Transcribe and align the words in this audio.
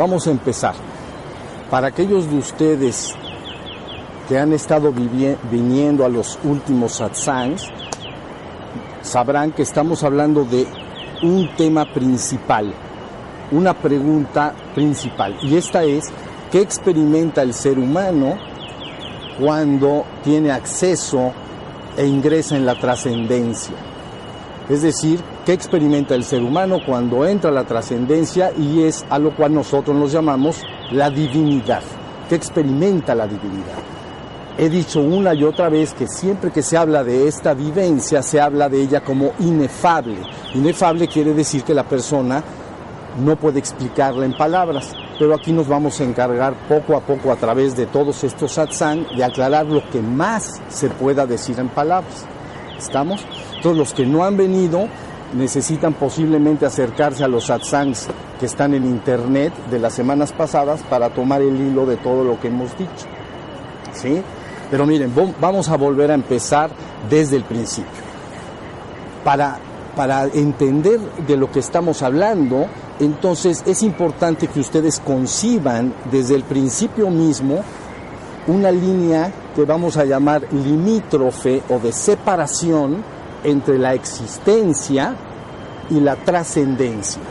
Vamos 0.00 0.26
a 0.26 0.30
empezar. 0.30 0.72
Para 1.70 1.88
aquellos 1.88 2.30
de 2.30 2.38
ustedes 2.38 3.14
que 4.26 4.38
han 4.38 4.54
estado 4.54 4.94
viniendo 4.94 6.06
a 6.06 6.08
los 6.08 6.38
últimos 6.42 6.92
satsangs, 6.92 7.68
sabrán 9.02 9.52
que 9.52 9.60
estamos 9.60 10.02
hablando 10.02 10.46
de 10.46 10.66
un 11.22 11.54
tema 11.54 11.84
principal, 11.84 12.72
una 13.52 13.74
pregunta 13.74 14.54
principal. 14.74 15.36
Y 15.42 15.56
esta 15.56 15.84
es, 15.84 16.10
¿qué 16.50 16.62
experimenta 16.62 17.42
el 17.42 17.52
ser 17.52 17.78
humano 17.78 18.38
cuando 19.38 20.06
tiene 20.24 20.50
acceso 20.50 21.30
e 21.98 22.06
ingresa 22.06 22.56
en 22.56 22.64
la 22.64 22.80
trascendencia? 22.80 23.76
Es 24.70 24.80
decir, 24.80 25.20
¿qué 25.50 25.54
experimenta 25.54 26.14
el 26.14 26.22
ser 26.22 26.44
humano 26.44 26.78
cuando 26.86 27.26
entra 27.26 27.50
la 27.50 27.64
trascendencia 27.64 28.52
y 28.56 28.84
es 28.84 29.04
a 29.10 29.18
lo 29.18 29.34
cual 29.34 29.52
nosotros 29.52 29.96
nos 29.96 30.12
llamamos 30.12 30.62
la 30.92 31.10
divinidad? 31.10 31.82
¿Qué 32.28 32.36
experimenta 32.36 33.16
la 33.16 33.26
divinidad? 33.26 33.80
He 34.56 34.68
dicho 34.68 35.00
una 35.00 35.34
y 35.34 35.42
otra 35.42 35.68
vez 35.68 35.92
que 35.92 36.06
siempre 36.06 36.52
que 36.52 36.62
se 36.62 36.76
habla 36.76 37.02
de 37.02 37.26
esta 37.26 37.52
vivencia, 37.52 38.22
se 38.22 38.40
habla 38.40 38.68
de 38.68 38.80
ella 38.80 39.00
como 39.00 39.32
inefable. 39.40 40.18
Inefable 40.54 41.08
quiere 41.08 41.34
decir 41.34 41.64
que 41.64 41.74
la 41.74 41.82
persona 41.82 42.44
no 43.18 43.34
puede 43.34 43.58
explicarla 43.58 44.26
en 44.26 44.36
palabras, 44.36 44.92
pero 45.18 45.34
aquí 45.34 45.50
nos 45.50 45.66
vamos 45.66 46.00
a 46.00 46.04
encargar 46.04 46.54
poco 46.68 46.94
a 46.94 47.00
poco 47.00 47.32
a 47.32 47.36
través 47.36 47.76
de 47.76 47.86
todos 47.86 48.22
estos 48.22 48.52
satsang 48.52 49.04
de 49.16 49.24
aclarar 49.24 49.66
lo 49.66 49.82
que 49.90 50.00
más 50.00 50.62
se 50.68 50.88
pueda 50.90 51.26
decir 51.26 51.58
en 51.58 51.70
palabras. 51.70 52.24
¿Estamos? 52.78 53.26
Entonces 53.56 53.76
los 53.76 53.92
que 53.92 54.06
no 54.06 54.24
han 54.24 54.36
venido 54.36 54.88
necesitan 55.34 55.94
posiblemente 55.94 56.66
acercarse 56.66 57.24
a 57.24 57.28
los 57.28 57.46
satsangs 57.46 58.08
que 58.38 58.46
están 58.46 58.74
en 58.74 58.84
internet 58.84 59.52
de 59.70 59.78
las 59.78 59.94
semanas 59.94 60.32
pasadas 60.32 60.82
para 60.88 61.10
tomar 61.10 61.42
el 61.42 61.60
hilo 61.60 61.86
de 61.86 61.96
todo 61.96 62.24
lo 62.24 62.40
que 62.40 62.48
hemos 62.48 62.76
dicho. 62.76 63.06
¿Sí? 63.92 64.22
Pero 64.70 64.86
miren, 64.86 65.12
vamos 65.40 65.68
a 65.68 65.76
volver 65.76 66.10
a 66.10 66.14
empezar 66.14 66.70
desde 67.08 67.36
el 67.36 67.44
principio. 67.44 67.90
Para, 69.24 69.58
para 69.96 70.24
entender 70.26 71.00
de 71.26 71.36
lo 71.36 71.50
que 71.50 71.58
estamos 71.58 72.02
hablando, 72.02 72.66
entonces 73.00 73.62
es 73.66 73.82
importante 73.82 74.46
que 74.46 74.60
ustedes 74.60 75.00
conciban 75.00 75.92
desde 76.10 76.34
el 76.36 76.44
principio 76.44 77.10
mismo 77.10 77.62
una 78.46 78.70
línea 78.70 79.32
que 79.54 79.64
vamos 79.64 79.96
a 79.96 80.04
llamar 80.04 80.42
limítrofe 80.52 81.62
o 81.68 81.78
de 81.78 81.92
separación 81.92 83.02
entre 83.44 83.78
la 83.78 83.94
existencia 83.94 85.14
y 85.90 86.00
la 86.00 86.16
trascendencia. 86.16 87.22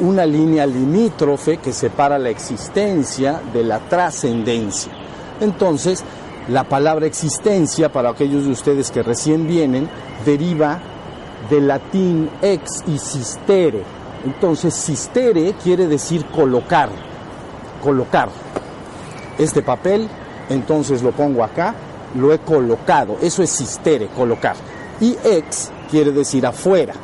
Una 0.00 0.26
línea 0.26 0.66
limítrofe 0.66 1.58
que 1.58 1.72
separa 1.72 2.18
la 2.18 2.30
existencia 2.30 3.40
de 3.52 3.62
la 3.62 3.78
trascendencia. 3.78 4.92
Entonces, 5.40 6.04
la 6.48 6.64
palabra 6.64 7.06
existencia, 7.06 7.90
para 7.92 8.10
aquellos 8.10 8.44
de 8.44 8.50
ustedes 8.50 8.90
que 8.90 9.02
recién 9.02 9.46
vienen, 9.46 9.88
deriva 10.26 10.80
del 11.50 11.68
latín 11.68 12.30
ex 12.40 12.82
y 12.86 12.98
sistere. 12.98 13.82
Entonces, 14.24 14.74
sistere 14.74 15.54
quiere 15.62 15.86
decir 15.86 16.26
colocar, 16.26 16.88
colocar. 17.82 18.28
Este 19.38 19.62
papel, 19.62 20.08
entonces 20.48 21.02
lo 21.02 21.12
pongo 21.12 21.42
acá, 21.42 21.74
lo 22.14 22.32
he 22.32 22.38
colocado. 22.38 23.16
Eso 23.20 23.42
es 23.42 23.50
sistere, 23.50 24.08
colocar. 24.08 24.56
Y 25.00 25.16
ex 25.24 25.70
quiere 25.90 26.12
decir 26.12 26.46
afuera. 26.46 26.94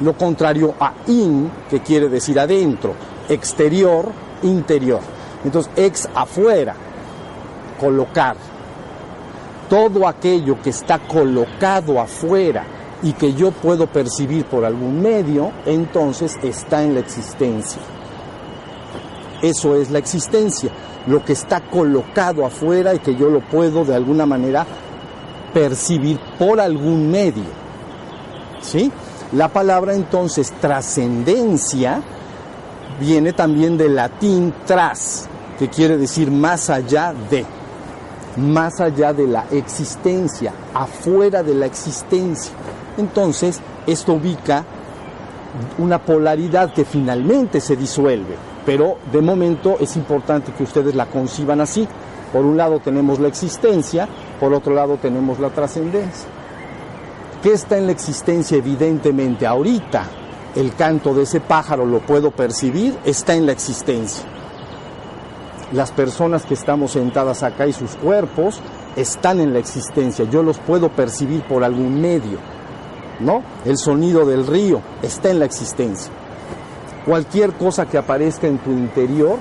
Lo 0.00 0.14
contrario 0.14 0.74
a 0.80 0.94
in, 1.06 1.50
que 1.68 1.80
quiere 1.80 2.08
decir 2.08 2.38
adentro. 2.40 2.94
Exterior, 3.28 4.10
interior. 4.42 5.00
Entonces, 5.44 5.70
ex 5.76 6.08
afuera, 6.14 6.74
colocar. 7.78 8.36
Todo 9.68 10.08
aquello 10.08 10.60
que 10.60 10.70
está 10.70 10.98
colocado 10.98 12.00
afuera 12.00 12.64
y 13.02 13.12
que 13.12 13.34
yo 13.34 13.52
puedo 13.52 13.86
percibir 13.86 14.44
por 14.44 14.64
algún 14.64 15.00
medio, 15.00 15.52
entonces 15.64 16.36
está 16.42 16.82
en 16.82 16.94
la 16.94 17.00
existencia. 17.00 17.80
Eso 19.42 19.74
es 19.76 19.90
la 19.90 19.98
existencia 19.98 20.70
lo 21.06 21.24
que 21.24 21.32
está 21.32 21.60
colocado 21.60 22.44
afuera 22.44 22.94
y 22.94 22.98
que 22.98 23.16
yo 23.16 23.30
lo 23.30 23.40
puedo 23.40 23.84
de 23.84 23.94
alguna 23.94 24.26
manera 24.26 24.66
percibir 25.52 26.18
por 26.38 26.60
algún 26.60 27.10
medio. 27.10 27.60
¿Sí? 28.60 28.92
La 29.32 29.48
palabra 29.48 29.94
entonces 29.94 30.52
trascendencia 30.60 32.02
viene 32.98 33.32
también 33.32 33.78
del 33.78 33.96
latín 33.96 34.52
tras, 34.66 35.28
que 35.58 35.68
quiere 35.68 35.96
decir 35.96 36.30
más 36.30 36.68
allá 36.68 37.14
de, 37.30 37.46
más 38.36 38.80
allá 38.80 39.12
de 39.12 39.26
la 39.26 39.46
existencia, 39.50 40.52
afuera 40.74 41.42
de 41.42 41.54
la 41.54 41.66
existencia. 41.66 42.52
Entonces, 42.98 43.60
esto 43.86 44.14
ubica 44.14 44.64
una 45.78 45.98
polaridad 45.98 46.72
que 46.74 46.84
finalmente 46.84 47.60
se 47.60 47.76
disuelve 47.76 48.49
pero 48.70 48.98
de 49.10 49.20
momento 49.20 49.78
es 49.80 49.96
importante 49.96 50.52
que 50.52 50.62
ustedes 50.62 50.94
la 50.94 51.06
conciban 51.06 51.60
así. 51.60 51.88
Por 52.32 52.44
un 52.44 52.56
lado 52.56 52.78
tenemos 52.78 53.18
la 53.18 53.26
existencia, 53.26 54.08
por 54.38 54.54
otro 54.54 54.72
lado 54.72 54.96
tenemos 54.96 55.40
la 55.40 55.50
trascendencia. 55.50 56.28
¿Qué 57.42 57.52
está 57.52 57.78
en 57.78 57.86
la 57.86 57.92
existencia? 57.92 58.56
Evidentemente, 58.56 59.44
ahorita 59.44 60.04
el 60.54 60.72
canto 60.76 61.12
de 61.14 61.24
ese 61.24 61.40
pájaro 61.40 61.84
lo 61.84 61.98
puedo 61.98 62.30
percibir, 62.30 62.96
está 63.04 63.34
en 63.34 63.46
la 63.46 63.50
existencia. 63.50 64.24
Las 65.72 65.90
personas 65.90 66.46
que 66.46 66.54
estamos 66.54 66.92
sentadas 66.92 67.42
acá 67.42 67.66
y 67.66 67.72
sus 67.72 67.96
cuerpos 67.96 68.60
están 68.94 69.40
en 69.40 69.52
la 69.52 69.58
existencia, 69.58 70.26
yo 70.26 70.44
los 70.44 70.58
puedo 70.58 70.90
percibir 70.90 71.42
por 71.42 71.64
algún 71.64 72.00
medio, 72.00 72.38
¿no? 73.18 73.42
El 73.64 73.78
sonido 73.78 74.24
del 74.26 74.46
río 74.46 74.80
está 75.02 75.28
en 75.28 75.40
la 75.40 75.46
existencia. 75.46 76.19
Cualquier 77.04 77.52
cosa 77.54 77.86
que 77.86 77.98
aparezca 77.98 78.46
en 78.46 78.58
tu 78.58 78.70
interior 78.70 79.38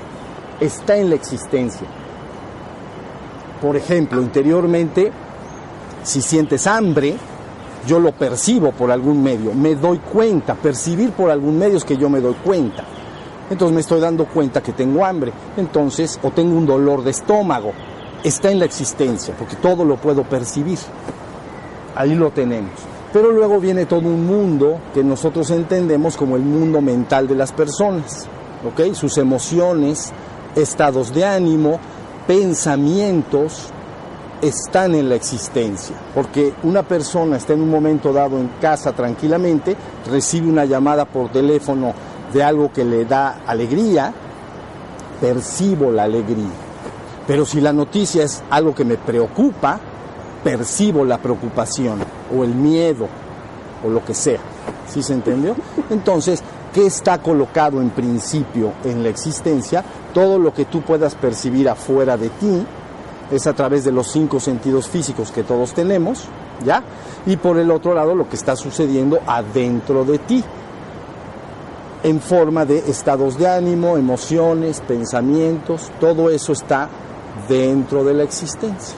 está 0.60 0.98
en 0.98 1.10
la 1.10 1.16
existencia. 1.16 1.88
Por 3.62 3.76
ejemplo, 3.76 4.22
interiormente, 4.22 5.12
si 6.04 6.22
sientes 6.22 6.66
hambre, 6.68 7.18
yo 7.86 8.00
lo 8.00 8.12
percibo 8.12 8.72
por 8.72 8.92
algún 8.92 9.22
medio, 9.22 9.54
me 9.54 9.76
doy 9.76 10.00
cuenta, 10.00 10.56
percibir 10.56 11.12
por 11.12 11.32
algún 11.32 11.58
medio 11.58 11.78
es 11.78 11.86
que 11.86 11.98
yo 11.98 12.10
me 12.10 12.22
doy 12.22 12.36
cuenta. 12.36 12.84
Entonces 13.50 13.74
me 13.74 13.82
estoy 13.82 14.00
dando 14.00 14.26
cuenta 14.26 14.62
que 14.62 14.74
tengo 14.74 15.04
hambre, 15.04 15.34
entonces, 15.58 16.20
o 16.22 16.32
tengo 16.32 16.56
un 16.56 16.66
dolor 16.66 17.04
de 17.04 17.12
estómago, 17.12 17.74
está 18.24 18.52
en 18.52 18.60
la 18.60 18.66
existencia, 18.66 19.34
porque 19.38 19.56
todo 19.56 19.84
lo 19.84 19.98
puedo 19.98 20.24
percibir. 20.24 20.78
Ahí 21.96 22.16
lo 22.16 22.30
tenemos. 22.30 22.72
Pero 23.12 23.32
luego 23.32 23.60
viene 23.60 23.86
todo 23.86 24.02
un 24.02 24.28
mundo 24.28 24.80
que 24.94 25.04
nosotros 25.04 25.50
entendemos 25.50 26.16
como 26.16 26.36
el 26.36 26.44
mundo 26.44 26.80
mental 26.80 27.28
de 27.28 27.36
las 27.36 27.52
personas, 27.52 28.28
¿ok? 28.64 28.94
Sus 28.94 29.18
emociones, 29.18 30.12
estados 30.56 31.14
de 31.14 31.26
ánimo, 31.26 31.80
pensamientos 32.28 33.72
están 34.42 34.94
en 34.96 35.10
la 35.10 35.16
existencia, 35.16 35.96
porque 36.14 36.54
una 36.64 36.84
persona 36.84 37.38
está 37.38 37.54
en 37.54 37.62
un 37.62 37.70
momento 37.70 38.14
dado 38.14 38.38
en 38.38 38.48
casa 38.62 38.94
tranquilamente, 38.94 39.76
recibe 40.10 40.48
una 40.48 40.66
llamada 40.66 41.06
por 41.06 41.32
teléfono 41.32 41.94
de 42.32 42.44
algo 42.44 42.72
que 42.72 42.86
le 42.86 43.06
da 43.06 43.42
alegría, 43.46 44.14
percibo 45.20 45.92
la 45.92 46.04
alegría. 46.04 46.52
Pero 47.28 47.46
si 47.46 47.60
la 47.60 47.74
noticia 47.74 48.24
es 48.24 48.44
algo 48.50 48.74
que 48.74 48.86
me 48.86 48.98
preocupa, 48.98 49.80
percibo 50.44 51.06
la 51.06 51.18
preocupación 51.18 52.00
o 52.36 52.44
el 52.44 52.54
miedo 52.54 53.08
o 53.84 53.90
lo 53.90 54.04
que 54.04 54.14
sea. 54.14 54.40
¿Sí 54.88 55.04
se 55.04 55.14
entendió? 55.14 55.56
Entonces, 55.90 56.42
¿qué 56.74 56.86
está 56.86 57.20
colocado 57.20 57.82
en 57.82 57.90
principio 57.92 58.74
en 58.84 59.04
la 59.04 59.10
existencia? 59.10 59.84
Todo 60.14 60.40
lo 60.40 60.54
que 60.54 60.66
tú 60.66 60.82
puedas 60.82 61.16
percibir 61.16 61.70
afuera 61.70 62.18
de 62.18 62.30
ti 62.30 62.66
es 63.32 63.46
a 63.48 63.54
través 63.54 63.84
de 63.84 63.92
los 63.92 64.08
cinco 64.08 64.40
sentidos 64.40 64.88
físicos 64.88 65.32
que 65.32 65.44
todos 65.44 65.74
tenemos, 65.74 66.26
¿ya? 66.66 66.84
Y 67.26 67.38
por 67.38 67.58
el 67.58 67.70
otro 67.70 67.94
lado, 67.94 68.16
lo 68.16 68.28
que 68.28 68.36
está 68.36 68.56
sucediendo 68.56 69.20
adentro 69.28 70.04
de 70.04 70.18
ti, 70.18 70.44
en 72.02 72.20
forma 72.20 72.66
de 72.66 72.80
estados 72.80 73.38
de 73.38 73.48
ánimo, 73.48 73.98
emociones, 73.98 74.82
pensamientos, 74.82 75.92
todo 76.00 76.30
eso 76.30 76.54
está 76.54 76.90
dentro 77.48 78.04
de 78.04 78.14
la 78.14 78.24
existencia. 78.24 78.96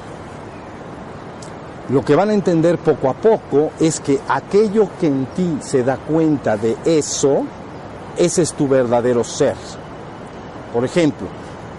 Lo 1.89 2.05
que 2.05 2.15
van 2.15 2.29
a 2.29 2.33
entender 2.33 2.77
poco 2.77 3.09
a 3.09 3.13
poco 3.13 3.71
es 3.79 3.99
que 3.99 4.19
aquello 4.29 4.87
que 4.99 5.07
en 5.07 5.25
ti 5.27 5.57
se 5.61 5.83
da 5.83 5.97
cuenta 5.97 6.55
de 6.55 6.77
eso, 6.85 7.43
ese 8.17 8.43
es 8.43 8.53
tu 8.53 8.67
verdadero 8.67 9.23
ser. 9.23 9.55
Por 10.73 10.85
ejemplo, 10.85 11.27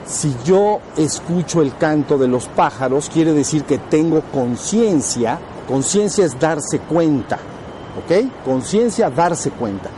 si 0.05 0.35
yo 0.45 0.81
escucho 0.97 1.63
el 1.63 1.77
canto 1.77 2.19
de 2.19 2.29
los 2.29 2.47
pájaros, 2.49 3.09
quiere 3.13 3.33
decir 3.33 3.65
que 3.65 3.79
tengo 3.79 4.21
conciencia. 4.33 5.39
Conciencia 5.67 6.27
es 6.27 6.39
darse 6.39 6.81
cuenta, 6.81 7.37
¿ok? 7.37 8.45
Conciencia, 8.45 9.09
darse 9.09 9.51
cuenta. 9.51 9.89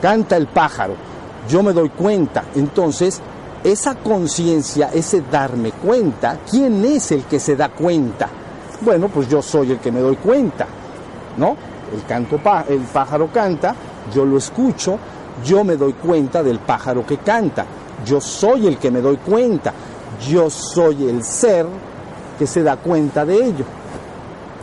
Canta 0.00 0.36
el 0.36 0.46
pájaro. 0.46 0.94
yo 1.48 1.62
me 1.62 1.72
doy 1.72 1.88
cuenta. 1.90 2.44
Entonces, 2.56 3.20
esa 3.64 3.94
conciencia, 3.94 4.90
ese 4.92 5.22
darme 5.30 5.72
cuenta, 5.72 6.38
¿quién 6.48 6.84
es 6.84 7.12
el 7.12 7.24
que 7.24 7.40
se 7.40 7.56
da 7.56 7.68
cuenta? 7.68 8.28
Bueno, 8.80 9.08
pues 9.08 9.28
yo 9.28 9.40
soy 9.42 9.72
el 9.72 9.78
que 9.78 9.90
me 9.90 10.00
doy 10.00 10.16
cuenta, 10.16 10.66
¿no? 11.36 11.56
El, 11.92 12.04
canto, 12.06 12.38
el 12.68 12.80
pájaro 12.80 13.28
canta, 13.32 13.74
yo 14.14 14.24
lo 14.24 14.36
escucho, 14.38 14.98
yo 15.44 15.64
me 15.64 15.76
doy 15.76 15.94
cuenta 15.94 16.42
del 16.42 16.58
pájaro 16.58 17.06
que 17.06 17.18
canta, 17.18 17.64
yo 18.04 18.20
soy 18.20 18.66
el 18.66 18.78
que 18.78 18.90
me 18.90 19.00
doy 19.00 19.16
cuenta, 19.16 19.72
yo 20.28 20.50
soy 20.50 21.08
el 21.08 21.22
ser 21.24 21.66
que 22.38 22.46
se 22.46 22.62
da 22.62 22.76
cuenta 22.76 23.24
de 23.24 23.34
ello. 23.34 23.64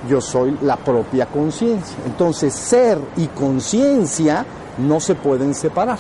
Yo 0.09 0.19
soy 0.19 0.57
la 0.61 0.75
propia 0.75 1.25
conciencia. 1.27 1.97
Entonces, 2.05 2.53
ser 2.53 2.99
y 3.15 3.27
conciencia 3.27 4.45
no 4.77 4.99
se 4.99 5.15
pueden 5.15 5.55
separar. 5.55 5.97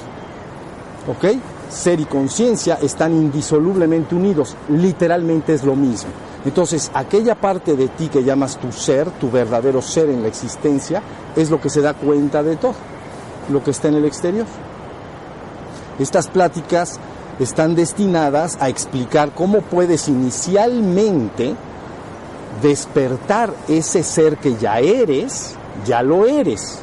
¿Ok? 1.07 1.37
Ser 1.69 1.99
y 1.99 2.05
conciencia 2.05 2.77
están 2.81 3.13
indisolublemente 3.13 4.13
unidos. 4.13 4.55
Literalmente 4.69 5.53
es 5.53 5.63
lo 5.63 5.75
mismo. 5.75 6.11
Entonces, 6.45 6.91
aquella 6.93 7.35
parte 7.35 7.75
de 7.75 7.87
ti 7.87 8.09
que 8.09 8.23
llamas 8.23 8.57
tu 8.57 8.71
ser, 8.71 9.09
tu 9.11 9.31
verdadero 9.31 9.81
ser 9.81 10.09
en 10.09 10.21
la 10.21 10.27
existencia, 10.27 11.01
es 11.35 11.49
lo 11.49 11.61
que 11.61 11.69
se 11.69 11.81
da 11.81 11.93
cuenta 11.93 12.43
de 12.43 12.57
todo, 12.57 12.75
lo 13.49 13.63
que 13.63 13.71
está 13.71 13.87
en 13.87 13.95
el 13.95 14.05
exterior. 14.05 14.45
Estas 15.99 16.27
pláticas 16.27 16.99
están 17.39 17.75
destinadas 17.75 18.57
a 18.59 18.69
explicar 18.69 19.31
cómo 19.33 19.61
puedes 19.61 20.07
inicialmente 20.07 21.55
despertar 22.61 23.53
ese 23.67 24.03
ser 24.03 24.37
que 24.37 24.55
ya 24.55 24.79
eres, 24.79 25.55
ya 25.85 26.03
lo 26.03 26.25
eres, 26.25 26.79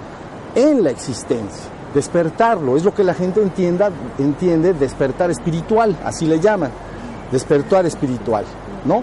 en 0.54 0.82
la 0.82 0.90
existencia. 0.90 1.64
Despertarlo, 1.94 2.76
es 2.76 2.84
lo 2.84 2.94
que 2.94 3.04
la 3.04 3.14
gente 3.14 3.42
entienda, 3.42 3.90
entiende 4.18 4.72
despertar 4.74 5.30
espiritual, 5.30 5.96
así 6.04 6.24
le 6.26 6.40
llaman, 6.40 6.70
despertar 7.30 7.84
espiritual, 7.86 8.44
¿no? 8.84 9.02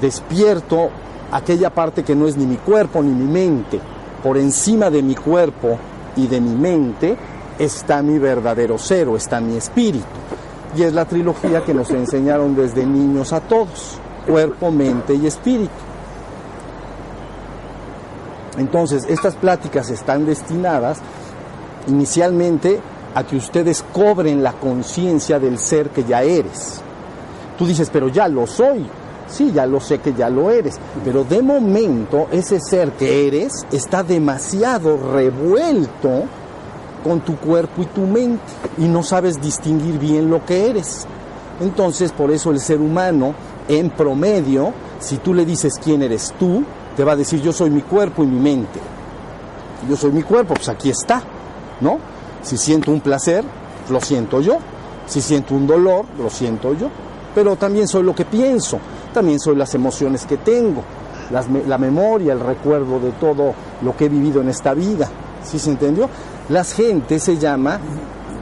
Despierto 0.00 0.90
aquella 1.32 1.70
parte 1.70 2.02
que 2.02 2.14
no 2.14 2.26
es 2.26 2.36
ni 2.36 2.46
mi 2.46 2.56
cuerpo 2.56 3.02
ni 3.02 3.12
mi 3.12 3.30
mente. 3.30 3.80
Por 4.22 4.36
encima 4.38 4.90
de 4.90 5.02
mi 5.02 5.14
cuerpo 5.14 5.78
y 6.16 6.26
de 6.26 6.40
mi 6.40 6.54
mente 6.54 7.16
está 7.58 8.02
mi 8.02 8.18
verdadero 8.18 8.78
ser 8.78 9.08
está 9.08 9.40
mi 9.40 9.56
espíritu. 9.56 10.04
Y 10.76 10.82
es 10.82 10.92
la 10.92 11.06
trilogía 11.06 11.64
que 11.64 11.72
nos 11.72 11.90
enseñaron 11.90 12.54
desde 12.54 12.84
niños 12.84 13.32
a 13.32 13.40
todos, 13.40 13.98
cuerpo, 14.26 14.70
mente 14.70 15.14
y 15.14 15.26
espíritu. 15.26 15.72
Entonces, 18.58 19.06
estas 19.08 19.36
pláticas 19.36 19.90
están 19.90 20.26
destinadas 20.26 20.98
inicialmente 21.88 22.80
a 23.14 23.24
que 23.24 23.36
ustedes 23.36 23.84
cobren 23.92 24.42
la 24.42 24.52
conciencia 24.52 25.38
del 25.38 25.58
ser 25.58 25.90
que 25.90 26.04
ya 26.04 26.22
eres. 26.22 26.82
Tú 27.56 27.66
dices, 27.66 27.88
pero 27.90 28.08
ya 28.08 28.28
lo 28.28 28.46
soy. 28.46 28.86
Sí, 29.28 29.52
ya 29.52 29.66
lo 29.66 29.80
sé 29.80 29.98
que 29.98 30.14
ya 30.14 30.30
lo 30.30 30.50
eres. 30.50 30.76
Pero 31.04 31.24
de 31.24 31.42
momento 31.42 32.28
ese 32.30 32.60
ser 32.60 32.92
que 32.92 33.26
eres 33.26 33.66
está 33.72 34.02
demasiado 34.02 34.96
revuelto 35.12 36.24
con 37.02 37.20
tu 37.20 37.36
cuerpo 37.36 37.82
y 37.82 37.86
tu 37.86 38.02
mente 38.02 38.42
y 38.78 38.88
no 38.88 39.02
sabes 39.02 39.40
distinguir 39.40 39.98
bien 39.98 40.30
lo 40.30 40.44
que 40.44 40.70
eres. 40.70 41.06
Entonces, 41.60 42.12
por 42.12 42.30
eso 42.30 42.50
el 42.50 42.60
ser 42.60 42.80
humano, 42.80 43.34
en 43.68 43.90
promedio, 43.90 44.72
si 44.98 45.16
tú 45.18 45.32
le 45.32 45.44
dices 45.44 45.80
quién 45.82 46.02
eres 46.02 46.34
tú, 46.38 46.64
te 46.96 47.04
va 47.04 47.12
a 47.12 47.16
decir 47.16 47.40
yo 47.40 47.52
soy 47.52 47.70
mi 47.70 47.82
cuerpo 47.82 48.22
y 48.22 48.26
mi 48.26 48.40
mente. 48.40 48.80
Yo 49.88 49.96
soy 49.96 50.10
mi 50.10 50.22
cuerpo, 50.22 50.54
pues 50.54 50.68
aquí 50.68 50.90
está, 50.90 51.22
¿no? 51.80 51.98
Si 52.42 52.56
siento 52.56 52.90
un 52.90 53.00
placer, 53.00 53.44
lo 53.90 54.00
siento 54.00 54.40
yo. 54.40 54.58
Si 55.06 55.20
siento 55.20 55.54
un 55.54 55.66
dolor, 55.66 56.04
lo 56.18 56.28
siento 56.30 56.74
yo. 56.74 56.88
Pero 57.34 57.56
también 57.56 57.86
soy 57.86 58.02
lo 58.02 58.14
que 58.14 58.24
pienso, 58.24 58.78
también 59.16 59.40
soy 59.40 59.56
las 59.56 59.74
emociones 59.74 60.26
que 60.26 60.36
tengo, 60.36 60.82
la 61.30 61.78
memoria, 61.78 62.34
el 62.34 62.40
recuerdo 62.40 63.00
de 63.00 63.12
todo 63.12 63.54
lo 63.80 63.96
que 63.96 64.04
he 64.04 64.08
vivido 64.10 64.42
en 64.42 64.50
esta 64.50 64.74
vida. 64.74 65.08
¿Sí 65.42 65.58
se 65.58 65.70
entendió? 65.70 66.10
Las 66.50 66.74
gentes 66.74 67.22
se 67.22 67.38
llama, 67.38 67.80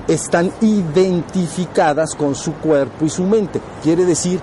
están 0.08 0.50
identificadas 0.62 2.16
con 2.16 2.34
su 2.34 2.54
cuerpo 2.54 3.04
y 3.04 3.08
su 3.08 3.22
mente. 3.22 3.60
Quiere 3.84 4.04
decir, 4.04 4.40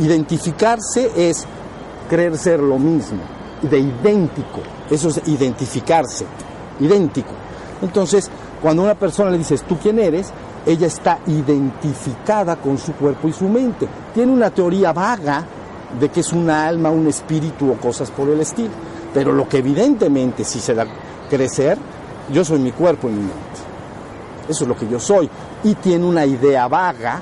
identificarse 0.00 1.12
es 1.14 1.46
creer 2.10 2.36
ser 2.36 2.58
lo 2.58 2.76
mismo 2.76 3.20
de 3.62 3.78
idéntico. 3.78 4.58
Eso 4.90 5.10
es 5.10 5.20
identificarse, 5.28 6.26
idéntico. 6.80 7.30
Entonces, 7.82 8.28
cuando 8.60 8.82
una 8.82 8.96
persona 8.96 9.30
le 9.30 9.38
dices, 9.38 9.62
¿tú 9.62 9.76
quién 9.80 10.00
eres? 10.00 10.32
Ella 10.66 10.88
está 10.88 11.20
identificada 11.28 12.56
con 12.56 12.78
su 12.78 12.94
cuerpo 12.94 13.28
y 13.28 13.32
su 13.32 13.48
mente. 13.48 13.86
Tiene 14.12 14.32
una 14.32 14.50
teoría 14.50 14.92
vaga 14.92 15.44
de 15.98 16.08
que 16.10 16.20
es 16.20 16.32
una 16.32 16.66
alma, 16.66 16.90
un 16.90 17.06
espíritu 17.06 17.70
o 17.70 17.76
cosas 17.76 18.10
por 18.10 18.28
el 18.28 18.40
estilo. 18.40 18.70
Pero 19.14 19.32
lo 19.32 19.48
que 19.48 19.58
evidentemente 19.58 20.44
si 20.44 20.60
se 20.60 20.74
da 20.74 20.86
crecer, 21.28 21.78
yo 22.32 22.44
soy 22.44 22.58
mi 22.58 22.72
cuerpo 22.72 23.08
y 23.08 23.12
mi 23.12 23.20
mente. 23.20 23.34
Eso 24.48 24.64
es 24.64 24.68
lo 24.68 24.76
que 24.76 24.88
yo 24.88 24.98
soy. 24.98 25.28
Y 25.64 25.74
tiene 25.74 26.04
una 26.04 26.24
idea 26.26 26.68
vaga 26.68 27.20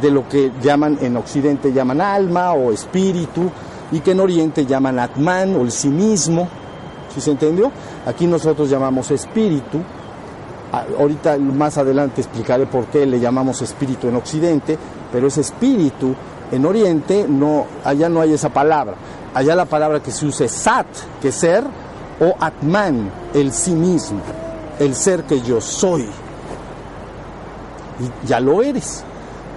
de 0.00 0.10
lo 0.10 0.28
que 0.28 0.52
llaman 0.62 0.98
en 1.00 1.16
Occidente 1.16 1.72
llaman 1.72 2.00
alma 2.00 2.52
o 2.52 2.72
espíritu 2.72 3.50
y 3.90 4.00
que 4.00 4.12
en 4.12 4.20
Oriente 4.20 4.64
llaman 4.64 4.98
Atman 4.98 5.54
o 5.56 5.62
el 5.62 5.70
sí 5.70 5.88
mismo. 5.88 6.48
¿Sí 7.14 7.20
se 7.20 7.30
entendió? 7.30 7.70
Aquí 8.06 8.26
nosotros 8.26 8.70
llamamos 8.70 9.10
espíritu. 9.10 9.78
Ahorita 10.98 11.36
más 11.36 11.76
adelante 11.76 12.22
explicaré 12.22 12.64
por 12.64 12.86
qué 12.86 13.04
le 13.04 13.20
llamamos 13.20 13.60
espíritu 13.60 14.08
en 14.08 14.16
Occidente, 14.16 14.78
pero 15.12 15.26
ese 15.26 15.42
espíritu 15.42 16.14
en 16.52 16.66
Oriente 16.66 17.26
no, 17.26 17.64
allá 17.82 18.10
no 18.10 18.20
hay 18.20 18.34
esa 18.34 18.50
palabra. 18.50 18.94
Allá 19.34 19.56
la 19.56 19.64
palabra 19.64 20.00
que 20.02 20.10
se 20.10 20.26
usa 20.26 20.44
es 20.44 20.52
sat, 20.52 20.86
que 21.22 21.32
ser, 21.32 21.64
o 22.20 22.34
atman, 22.38 23.10
el 23.32 23.52
sí 23.52 23.72
mismo, 23.72 24.20
el 24.78 24.94
ser 24.94 25.24
que 25.24 25.40
yo 25.40 25.62
soy. 25.62 26.02
Y 27.98 28.26
ya 28.26 28.38
lo 28.38 28.62
eres. 28.62 29.02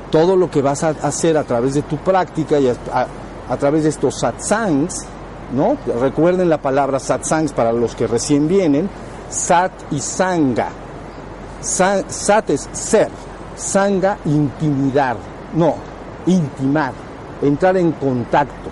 Todo 0.09 0.37
lo 0.37 0.49
que 0.49 0.61
vas 0.61 0.83
a 0.83 0.89
hacer 0.89 1.37
a 1.37 1.43
través 1.43 1.73
de 1.73 1.81
tu 1.81 1.97
práctica 1.97 2.59
y 2.59 2.69
a, 2.69 3.57
través 3.57 3.83
de 3.83 3.89
estos 3.89 4.19
satsangs, 4.19 5.05
¿no? 5.53 5.75
Recuerden 5.99 6.49
la 6.49 6.61
palabra 6.61 6.99
satsangs 6.99 7.51
para 7.51 7.73
los 7.73 7.93
que 7.93 8.07
recién 8.07 8.47
vienen, 8.47 8.89
sat 9.29 9.73
y 9.91 9.99
sanga. 9.99 10.69
sat 11.59 12.49
es 12.49 12.69
ser, 12.71 13.09
sanga 13.57 14.17
intimidar, 14.23 15.17
no, 15.53 15.75
intimar, 16.27 16.93
entrar 17.41 17.77
en 17.77 17.91
contacto, 17.93 18.69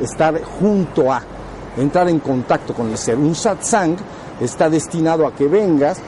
estar 0.00 0.40
junto 0.42 1.12
a, 1.12 1.22
entrar 1.76 2.08
en 2.08 2.20
contacto 2.20 2.74
con 2.74 2.90
el 2.90 2.98
ser. 2.98 3.16
Un 3.16 3.34
satsang 3.34 3.96
está 4.40 4.68
destinado 4.68 5.26
a 5.26 5.34
que 5.34 5.46
vengas 5.46 5.98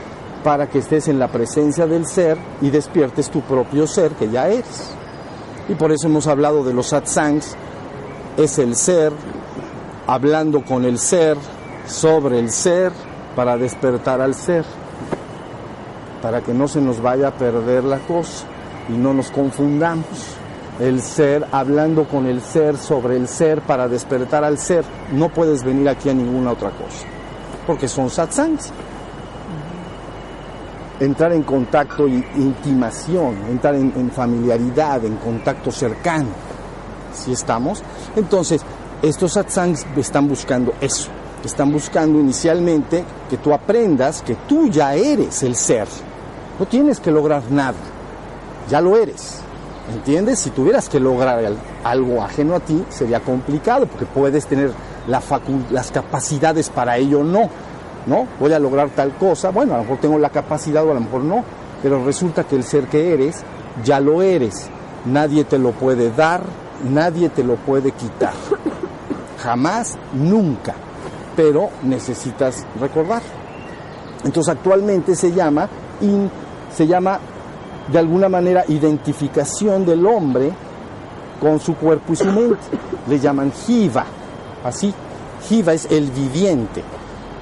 para 0.43 0.69
que 0.69 0.79
estés 0.79 1.09
en 1.09 1.19
la 1.19 1.29
presencia 1.29 1.87
del 1.87 2.07
ser 2.07 2.39
y 2.61 2.71
despiertes 2.71 3.31
tu 3.31 3.43
propio 3.43 3.87
ser 3.87 4.13
que 4.13 4.31
ya 4.31 4.49
eres. 4.49 4.95
Y 5.69 5.75
por 5.75 5.93
eso 5.93 6.07
hemos 6.07 6.27
hablado 6.27 6.65
de 6.65 6.73
los 6.73 6.89
satsangs 6.89 7.57
es 8.37 8.59
el 8.59 8.75
ser, 8.75 9.13
hablando 10.07 10.65
con 10.65 10.85
el 10.85 10.99
ser, 10.99 11.37
sobre 11.87 12.39
el 12.39 12.51
ser, 12.51 12.93
para 13.37 13.57
despertar 13.57 14.21
al 14.21 14.35
ser, 14.35 14.65
para 16.23 16.41
que 16.41 16.53
no 16.53 16.69
se 16.69 16.81
nos 16.81 17.01
vaya 17.01 17.29
a 17.29 17.33
perder 17.33 17.85
la 17.85 17.99
cosa 17.99 18.47
y 18.89 18.93
no 18.93 19.15
nos 19.15 19.31
confundamos. 19.31 20.40
El 20.81 21.03
ser, 21.03 21.47
hablando 21.53 22.09
con 22.09 22.25
el 22.25 22.41
ser, 22.41 22.79
sobre 22.79 23.17
el 23.17 23.29
ser, 23.29 23.61
para 23.61 23.87
despertar 23.87 24.45
al 24.45 24.57
ser. 24.57 24.83
No 25.13 25.29
puedes 25.29 25.63
venir 25.63 25.87
aquí 25.89 26.09
a 26.09 26.15
ninguna 26.15 26.53
otra 26.53 26.71
cosa, 26.71 27.07
porque 27.67 27.87
son 27.87 28.09
satsangs. 28.09 28.73
Entrar 30.99 31.33
en 31.33 31.43
contacto 31.43 32.09
y 32.09 32.25
intimación, 32.37 33.37
entrar 33.51 33.75
en, 33.75 34.11
familiaridad, 34.11 35.05
en 35.05 35.17
contacto 35.17 35.71
cercano 35.71 36.29
si 37.13 37.33
estamos. 37.33 37.83
Entonces, 38.17 38.63
estos 39.03 39.33
satsangs 39.33 39.87
están 39.97 40.29
buscando 40.29 40.73
eso. 40.81 41.11
Están 41.45 41.73
buscando 41.73 42.19
inicialmente 42.19 43.05
que 43.29 43.39
tú 43.39 43.53
aprendas 43.53 44.23
que 44.23 44.35
tú 44.47 44.69
ya 44.69 44.95
eres 44.95 45.43
el 45.43 45.57
ser. 45.57 45.89
No 46.59 46.67
tienes 46.67 47.01
que 47.01 47.11
lograr 47.11 47.43
nada. 47.51 47.79
Ya 48.69 48.81
lo 48.81 48.97
eres. 48.97 49.41
¿Entiendes? 49.93 50.39
Si 50.39 50.51
tuvieras 50.51 50.89
que 50.89 51.01
lograr 51.01 51.43
algo 51.83 52.23
ajeno 52.23 52.55
a 52.55 52.61
ti, 52.61 52.85
sería 52.91 53.21
complicado 53.21 53.87
porque 53.87 54.07
puedes 54.07 54.47
tener 54.47 54.73
la 55.09 55.21
las 55.71 55.91
capacidades 55.91 56.71
para 56.71 56.97
ello 56.97 57.21
o 57.21 57.25
no. 57.25 57.49
¿No? 58.07 58.27
Voy 58.39 58.53
a 58.53 58.59
lograr 58.59 58.91
tal 58.91 59.13
cosa. 59.17 59.51
Bueno, 59.51 59.75
a 59.75 59.79
lo 59.79 59.83
mejor 59.83 59.99
tengo 59.99 60.19
la 60.19 60.31
capacidad 60.31 60.85
o 60.85 60.91
a 60.93 60.95
lo 60.95 61.01
mejor 61.01 61.23
no. 61.23 61.45
Pero 61.83 62.05
resulta 62.05 62.45
que 62.45 62.57
el 62.57 62.65
ser 62.65 62.85
que 62.85 63.13
eres, 63.13 63.43
ya 63.85 64.01
lo 64.01 64.23
eres. 64.23 64.69
Nadie 65.05 65.45
te 65.45 65.59
lo 65.59 65.73
puede 65.73 66.11
dar, 66.11 66.43
nadie 66.89 67.29
te 67.29 67.43
lo 67.43 67.57
puede 67.57 67.93
quitar. 67.93 68.33
Jamás, 69.43 69.99
nunca. 70.13 70.75
Pero 71.37 71.71
necesitas 71.83 72.67
recordar. 72.81 73.23
Entonces 74.25 74.55
actualmente 74.55 75.15
se 75.15 75.33
llama, 75.33 75.69
se 76.75 76.87
llama 76.87 77.19
de 77.89 77.99
alguna 77.99 78.29
manera 78.29 78.65
identificación 78.69 79.85
del 79.85 80.07
hombre 80.07 80.53
con 81.41 81.59
su 81.59 81.75
cuerpo 81.75 82.13
y 82.13 82.17
su 82.17 82.27
mente. 82.27 82.61
Le 83.09 83.19
llaman 83.19 83.53
jiva, 83.53 84.05
así. 84.65 84.93
Jiva 85.49 85.73
es 85.73 85.87
el 85.91 86.11
viviente. 86.11 86.83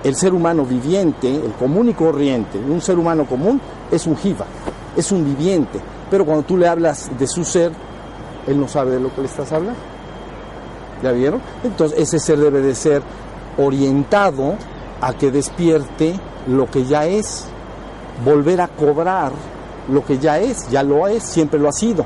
El 0.05 0.15
ser 0.15 0.33
humano 0.33 0.65
viviente, 0.65 1.35
el 1.35 1.53
común 1.53 1.89
y 1.89 1.95
corriente, 1.95 2.57
un 2.59 2.81
ser 2.81 2.99
humano 2.99 3.27
común 3.27 3.61
es 3.91 4.07
un 4.07 4.17
jiva, 4.17 4.47
es 4.97 5.11
un 5.11 5.25
viviente. 5.25 5.81
Pero 6.09 6.25
cuando 6.25 6.45
tú 6.45 6.57
le 6.57 6.69
hablas 6.69 7.11
de 7.19 7.27
su 7.27 7.45
ser, 7.45 7.73
él 8.47 8.61
no 8.61 8.69
sabe 8.69 8.93
de 8.93 9.01
lo 9.01 9.13
que 9.13 9.23
le 9.23 9.27
estás 9.27 9.53
hablando. 9.53 9.79
¿Ya 11.03 11.11
vieron? 11.13 11.41
Entonces 11.65 11.99
ese 11.99 12.21
ser 12.21 12.39
debe 12.39 12.61
de 12.61 12.75
ser 12.77 13.03
orientado 13.59 14.55
a 15.01 15.13
que 15.13 15.31
despierte 15.31 16.15
lo 16.47 16.67
que 16.67 16.85
ya 16.85 17.07
es, 17.07 17.47
volver 18.25 18.61
a 18.61 18.69
cobrar 18.69 19.33
lo 19.89 20.05
que 20.05 20.19
ya 20.19 20.39
es, 20.39 20.69
ya 20.71 20.83
lo 20.83 21.07
es, 21.07 21.23
siempre 21.23 21.59
lo 21.59 21.69
ha 21.69 21.73
sido. 21.73 22.05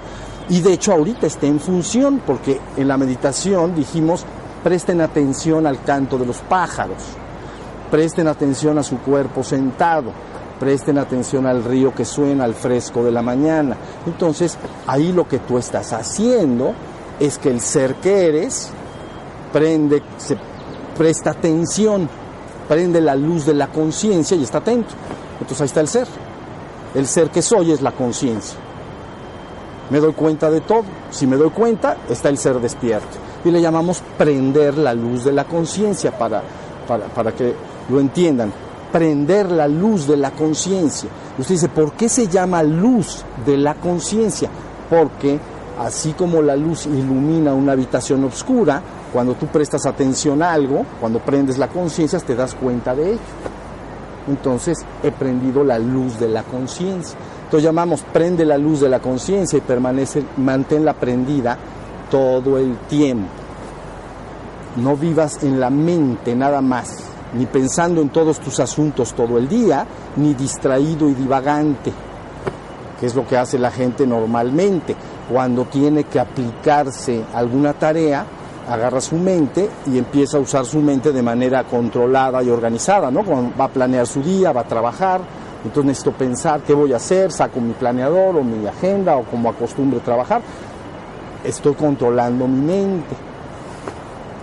Y 0.49 0.61
de 0.61 0.73
hecho 0.73 0.93
ahorita 0.93 1.27
está 1.27 1.47
en 1.47 1.61
función, 1.61 2.23
porque 2.27 2.61
en 2.77 2.89
la 2.89 2.97
meditación 2.97 3.75
dijimos, 3.75 4.25
presten 4.63 5.01
atención 5.01 5.67
al 5.67 5.83
canto 5.83 6.19
de 6.19 6.27
los 6.27 6.39
pájaros, 6.39 7.03
presten 7.91 8.29
atención 8.29 8.79
a 8.79 8.83
su 8.83 8.99
cuerpo 8.99 9.43
sentado, 9.43 10.13
presten 10.59 10.99
atención 10.99 11.47
al 11.47 11.65
río 11.65 11.95
que 11.95 12.05
suena 12.05 12.45
al 12.45 12.55
fresco 12.55 13.03
de 13.03 13.11
la 13.11 13.23
mañana. 13.23 13.77
Entonces, 14.07 14.57
ahí 14.87 15.13
lo 15.13 15.27
que 15.27 15.41
tú 15.41 15.59
estás 15.59 15.93
haciendo 15.93 16.73
es 17.19 17.39
que 17.39 17.51
el 17.51 17.61
ser 17.61 17.97
que 17.97 18.27
eres 18.27 18.71
prende, 19.53 20.03
se 20.19 20.37
presta 20.97 21.31
atención, 21.31 22.09
prende 22.69 23.01
la 23.01 23.15
luz 23.15 23.47
de 23.47 23.55
la 23.55 23.69
conciencia 23.69 24.37
y 24.37 24.43
está 24.43 24.59
atento. 24.59 24.95
Entonces 25.41 25.61
ahí 25.61 25.67
está 25.67 25.81
el 25.81 25.89
ser. 25.89 26.07
El 26.95 27.07
ser 27.07 27.31
que 27.31 27.43
soy 27.43 27.73
es 27.73 27.81
la 27.81 27.93
conciencia. 27.93 28.59
Me 29.91 30.01
doy 30.01 30.13
cuenta 30.13 30.51
de 30.51 30.61
todo. 30.61 30.85
Si 31.11 31.27
me 31.27 31.37
doy 31.37 31.51
cuenta, 31.51 31.97
está 32.09 32.29
el 32.29 32.39
ser 32.39 32.61
despierto. 32.61 33.19
Y 33.45 33.51
le 33.51 33.61
llamamos 33.61 34.03
prender 34.17 34.77
la 34.79 34.95
luz 34.95 35.25
de 35.25 35.33
la 35.33 35.45
conciencia 35.45 36.17
para, 36.17 36.43
para, 36.87 37.07
para 37.07 37.33
que 37.33 37.55
lo 37.89 38.01
entiendan. 38.01 38.53
Prender 38.93 39.51
la 39.51 39.69
luz 39.69 40.07
de 40.07 40.17
la 40.17 40.31
conciencia. 40.33 41.09
Usted 41.39 41.55
dice, 41.55 41.69
¿por 41.69 41.93
qué 41.93 42.09
se 42.09 42.29
llama 42.29 42.63
luz 42.63 43.25
de 43.47 43.57
la 43.57 43.75
conciencia? 43.75 44.51
Porque 44.89 45.39
así 45.79 46.13
como 46.13 46.43
la 46.43 46.57
luz 46.57 46.87
ilumina 46.87 47.55
una 47.55 47.73
habitación 47.73 48.23
oscura, 48.25 48.83
cuando 49.13 49.35
tú 49.35 49.47
prestas 49.47 49.87
atención 49.87 50.43
a 50.43 50.53
algo, 50.53 50.85
cuando 51.01 51.19
prendes 51.19 51.59
la 51.59 51.69
conciencia, 51.69 52.19
te 52.21 52.35
das 52.35 52.55
cuenta 52.55 52.95
de 52.95 53.13
ello. 53.13 53.21
Entonces 54.29 54.79
he 55.03 55.11
prendido 55.11 55.65
la 55.65 55.79
luz 55.79 56.19
de 56.19 56.29
la 56.29 56.43
conciencia. 56.43 57.19
Entonces 57.45 57.65
llamamos 57.65 58.03
prende 58.13 58.45
la 58.45 58.59
luz 58.59 58.81
de 58.81 58.89
la 58.89 59.01
conciencia 59.01 59.59
y 59.59 59.63
permanece, 59.63 60.25
manténla 60.37 60.95
prendida 60.95 61.59
todo 62.11 62.59
el 62.59 62.77
tiempo. 62.89 63.29
No 64.77 64.97
vivas 64.97 65.43
en 65.43 65.61
la 65.61 65.69
mente 65.69 66.35
nada 66.35 66.63
más, 66.63 66.99
ni 67.35 67.47
pensando 67.47 68.01
en 68.01 68.09
todos 68.09 68.39
tus 68.39 68.59
asuntos 68.61 69.13
todo 69.13 69.37
el 69.37 69.49
día, 69.49 69.87
ni 70.17 70.35
distraído 70.35 71.11
y 71.11 71.15
divagante, 71.15 71.93
que 72.99 73.07
es 73.07 73.15
lo 73.15 73.27
que 73.27 73.37
hace 73.37 73.59
la 73.59 73.71
gente 73.71 74.07
normalmente. 74.07 74.97
Cuando 75.31 75.65
tiene 75.65 76.05
que 76.05 76.21
aplicarse 76.21 77.23
alguna 77.35 77.75
tarea, 77.75 78.25
agarra 78.69 79.01
su 79.01 79.17
mente 79.17 79.69
y 79.87 79.99
empieza 79.99 80.39
a 80.39 80.41
usar 80.41 80.65
su 80.65 80.81
mente 80.81 81.13
de 81.13 81.23
manera 81.23 81.65
controlada 81.65 82.43
y 82.43 82.51
organizada, 82.51 83.11
¿no? 83.11 83.25
va 83.59 83.65
a 83.65 83.69
planear 83.69 84.07
su 84.07 84.23
día, 84.23 84.53
va 84.53 84.63
a 84.63 84.67
trabajar, 84.67 85.21
entonces 85.65 85.85
necesito 85.85 86.13
pensar 86.13 86.63
qué 86.63 86.75
voy 86.75 86.93
a 86.93 86.97
hacer, 86.97 87.31
saco 87.31 87.61
mi 87.61 87.73
planeador 87.73 88.37
o 88.37 88.43
mi 88.43 88.67
agenda 88.67 89.17
o 89.17 89.25
como 89.25 89.49
acostumbre 89.49 90.01
trabajar. 90.01 90.43
Estoy 91.45 91.75
controlando 91.75 92.49
mi 92.49 92.61
mente 92.61 93.15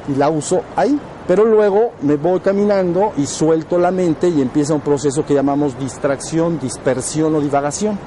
y 0.08 0.16
la 0.16 0.30
uso 0.30 0.62
ahí. 0.76 1.00
Pero 1.28 1.46
luego 1.46 1.92
me 2.02 2.16
voy 2.16 2.40
caminando 2.40 3.14
y 3.18 3.26
suelto 3.28 3.78
la 3.78 3.92
mente 3.92 4.30
y 4.30 4.42
empieza 4.42 4.74
un 4.74 4.82
proceso 4.82 5.24
que 5.24 5.36
llamamos 5.36 5.78
distracción, 5.78 6.60
dispersión 6.60 7.36
o 7.36 7.42
divagación. 7.42 8.00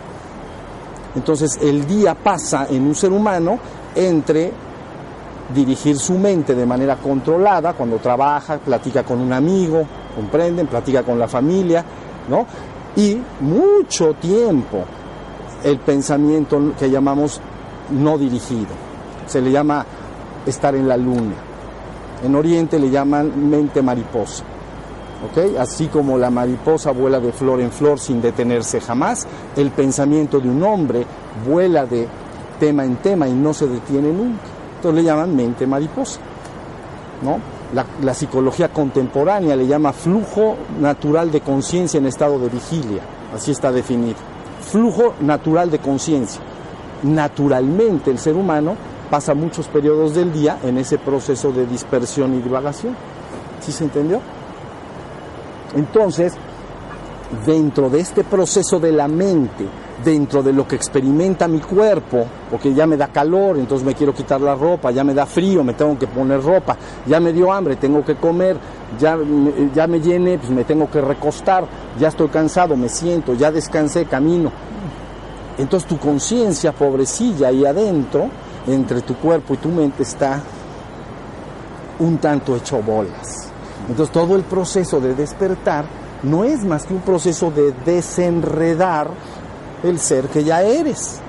Entonces 1.15 1.59
el 1.63 1.87
día 1.87 2.15
pasa 2.15 2.67
en 2.69 2.83
un 2.83 2.95
ser 2.95 3.13
humano 3.13 3.59
entre 3.95 4.53
dirigir 5.55 5.99
su 5.99 6.15
mente 6.15 6.55
de 6.55 6.67
manera 6.67 6.97
controlada 6.97 7.73
cuando 7.73 7.97
trabaja, 7.99 8.59
platica 8.59 9.03
con 9.03 9.21
un 9.21 9.33
amigo, 9.33 9.85
comprenden, 10.15 10.67
platica 10.67 11.03
con 11.03 11.19
la 11.19 11.29
familia, 11.29 11.85
¿no? 12.29 12.47
Y 12.97 13.19
mucho 13.41 14.15
tiempo 14.15 14.85
el 15.65 15.79
pensamiento 15.79 16.73
que 16.79 16.91
llamamos 16.91 17.41
no 17.91 18.19
dirigido. 18.19 18.71
Se 19.27 19.41
le 19.41 19.51
llama 19.51 19.85
estar 20.47 20.75
en 20.75 20.89
la 20.89 20.97
luna. 20.97 21.35
En 22.25 22.35
Oriente 22.35 22.79
le 22.79 22.91
llaman 22.91 23.51
mente 23.51 23.83
mariposa. 23.83 24.45
¿ok? 25.23 25.59
Así 25.59 25.87
como 25.87 26.19
la 26.19 26.31
mariposa 26.31 26.91
vuela 26.91 27.21
de 27.21 27.33
flor 27.33 27.61
en 27.61 27.71
flor 27.71 27.99
sin 27.99 28.21
detenerse 28.21 28.81
jamás, 28.81 29.27
el 29.57 29.71
pensamiento 29.71 30.41
de 30.41 30.49
un 30.49 30.63
hombre 30.63 31.07
vuela 31.49 31.87
de 31.87 32.09
tema 32.59 32.85
en 32.85 32.97
tema 32.97 33.29
y 33.29 33.33
no 33.33 33.55
se 33.55 33.67
detiene 33.67 34.13
nunca. 34.13 34.52
Entonces 34.83 35.05
le 35.05 35.09
llaman 35.09 35.37
mente 35.37 35.65
mariposa. 35.65 36.19
¿no? 37.23 37.39
La, 38.03 38.15
psicología 38.15 38.71
contemporánea 38.71 39.55
le 39.55 39.65
llama 39.65 39.93
flujo 39.93 40.57
natural 40.81 41.31
de 41.31 41.41
conciencia 41.41 41.99
en 41.99 42.07
estado 42.07 42.37
de 42.41 42.49
vigilia. 42.49 43.01
Así 43.33 43.53
está 43.53 43.71
definido. 43.71 44.17
Flujo 44.61 45.15
natural 45.21 45.71
de 45.71 45.79
conciencia. 45.79 46.41
Naturalmente 47.05 48.11
el 48.11 48.19
ser 48.19 48.35
humano 48.35 48.75
pasa 49.09 49.35
muchos 49.35 49.69
periodos 49.69 50.17
del 50.17 50.33
día 50.33 50.59
en 50.65 50.77
ese 50.79 50.99
proceso 50.99 51.53
de 51.53 51.65
dispersión 51.65 52.35
y 52.35 52.41
divagación. 52.41 52.97
¿Sí 53.61 53.71
se 53.71 53.85
entendió? 53.85 54.21
Entonces, 55.77 56.33
dentro 57.47 57.89
de 57.89 58.01
este 58.01 58.25
proceso 58.25 58.81
de 58.81 58.91
la 58.91 59.07
mente, 59.07 59.65
dentro 60.05 60.43
de 60.43 60.53
lo 60.53 60.67
que 60.67 60.77
experimenta 60.77 61.47
mi 61.49 61.61
cuerpo, 61.61 62.27
porque 62.51 62.75
ya 62.75 62.87
me 62.87 62.97
da 62.97 63.09
calor, 63.09 63.59
entonces 63.59 63.87
me 63.87 63.95
quiero 63.95 64.15
quitar 64.15 64.41
la 64.41 64.55
ropa, 64.55 64.91
ya 64.91 65.05
me 65.05 65.15
da 65.15 65.27
frío, 65.27 65.63
me 65.63 65.75
tengo 65.75 65.99
que 65.99 66.07
poner 66.07 66.43
ropa, 66.43 66.77
ya 67.07 67.21
me 67.21 67.33
dio 67.33 67.53
hambre, 67.53 67.77
tengo 67.77 68.05
que 68.05 68.17
comer, 68.17 68.57
ya, 68.99 69.19
ya 69.75 69.87
me 69.87 70.01
llené, 70.01 70.39
pues 70.39 70.51
me 70.51 70.65
tengo 70.65 70.91
que 70.91 71.01
recostar, 71.01 71.65
ya 71.99 72.09
estoy 72.09 72.29
cansado, 72.29 72.77
me 72.77 72.89
siento, 72.89 73.35
ya 73.35 73.51
descansé, 73.51 74.05
camino. 74.07 74.51
Entonces 75.59 75.89
tu 75.89 75.99
conciencia, 75.99 76.73
pobrecilla, 76.73 77.49
ahí 77.49 77.65
adentro, 77.65 78.29
entre 78.67 79.03
tu 79.03 79.17
cuerpo 79.17 79.55
y 79.55 79.57
tu 79.59 79.69
mente 79.69 80.03
está 80.03 80.41
un 81.99 82.19
tanto 82.19 82.57
hecho 82.57 82.83
bolas. 82.83 83.51
Entonces 83.89 84.13
todo 84.13 84.37
el 84.37 84.43
proceso 84.43 85.01
de 85.01 85.15
despertar 85.15 85.85
no 86.23 86.45
es 86.45 86.65
más 86.65 86.85
que 86.85 86.95
un 86.95 87.01
proceso 87.01 87.51
de 87.51 87.73
desenredar 87.85 89.09
el 89.83 89.99
ser 89.99 90.27
que 90.29 90.45
ya 90.45 90.63
eres. 90.63 91.21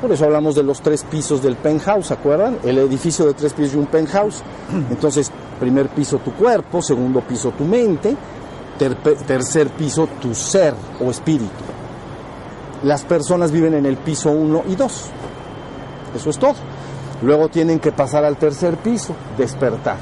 Por 0.00 0.12
eso 0.12 0.24
hablamos 0.24 0.54
de 0.54 0.62
los 0.62 0.80
tres 0.80 1.02
pisos 1.02 1.42
del 1.42 1.56
penthouse, 1.56 2.06
¿se 2.06 2.14
acuerdan? 2.14 2.58
El 2.64 2.78
edificio 2.78 3.26
de 3.26 3.34
tres 3.34 3.52
pisos 3.52 3.74
y 3.74 3.78
un 3.78 3.86
penthouse. 3.86 4.42
Entonces, 4.90 5.30
primer 5.58 5.88
piso 5.88 6.18
tu 6.18 6.32
cuerpo, 6.34 6.80
segundo 6.80 7.20
piso 7.20 7.50
tu 7.50 7.64
mente, 7.64 8.16
tercer 9.26 9.70
piso 9.70 10.08
tu 10.20 10.34
ser 10.34 10.74
o 11.00 11.10
espíritu. 11.10 11.64
Las 12.84 13.04
personas 13.04 13.50
viven 13.50 13.74
en 13.74 13.86
el 13.86 13.96
piso 13.96 14.30
1 14.30 14.62
y 14.68 14.76
2. 14.76 15.04
Eso 16.14 16.30
es 16.30 16.38
todo. 16.38 16.54
Luego 17.22 17.48
tienen 17.48 17.80
que 17.80 17.90
pasar 17.90 18.24
al 18.24 18.36
tercer 18.36 18.76
piso, 18.76 19.16
despertar. 19.36 19.96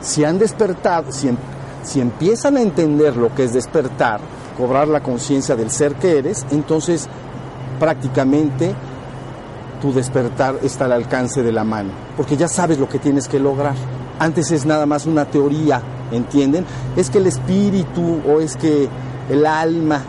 Si 0.00 0.24
han 0.24 0.38
despertado, 0.38 1.12
si, 1.12 1.28
em, 1.28 1.36
si 1.82 2.00
empiezan 2.00 2.56
a 2.56 2.62
entender 2.62 3.16
lo 3.18 3.34
que 3.34 3.44
es 3.44 3.52
despertar, 3.52 4.20
cobrar 4.60 4.88
la 4.88 5.00
conciencia 5.00 5.56
del 5.56 5.70
ser 5.70 5.94
que 5.94 6.18
eres, 6.18 6.44
entonces 6.50 7.08
prácticamente 7.78 8.74
tu 9.80 9.90
despertar 9.90 10.56
está 10.62 10.84
al 10.84 10.92
alcance 10.92 11.42
de 11.42 11.50
la 11.50 11.64
mano, 11.64 11.92
porque 12.14 12.36
ya 12.36 12.46
sabes 12.46 12.78
lo 12.78 12.86
que 12.86 12.98
tienes 12.98 13.26
que 13.26 13.40
lograr. 13.40 13.72
Antes 14.18 14.50
es 14.50 14.66
nada 14.66 14.84
más 14.84 15.06
una 15.06 15.24
teoría, 15.24 15.80
¿entienden? 16.12 16.66
Es 16.94 17.08
que 17.08 17.16
el 17.16 17.26
espíritu 17.26 18.20
o 18.28 18.40
es 18.40 18.54
que 18.56 18.86
el 19.30 19.46
alma 19.46 20.02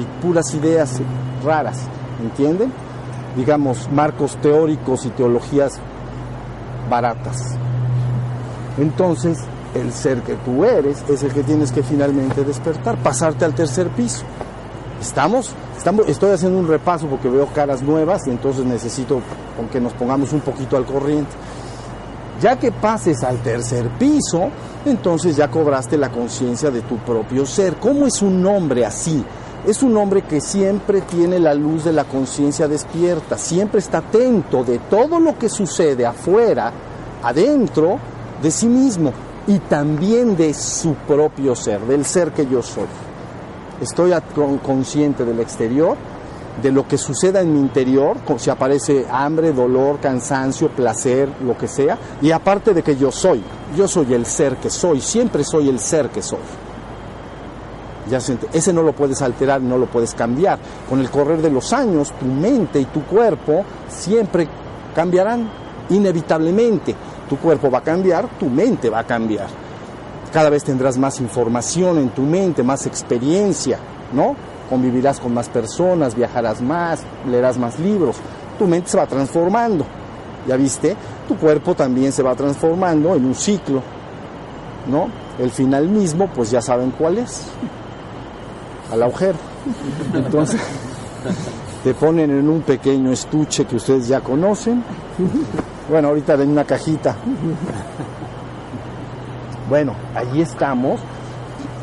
y 0.00 0.22
puras 0.22 0.54
ideas 0.54 1.02
raras, 1.44 1.80
¿entienden? 2.22 2.72
Digamos, 3.36 3.92
marcos 3.92 4.38
teóricos 4.40 5.04
y 5.04 5.10
teologías 5.10 5.78
baratas. 6.88 7.36
Entonces, 8.78 9.36
el 9.80 9.92
ser 9.92 10.22
que 10.22 10.34
tú 10.34 10.64
eres 10.64 11.04
es 11.08 11.22
el 11.22 11.32
que 11.32 11.42
tienes 11.42 11.72
que 11.72 11.82
finalmente 11.82 12.44
despertar, 12.44 12.96
pasarte 12.98 13.44
al 13.44 13.54
tercer 13.54 13.88
piso. 13.88 14.24
¿Estamos? 15.00 15.52
Estamos 15.76 16.08
estoy 16.08 16.32
haciendo 16.32 16.58
un 16.58 16.66
repaso 16.66 17.06
porque 17.06 17.28
veo 17.28 17.46
caras 17.46 17.82
nuevas 17.82 18.26
y 18.26 18.30
entonces 18.30 18.64
necesito 18.64 19.20
que 19.70 19.80
nos 19.80 19.92
pongamos 19.92 20.32
un 20.32 20.40
poquito 20.40 20.76
al 20.76 20.84
corriente. 20.84 21.30
Ya 22.40 22.56
que 22.56 22.70
pases 22.70 23.22
al 23.24 23.38
tercer 23.38 23.88
piso, 23.98 24.50
entonces 24.84 25.36
ya 25.36 25.50
cobraste 25.50 25.96
la 25.96 26.10
conciencia 26.10 26.70
de 26.70 26.82
tu 26.82 26.96
propio 26.98 27.46
ser. 27.46 27.76
¿Cómo 27.76 28.06
es 28.06 28.22
un 28.22 28.44
hombre 28.46 28.84
así? 28.84 29.24
es 29.66 29.82
un 29.82 29.96
hombre 29.96 30.22
que 30.22 30.40
siempre 30.40 31.00
tiene 31.00 31.38
la 31.38 31.52
luz 31.52 31.84
de 31.84 31.92
la 31.92 32.04
conciencia 32.04 32.68
despierta, 32.68 33.36
siempre 33.36 33.80
está 33.80 33.98
atento 33.98 34.62
de 34.62 34.78
todo 34.78 35.18
lo 35.18 35.36
que 35.36 35.48
sucede 35.48 36.06
afuera, 36.06 36.72
adentro 37.22 37.98
de 38.40 38.50
sí 38.50 38.66
mismo 38.66 39.12
y 39.48 39.58
también 39.60 40.36
de 40.36 40.54
su 40.54 40.94
propio 40.94 41.56
ser, 41.56 41.80
del 41.80 42.04
ser 42.04 42.32
que 42.32 42.46
yo 42.46 42.62
soy. 42.62 42.86
Estoy 43.80 44.12
consciente 44.62 45.24
del 45.24 45.40
exterior, 45.40 45.96
de 46.62 46.70
lo 46.70 46.86
que 46.86 46.98
suceda 46.98 47.40
en 47.40 47.54
mi 47.54 47.58
interior, 47.58 48.18
si 48.36 48.50
aparece 48.50 49.06
hambre, 49.10 49.52
dolor, 49.52 50.00
cansancio, 50.00 50.68
placer, 50.68 51.30
lo 51.42 51.56
que 51.56 51.66
sea, 51.66 51.96
y 52.20 52.30
aparte 52.30 52.74
de 52.74 52.82
que 52.82 52.96
yo 52.96 53.10
soy, 53.10 53.42
yo 53.74 53.88
soy 53.88 54.12
el 54.12 54.26
ser 54.26 54.56
que 54.56 54.68
soy, 54.68 55.00
siempre 55.00 55.42
soy 55.44 55.68
el 55.68 55.78
ser 55.78 56.10
que 56.10 56.20
soy. 56.20 56.40
Ese 58.52 58.72
no 58.72 58.82
lo 58.82 58.92
puedes 58.92 59.22
alterar, 59.22 59.60
no 59.60 59.78
lo 59.78 59.86
puedes 59.86 60.14
cambiar. 60.14 60.58
Con 60.88 61.00
el 61.00 61.10
correr 61.10 61.42
de 61.42 61.50
los 61.50 61.72
años, 61.72 62.12
tu 62.18 62.26
mente 62.26 62.80
y 62.80 62.86
tu 62.86 63.04
cuerpo 63.04 63.64
siempre 63.88 64.48
cambiarán, 64.94 65.50
inevitablemente. 65.90 66.94
Tu 67.28 67.36
cuerpo 67.36 67.70
va 67.70 67.78
a 67.78 67.82
cambiar, 67.82 68.26
tu 68.38 68.46
mente 68.46 68.90
va 68.90 69.00
a 69.00 69.04
cambiar. 69.04 69.46
Cada 70.32 70.50
vez 70.50 70.64
tendrás 70.64 70.98
más 70.98 71.20
información 71.20 71.98
en 71.98 72.10
tu 72.10 72.22
mente, 72.22 72.62
más 72.62 72.86
experiencia, 72.86 73.78
¿no? 74.12 74.36
Convivirás 74.68 75.20
con 75.20 75.32
más 75.32 75.48
personas, 75.48 76.14
viajarás 76.14 76.60
más, 76.60 77.00
leerás 77.26 77.58
más 77.58 77.78
libros. 77.78 78.16
Tu 78.58 78.66
mente 78.66 78.90
se 78.90 78.98
va 78.98 79.06
transformando. 79.06 79.84
¿Ya 80.46 80.56
viste? 80.56 80.96
Tu 81.26 81.36
cuerpo 81.36 81.74
también 81.74 82.12
se 82.12 82.22
va 82.22 82.34
transformando 82.34 83.14
en 83.14 83.24
un 83.24 83.34
ciclo, 83.34 83.82
¿no? 84.86 85.08
El 85.38 85.50
final 85.50 85.88
mismo, 85.88 86.28
pues 86.28 86.50
ya 86.50 86.60
saben 86.60 86.90
cuál 86.90 87.18
es 87.18 87.46
al 88.90 89.02
agujero. 89.02 89.38
Entonces, 90.14 90.60
te 91.84 91.94
ponen 91.94 92.30
en 92.30 92.48
un 92.48 92.62
pequeño 92.62 93.12
estuche 93.12 93.64
que 93.64 93.76
ustedes 93.76 94.08
ya 94.08 94.20
conocen. 94.20 94.82
Bueno, 95.88 96.08
ahorita 96.08 96.34
en 96.34 96.50
una 96.50 96.64
cajita. 96.64 97.16
Bueno, 99.68 99.94
ahí 100.14 100.40
estamos. 100.40 101.00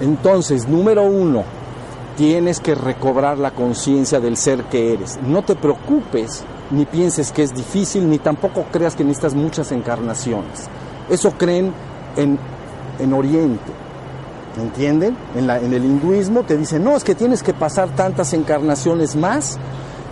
Entonces, 0.01 0.67
número 0.67 1.03
uno, 1.03 1.43
tienes 2.17 2.59
que 2.59 2.75
recobrar 2.75 3.37
la 3.37 3.51
conciencia 3.51 4.19
del 4.19 4.37
ser 4.37 4.63
que 4.65 4.93
eres. 4.93 5.19
No 5.21 5.43
te 5.43 5.55
preocupes, 5.55 6.43
ni 6.71 6.85
pienses 6.85 7.31
que 7.31 7.43
es 7.43 7.53
difícil, 7.53 8.09
ni 8.09 8.19
tampoco 8.19 8.65
creas 8.71 8.95
que 8.95 9.03
necesitas 9.03 9.35
muchas 9.35 9.71
encarnaciones. 9.71 10.67
Eso 11.09 11.31
creen 11.31 11.73
en, 12.15 12.39
en 12.99 13.13
Oriente. 13.13 13.71
¿Entienden? 14.57 15.17
En, 15.35 15.47
la, 15.47 15.59
en 15.59 15.73
el 15.73 15.83
hinduismo 15.83 16.43
te 16.43 16.57
dicen, 16.57 16.83
no, 16.83 16.95
es 16.95 17.03
que 17.03 17.13
tienes 17.13 17.43
que 17.43 17.53
pasar 17.53 17.89
tantas 17.89 18.33
encarnaciones 18.33 19.15
más, 19.15 19.57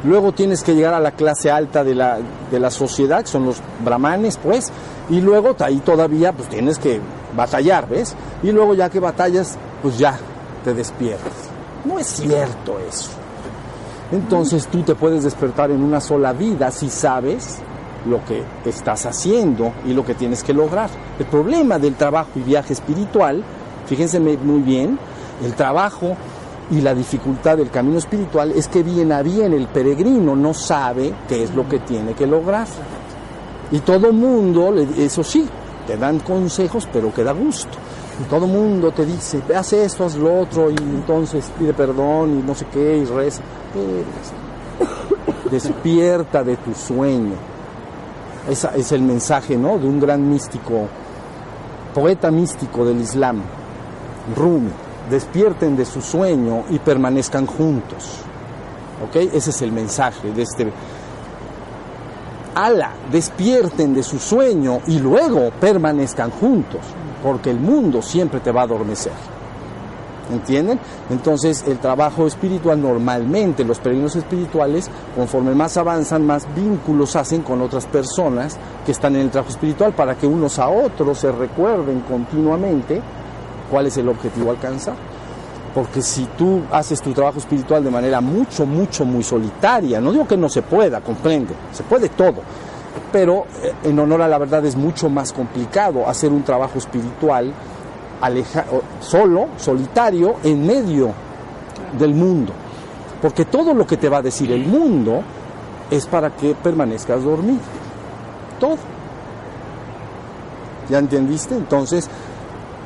luego 0.03 0.31
tienes 0.31 0.63
que 0.63 0.75
llegar 0.75 0.93
a 0.93 1.00
la 1.00 1.12
clase 1.12 1.51
alta 1.51 1.83
de 1.83 1.95
la, 1.95 2.19
de 2.51 2.60
la 2.60 2.72
sociedad, 2.72 3.22
que 3.22 3.27
son 3.27 3.45
los 3.45 3.57
brahmanes, 3.83 4.38
pues, 4.38 4.72
y 5.10 5.22
luego 5.22 5.55
ahí 5.60 5.79
todavía 5.79 6.31
pues 6.33 6.50
tienes 6.50 6.77
que 6.79 7.00
batallar, 7.36 7.88
¿ves? 7.89 8.15
Y 8.41 8.51
luego 8.51 8.74
ya 8.74 8.89
que 8.89 9.00
batallas, 9.00 9.57
pues 9.81 9.98
ya 9.98 10.17
te 10.63 10.74
despiertas. 10.74 11.33
No 11.86 12.00
es 12.00 12.07
cierto 12.07 12.79
eso. 12.79 13.10
Entonces 14.12 14.67
tú 14.67 14.83
te 14.83 14.95
puedes 14.95 15.24
despertar 15.24 15.72
en 15.72 15.83
una 15.83 16.00
sola 16.00 16.33
vida 16.33 16.72
si 16.72 16.89
sabes 16.89 17.60
lo 18.05 18.24
que 18.25 18.43
estás 18.65 19.05
haciendo 19.05 19.74
y 19.86 19.93
lo 19.93 20.05
que 20.05 20.13
tienes 20.13 20.43
que 20.43 20.53
lograr. 20.53 20.89
El 21.19 21.25
problema 21.25 21.79
del 21.79 21.95
trabajo 21.95 22.31
y 22.36 22.41
viaje 22.41 22.73
espiritual 22.73 23.43
Fíjense 23.86 24.19
muy 24.19 24.62
bien, 24.62 24.97
el 25.43 25.54
trabajo 25.54 26.15
y 26.71 26.82
la 26.82 26.93
dificultad 26.93 27.58
del 27.58 27.69
camino 27.69 27.97
espiritual 27.97 28.52
es 28.52 28.67
que 28.67 28.84
bien 28.84 29.12
a 29.12 29.21
bien 29.21 29.54
el 29.54 29.67
peregrino 29.67 30.36
no 30.36 30.54
sabe 30.54 31.13
qué 31.28 31.43
es 31.43 31.54
lo 31.54 31.67
que 31.67 31.80
tiene 31.80 32.13
que 32.13 32.26
lograr. 32.26 32.67
Y 33.71 33.80
todo 33.80 34.13
mundo, 34.13 34.73
eso 34.97 35.23
sí, 35.23 35.47
te 35.86 35.97
dan 35.97 36.19
consejos, 36.19 36.88
pero 36.91 37.13
que 37.13 37.23
da 37.23 37.34
gusto. 37.34 37.78
Y 38.21 38.23
todo 38.26 38.47
mundo 38.47 38.91
te 38.91 39.06
dice, 39.06 39.41
haz 39.56 39.73
esto, 39.73 40.06
haz 40.06 40.15
lo 40.15 40.41
otro, 40.41 40.69
y 40.69 40.76
entonces 40.76 41.52
pide 41.58 41.73
perdón 41.73 42.39
y 42.39 42.43
no 42.43 42.54
sé 42.54 42.65
qué, 42.71 42.97
y 42.97 43.06
reza. 43.06 43.41
Despierta 45.49 46.43
de 46.43 46.58
tu 46.58 46.73
sueño. 46.73 47.34
Ese 48.49 48.69
es 48.76 48.91
el 48.91 49.02
mensaje, 49.02 49.58
¿no? 49.58 49.78
De 49.80 49.88
un 49.88 49.99
gran 49.99 50.30
místico, 50.30 50.88
poeta 51.93 52.30
místico 52.30 52.86
del 52.86 52.99
Islam, 53.02 53.41
Rumi, 54.36 54.69
despierten 55.13 55.76
de 55.76 55.86
su 55.86 56.02
sueño 56.02 56.63
y 56.71 56.80
permanezcan 56.80 57.45
juntos. 57.45 58.17
¿Ok? 59.06 59.15
Ese 59.32 59.52
es 59.52 59.62
el 59.62 59.71
mensaje 59.71 60.32
de 60.32 60.41
este. 60.41 60.73
Ala, 62.56 62.91
despierten 63.12 63.93
de 63.93 64.02
su 64.02 64.17
sueño 64.17 64.80
y 64.88 64.97
luego 64.97 65.52
permanezcan 65.60 66.32
juntos, 66.32 66.82
porque 67.21 67.52
el 67.52 67.60
mundo 67.60 68.02
siempre 68.02 68.39
te 68.39 68.52
va 68.52 68.62
a 68.62 68.63
adormecer. 68.63 69.13
¿Entienden? 70.32 70.80
Entonces 71.12 71.63
el 71.67 71.78
trabajo 71.78 72.26
espiritual 72.26 72.82
normalmente, 72.82 73.63
los 73.63 73.78
peregrinos 73.78 74.15
espirituales, 74.15 74.89
conforme 75.15 75.54
más 75.54 75.78
avanzan, 75.78 76.26
más 76.26 76.47
vínculos 76.56 77.15
hacen 77.15 77.43
con 77.43 77.62
otras 77.62 77.86
personas 77.86 78.58
que 78.84 78.93
están 78.93 79.15
en 79.15 79.23
el 79.23 79.30
trabajo 79.30 79.52
espiritual 79.52 79.93
para 79.93 80.15
que 80.15 80.26
unos 80.26 80.58
a 80.58 80.69
otros 80.69 81.19
se 81.19 81.32
recuerden 81.32 81.99
continuamente 82.02 83.02
cuál 83.73 83.88
es 83.88 83.97
el 83.97 84.07
objetivo 84.07 84.51
a. 84.51 84.93
Porque 85.73 86.03
si 86.03 86.25
tú 86.38 86.62
haces 86.71 87.01
tu 87.01 87.12
trabajo 87.12 87.39
espiritual 87.39 87.83
de 87.83 87.89
manera 87.89 88.21
mucho, 88.21 88.67
mucho, 88.67 89.03
muy 89.03 89.23
solitaria, 89.23 89.99
no 89.99 90.12
digo 90.12 90.27
que 90.27 90.38
no 90.38 90.47
se 90.47 90.62
pueda, 90.62 91.01
comprende, 91.01 91.55
se 91.71 91.81
puede 91.81 92.09
todo, 92.09 92.36
pero 93.12 93.47
eh, 93.63 93.73
en 93.86 93.97
honor 93.97 94.21
a 94.21 94.27
la 94.27 94.38
verdad 94.38 94.63
es 94.63 94.75
mucho 94.75 95.09
más 95.09 95.33
complicado 95.33 96.07
hacer 96.07 96.31
un 96.31 96.43
trabajo 96.43 96.77
espiritual 96.77 97.51
solo, 99.01 99.47
solitario, 99.57 100.36
en 100.43 100.67
medio 100.67 101.12
del 101.97 102.13
mundo. 102.13 102.53
Porque 103.23 103.45
todo 103.45 103.73
lo 103.73 103.88
que 103.88 103.97
te 103.97 104.07
va 104.07 104.17
a 104.17 104.21
decir 104.21 104.51
el 104.51 104.67
mundo 104.67 105.23
es 105.89 106.05
para 106.05 106.29
que 106.29 106.53
permanezcas 106.53 107.23
dormido. 107.23 107.59
Todo. 108.59 108.77
¿Ya 110.89 110.99
entendiste? 110.99 111.55
Entonces, 111.55 112.07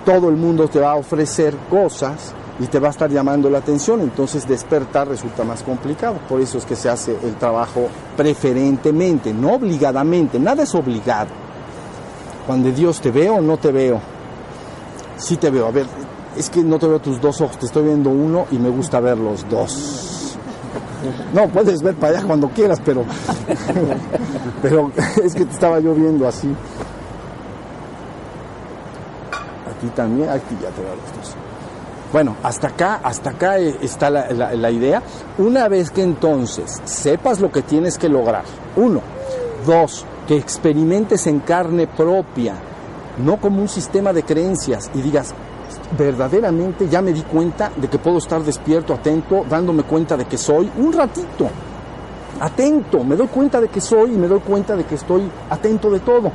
todo 0.08 0.30
el 0.30 0.38
mundo 0.38 0.70
te 0.70 0.80
va 0.80 0.92
a 0.92 0.96
ofrecer 0.96 1.54
cosas 1.70 2.34
y 2.62 2.68
te 2.68 2.80
va 2.80 2.88
a 2.88 2.92
estar 2.92 3.12
llamando 3.12 3.50
la 3.50 3.58
atención, 3.58 4.00
entonces 4.00 4.48
despertar 4.48 5.10
resulta 5.10 5.44
más 5.44 5.64
complicado. 5.64 6.16
Por 6.30 6.40
eso 6.40 6.60
es 6.60 6.66
que 6.66 6.78
se 6.78 6.88
hace 6.88 7.18
el 7.24 7.36
trabajo 7.36 7.90
preferentemente, 8.16 9.34
no 9.34 9.56
obligadamente, 9.56 10.40
nada 10.40 10.64
es 10.64 10.74
obligado. 10.76 11.28
Cuando 12.46 12.72
Dios 12.72 13.02
te 13.02 13.12
veo 13.12 13.42
no 13.42 13.58
te 13.58 13.70
veo, 13.74 14.00
sí 15.18 15.36
te 15.36 15.50
veo. 15.50 15.68
A 15.68 15.72
ver, 15.72 15.86
es 16.38 16.50
que 16.50 16.64
no 16.64 16.80
te 16.80 16.88
veo 16.88 17.00
tus 17.00 17.20
dos 17.20 17.42
ojos, 17.42 17.60
te 17.60 17.66
estoy 17.66 17.84
viendo 17.84 18.10
uno 18.10 18.46
y 18.50 18.58
me 18.60 18.70
gusta 18.70 19.02
ver 19.02 19.18
los 19.18 19.48
dos. 19.50 20.38
No, 21.34 21.50
puedes 21.50 21.82
ver 21.82 21.96
para 21.96 22.20
allá 22.20 22.26
cuando 22.26 22.48
quieras, 22.48 22.82
pero, 22.86 23.04
pero 24.62 24.90
es 25.22 25.36
que 25.36 25.44
te 25.44 25.52
estaba 25.52 25.82
yo 25.82 25.94
viendo 25.94 26.26
así 26.26 26.48
aquí 29.78 29.88
también, 29.88 30.30
aquí 30.30 30.56
ya 30.62 30.70
te 30.70 30.82
veo 30.82 30.96
los 30.96 31.18
dos. 31.18 31.36
Bueno, 32.12 32.38
hasta 32.42 32.70
acá, 32.70 33.02
hasta 33.04 33.32
acá 33.32 33.58
está 33.58 34.10
la, 34.10 34.32
la, 34.32 34.72
idea. 34.72 35.02
Una 35.38 35.68
vez 35.68 35.92
que 35.92 36.02
entonces 36.02 36.82
sepas 36.86 37.42
lo 37.42 37.52
que 37.52 37.62
tienes 37.62 37.98
que 37.98 38.08
lograr, 38.08 38.44
uno, 38.78 39.02
dos, 39.66 40.06
que 40.26 40.38
experimentes 40.38 41.28
en 41.28 41.42
carne 41.42 41.86
propia, 41.86 42.56
no 43.24 43.38
como 43.38 43.62
un 43.62 43.68
sistema 43.68 44.14
de 44.14 44.24
creencias 44.24 44.90
y 44.94 45.02
digas, 45.02 45.34
verdaderamente 45.98 46.88
ya 46.88 47.02
me 47.02 47.12
di 47.12 47.24
cuenta 47.24 47.72
de 47.76 47.90
que 47.90 48.00
puedo 48.00 48.20
estar 48.20 48.42
despierto, 48.42 48.94
atento, 48.94 49.46
dándome 49.50 49.84
cuenta 49.84 50.16
de 50.16 50.26
que 50.26 50.38
soy 50.38 50.72
un 50.78 50.94
ratito, 50.94 51.50
atento, 52.40 53.04
me 53.04 53.18
doy 53.18 53.28
cuenta 53.28 53.60
de 53.60 53.68
que 53.68 53.82
soy 53.82 54.14
y 54.14 54.18
me 54.18 54.28
doy 54.28 54.40
cuenta 54.40 54.78
de 54.78 54.86
que 54.86 54.96
estoy 54.96 55.30
atento 55.50 55.90
de 55.90 56.00
todo 56.00 56.32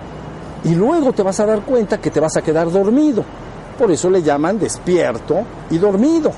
y 0.65 0.75
luego 0.75 1.13
te 1.13 1.23
vas 1.23 1.41
a 1.41 1.47
dar 1.47 1.63
cuenta 1.63 2.01
que 2.01 2.11
te 2.11 2.21
vas 2.21 2.37
a 2.37 2.43
quedar 2.43 2.71
dormido. 2.71 3.25
Por 3.79 3.91
eso 3.91 4.09
le 4.11 4.23
llaman 4.23 4.59
despierto 4.59 5.43
y 5.71 5.79
dormido. 5.79 6.31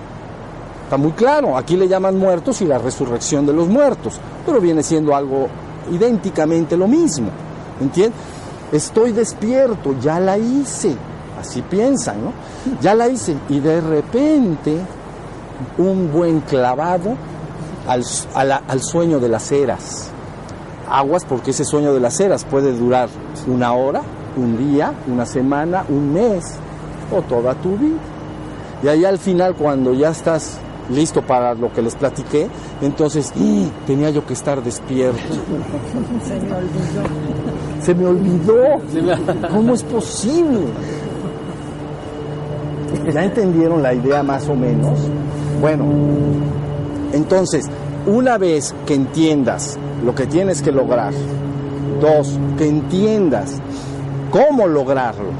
Está 0.85 0.97
muy 0.97 1.13
claro, 1.13 1.57
aquí 1.57 1.77
le 1.77 1.89
llaman 1.89 2.19
muertos 2.19 2.61
y 2.63 2.67
la 2.67 2.79
resurrección 2.79 3.47
de 3.47 3.53
los 3.53 3.69
muertos, 3.69 4.21
pero 4.47 4.61
viene 4.61 4.83
siendo 4.83 5.15
algo 5.15 5.49
idénticamente 5.91 6.77
lo 6.77 6.87
mismo. 6.87 7.29
¿Entiendes? 7.81 8.19
Estoy 8.73 9.13
despierto, 9.13 9.95
ya 10.01 10.21
la 10.21 10.39
hice. 10.39 10.95
Así 11.41 11.63
piensan, 11.63 12.25
¿no? 12.25 12.33
Ya 12.81 12.95
la 12.95 13.09
hice. 13.09 13.37
Y 13.49 13.61
de 13.61 13.81
repente, 13.81 14.79
un 15.79 16.11
buen 16.13 16.41
clavado 16.41 17.17
al, 17.87 18.05
al 18.35 18.83
sueño 18.83 19.21
de 19.21 19.29
las 19.29 19.53
eras 19.53 20.13
aguas 20.88 21.25
porque 21.25 21.51
ese 21.51 21.64
sueño 21.64 21.92
de 21.92 22.01
las 22.01 22.20
eras 22.20 22.44
puede 22.44 22.73
durar 22.77 23.09
una 23.47 23.73
hora, 23.73 24.03
un 24.37 24.57
día, 24.57 24.92
una 25.07 25.27
semana, 25.27 25.85
un 25.88 26.12
mes 26.12 26.55
o 27.12 27.23
toda 27.23 27.55
tu 27.55 27.77
vida. 27.77 27.99
Y 28.83 28.88
ahí 28.88 29.05
al 29.05 29.18
final 29.18 29.55
cuando 29.55 29.94
ya 29.94 30.11
estás 30.11 30.59
listo 30.90 31.23
para 31.23 31.55
lo 31.55 31.73
que 31.73 31.83
les 31.83 31.94
platiqué, 31.94 32.49
entonces 32.83 33.33
¡ih! 33.37 33.70
tenía 33.87 34.11
yo 34.11 34.27
que 34.27 34.35
estar 34.35 34.62
despierto. 34.62 35.18
Se 37.83 37.94
me 37.94 38.07
olvidó. 38.07 38.81
Se 38.90 39.03
me 39.03 39.12
olvidó. 39.14 39.49
¿Cómo 39.51 39.75
es 39.75 39.83
posible? 39.83 40.61
¿Ya 43.12 43.25
entendieron 43.25 43.83
la 43.83 43.92
idea 43.94 44.23
más 44.23 44.49
o 44.49 44.55
menos? 44.55 44.99
Bueno, 45.61 45.85
entonces, 47.12 47.66
una 48.07 48.38
vez 48.38 48.75
que 48.87 48.95
entiendas 48.95 49.79
lo 50.05 50.14
que 50.14 50.27
tienes 50.27 50.62
que 50.62 50.73
lograr, 50.73 51.12
dos, 52.01 52.38
que 52.59 52.69
entiendas 52.69 53.61
cómo 54.31 54.67
lograrlo, 54.67 55.31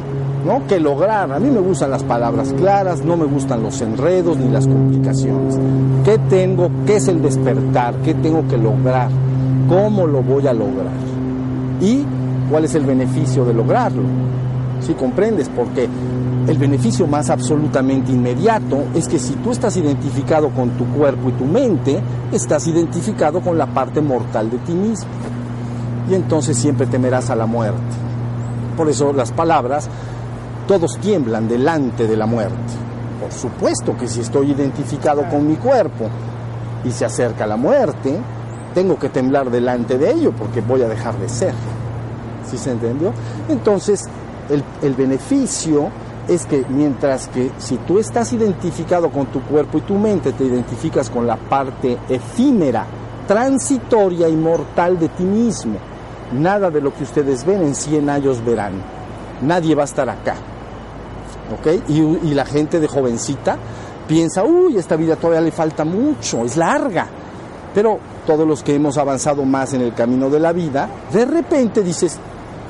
¿no? 0.47 0.67
Que 0.67 0.81
lograr, 0.81 1.31
a 1.33 1.39
mí 1.39 1.51
me 1.51 1.61
gustan 1.61 1.91
las 1.91 2.05
palabras 2.05 2.55
claras, 2.57 3.05
no 3.05 3.17
me 3.17 3.25
gustan 3.25 3.63
los 3.63 3.81
enredos 3.81 4.39
ni 4.39 4.49
las 4.49 4.67
complicaciones. 4.67 5.59
¿Qué 6.05 6.19
tengo? 6.19 6.71
¿Qué 6.87 6.97
es 6.97 7.09
el 7.09 7.21
despertar? 7.21 7.95
¿Qué 8.05 8.15
tengo 8.15 8.47
que 8.49 8.57
lograr? 8.57 9.09
¿Cómo 9.69 10.07
lo 10.07 10.23
voy 10.23 10.47
a 10.47 10.53
lograr? 10.53 10.93
¿Y 11.81 12.05
cuál 12.51 12.65
es 12.65 12.75
el 12.75 12.85
beneficio 12.85 13.45
de 13.45 13.55
lograrlo? 13.55 14.03
¿Sí 14.81 14.95
comprendes? 14.95 15.51
Porque 15.55 15.89
el 16.47 16.59
beneficio 16.59 17.07
más 17.07 17.31
absolutamente 17.31 18.13
inmediato 18.13 18.85
es 18.95 19.09
que 19.09 19.19
si 19.19 19.35
tú 19.37 19.51
estás 19.51 19.77
identificado 19.79 20.51
con 20.51 20.71
tu 20.71 20.85
cuerpo 20.87 21.31
y 21.31 21.33
tu 21.33 21.45
mente, 21.47 21.99
estás 22.33 22.67
identificado 22.67 23.41
con 23.41 23.57
la 23.57 23.67
parte 23.67 24.03
mortal 24.03 24.51
de 24.51 24.59
ti 24.59 24.73
mismo. 24.73 25.09
Y 26.11 26.15
entonces 26.15 26.59
siempre 26.59 26.87
temerás 26.87 27.31
a 27.31 27.37
la 27.37 27.47
muerte. 27.47 27.81
Por 28.77 28.91
eso 28.91 29.15
las 29.15 29.33
palabras, 29.33 29.89
todos 30.69 30.99
tiemblan 30.99 31.49
delante 31.49 32.07
de 32.07 32.17
la 32.17 32.27
muerte. 32.27 32.75
Por 33.21 33.33
supuesto 33.33 33.97
que 33.97 34.07
si 34.07 34.21
estoy 34.21 34.51
identificado 34.51 35.27
con 35.31 35.49
mi 35.49 35.57
cuerpo 35.57 36.11
y 36.85 36.91
se 36.91 37.07
acerca 37.07 37.47
la 37.47 37.57
muerte, 37.57 38.19
tengo 38.75 38.99
que 38.99 39.09
temblar 39.09 39.51
delante 39.51 39.97
de 39.97 40.11
ello 40.11 40.33
porque 40.37 40.61
voy 40.61 40.83
a 40.83 40.89
dejar 40.89 41.19
de 41.19 41.29
ser. 41.31 41.55
¿Sí 42.51 42.59
se 42.59 42.73
entendió? 42.73 43.13
Entonces, 43.49 44.03
el, 44.51 44.63
el 44.83 44.93
beneficio 44.93 45.89
es 46.29 46.47
que 46.47 46.65
mientras 46.69 47.29
que 47.29 47.51
si 47.59 47.77
tú 47.79 47.99
estás 47.99 48.33
identificado 48.33 49.11
con 49.11 49.27
tu 49.27 49.43
cuerpo 49.43 49.79
y 49.79 49.83
tu 49.83 49.95
mente, 49.95 50.33
te 50.33 50.45
identificas 50.45 51.11
con 51.11 51.27
la 51.27 51.37
parte 51.37 51.99
efímera, 52.09 52.87
transitoria 53.27 54.29
y 54.29 54.37
mortal 54.37 54.99
de 54.99 55.09
ti 55.09 55.25
mismo. 55.25 55.79
Nada 56.33 56.71
de 56.71 56.81
lo 56.81 56.93
que 56.95 57.05
ustedes 57.05 57.45
ven 57.45 57.63
en 57.63 57.75
100 57.75 58.11
años 58.11 58.45
verán. 58.45 58.73
Nadie 59.43 59.75
va 59.75 59.83
a 59.83 59.87
estar 59.87 60.09
acá. 60.09 60.35
¿Ok? 61.53 61.83
Y, 61.89 62.01
y 62.01 62.35
la 62.35 62.47
gente 62.47 62.81
de 62.81 62.89
jovencita 62.89 63.59
piensa, 64.09 64.43
uy, 64.45 64.77
esta 64.77 64.97
vida 64.97 65.17
todavía 65.17 65.43
le 65.43 65.53
falta 65.53 65.85
mucho, 65.85 66.45
es 66.45 66.57
larga. 66.57 67.07
Pero 67.75 67.99
todos 68.27 68.47
los 68.47 68.63
que 68.63 68.75
hemos 68.75 68.97
avanzado 68.97 69.45
más 69.45 69.75
en 69.75 69.83
el 69.83 69.95
camino 69.95 70.31
de 70.31 70.41
la 70.41 70.53
vida, 70.53 70.89
de 71.13 71.25
repente 71.25 71.83
dices, 71.83 72.19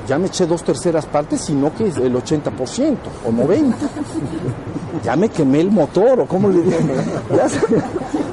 ya 0.07 0.17
me 0.17 0.27
eché 0.27 0.45
dos 0.45 0.63
terceras 0.63 1.05
partes, 1.05 1.41
sino 1.41 1.73
que 1.73 1.87
es 1.87 1.97
el 1.97 2.13
80% 2.13 2.97
o 3.25 3.31
90%. 3.31 3.73
Ya 5.03 5.15
me 5.15 5.29
quemé 5.29 5.61
el 5.61 5.71
motor, 5.71 6.21
o 6.21 6.25
cómo 6.25 6.49
le 6.49 6.61
digo, 6.61 6.77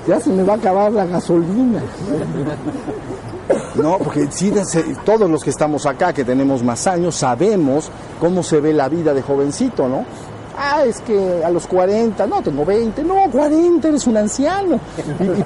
ya 0.07 0.21
se, 0.21 0.31
me 0.31 0.43
va 0.43 0.55
a 0.55 0.57
acabar 0.57 0.93
la 0.93 1.07
gasolina. 1.07 1.83
No, 3.75 3.99
porque 3.99 4.29
sí, 4.31 4.53
todos 5.05 5.29
los 5.29 5.43
que 5.43 5.51
estamos 5.51 5.87
acá, 5.87 6.13
que 6.13 6.25
tenemos 6.25 6.63
más 6.63 6.87
años, 6.87 7.17
sabemos 7.17 7.91
cómo 8.21 8.43
se 8.43 8.61
ve 8.61 8.73
la 8.73 8.89
vida 8.89 9.13
de 9.13 9.23
jovencito, 9.23 9.89
¿no? 9.89 10.05
Ah, 10.57 10.85
es 10.85 11.01
que 11.01 11.43
a 11.45 11.51
los 11.51 11.67
40, 11.67 12.27
no, 12.27 12.43
tengo 12.43 12.65
20, 12.65 13.03
no, 13.03 13.31
40, 13.31 13.89
eres 13.89 14.07
un 14.07 14.17
anciano, 14.17 14.79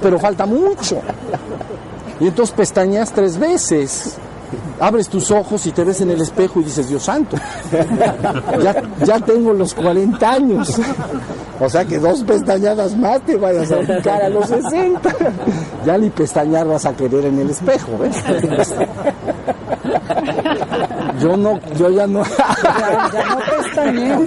pero 0.01 0.19
falta 0.19 0.45
mucho. 0.45 1.01
Y 2.19 2.27
entonces 2.27 2.55
pestañas 2.55 3.11
tres 3.11 3.37
veces 3.37 4.17
abres 4.79 5.09
tus 5.09 5.31
ojos 5.31 5.65
y 5.65 5.71
te 5.71 5.83
ves 5.83 6.01
en 6.01 6.11
el 6.11 6.21
espejo 6.21 6.59
y 6.59 6.63
dices, 6.63 6.89
Dios 6.89 7.03
santo, 7.03 7.37
ya, 9.05 9.19
tengo 9.19 9.53
los 9.53 9.73
40 9.73 10.31
años. 10.31 10.79
O 11.59 11.67
sea 11.69 11.85
que 11.85 11.97
dos 11.97 12.23
pestañadas 12.23 12.95
más 12.95 13.19
te 13.21 13.35
vayas 13.35 13.71
a 13.71 13.79
picar 13.79 14.21
a 14.21 14.29
los 14.29 14.47
60. 14.47 15.15
Ya 15.85 15.97
ni 15.97 16.09
pestañar 16.09 16.67
vas 16.67 16.85
a 16.85 16.93
querer 16.95 17.25
en 17.25 17.39
el 17.39 17.49
espejo, 17.49 17.97
¿ves? 17.97 18.15
Yo 21.19 21.35
no, 21.35 21.59
yo 21.75 21.89
ya 21.89 22.05
no. 22.05 22.23
Ya, 23.75 23.91
no. 23.91 24.17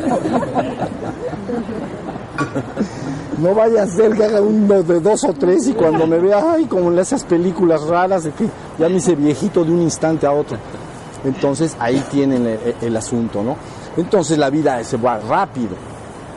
No 3.40 3.54
vaya 3.54 3.84
a 3.84 3.86
ser 3.86 4.12
que 4.14 4.24
haga 4.24 4.42
uno 4.42 4.82
de 4.82 5.00
dos 5.00 5.24
o 5.24 5.32
tres 5.32 5.66
y 5.66 5.72
cuando 5.72 6.06
me 6.06 6.18
vea, 6.18 6.52
ay, 6.52 6.66
como 6.66 6.90
en 6.92 6.98
esas 6.98 7.24
películas 7.24 7.82
raras 7.82 8.24
de 8.24 8.32
que 8.32 8.46
ya 8.78 8.88
me 8.88 8.96
hice 8.96 9.14
viejito 9.14 9.64
de 9.64 9.72
un 9.72 9.80
instante 9.80 10.26
a 10.26 10.32
otro. 10.32 10.58
Entonces 11.24 11.74
ahí 11.78 12.04
tienen 12.10 12.46
el, 12.46 12.74
el 12.82 12.96
asunto, 12.96 13.42
¿no? 13.42 13.56
Entonces 13.96 14.36
la 14.36 14.50
vida 14.50 14.84
se 14.84 14.98
va 14.98 15.18
rápido. 15.18 15.70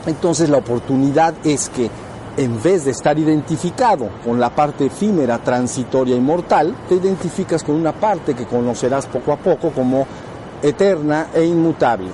Entonces 0.05 0.49
la 0.49 0.57
oportunidad 0.57 1.33
es 1.43 1.69
que 1.69 1.89
en 2.37 2.61
vez 2.63 2.85
de 2.85 2.91
estar 2.91 3.19
identificado 3.19 4.09
con 4.23 4.39
la 4.39 4.49
parte 4.49 4.85
efímera, 4.85 5.39
transitoria 5.39 6.15
y 6.15 6.21
mortal, 6.21 6.73
te 6.87 6.95
identificas 6.95 7.63
con 7.63 7.75
una 7.75 7.91
parte 7.91 8.33
que 8.33 8.45
conocerás 8.45 9.07
poco 9.07 9.33
a 9.33 9.37
poco 9.37 9.71
como 9.71 10.07
eterna 10.61 11.27
e 11.33 11.43
inmutable. 11.43 12.07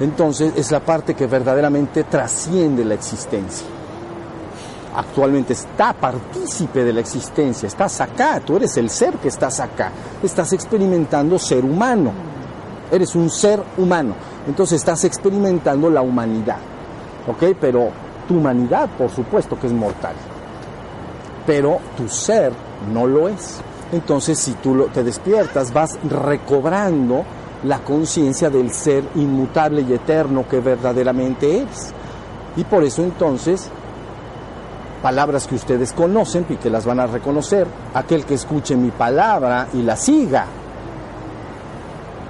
Entonces 0.00 0.54
es 0.56 0.70
la 0.70 0.80
parte 0.80 1.14
que 1.14 1.26
verdaderamente 1.26 2.04
trasciende 2.04 2.84
la 2.84 2.94
existencia. 2.94 3.66
Actualmente 4.96 5.52
está 5.52 5.92
partícipe 5.92 6.82
de 6.82 6.92
la 6.92 7.00
existencia, 7.00 7.68
estás 7.68 8.00
acá, 8.00 8.40
tú 8.40 8.56
eres 8.56 8.76
el 8.76 8.90
ser 8.90 9.14
que 9.18 9.28
estás 9.28 9.60
acá, 9.60 9.92
estás 10.20 10.52
experimentando 10.52 11.38
ser 11.38 11.64
humano, 11.64 12.10
eres 12.90 13.14
un 13.14 13.30
ser 13.30 13.62
humano, 13.76 14.14
entonces 14.48 14.80
estás 14.80 15.04
experimentando 15.04 15.90
la 15.90 16.02
humanidad, 16.02 16.56
¿ok? 17.28 17.56
Pero 17.60 17.90
tu 18.26 18.38
humanidad, 18.38 18.88
por 18.98 19.10
supuesto 19.10 19.56
que 19.60 19.68
es 19.68 19.72
mortal, 19.72 20.14
pero 21.46 21.78
tu 21.96 22.08
ser 22.08 22.52
no 22.92 23.06
lo 23.06 23.28
es. 23.28 23.60
Entonces 23.92 24.38
si 24.38 24.54
tú 24.54 24.88
te 24.92 25.04
despiertas 25.04 25.72
vas 25.72 25.98
recobrando 26.02 27.24
la 27.64 27.80
conciencia 27.80 28.50
del 28.50 28.72
ser 28.72 29.04
inmutable 29.16 29.82
y 29.82 29.92
eterno 29.92 30.46
que 30.48 30.60
verdaderamente 30.60 31.62
eres. 31.62 31.92
Y 32.56 32.64
por 32.64 32.82
eso 32.82 33.02
entonces, 33.02 33.68
palabras 35.02 35.46
que 35.46 35.54
ustedes 35.54 35.92
conocen 35.92 36.46
y 36.48 36.56
que 36.56 36.70
las 36.70 36.84
van 36.84 37.00
a 37.00 37.06
reconocer, 37.06 37.66
aquel 37.94 38.24
que 38.24 38.34
escuche 38.34 38.76
mi 38.76 38.90
palabra 38.90 39.68
y 39.72 39.82
la 39.82 39.96
siga, 39.96 40.46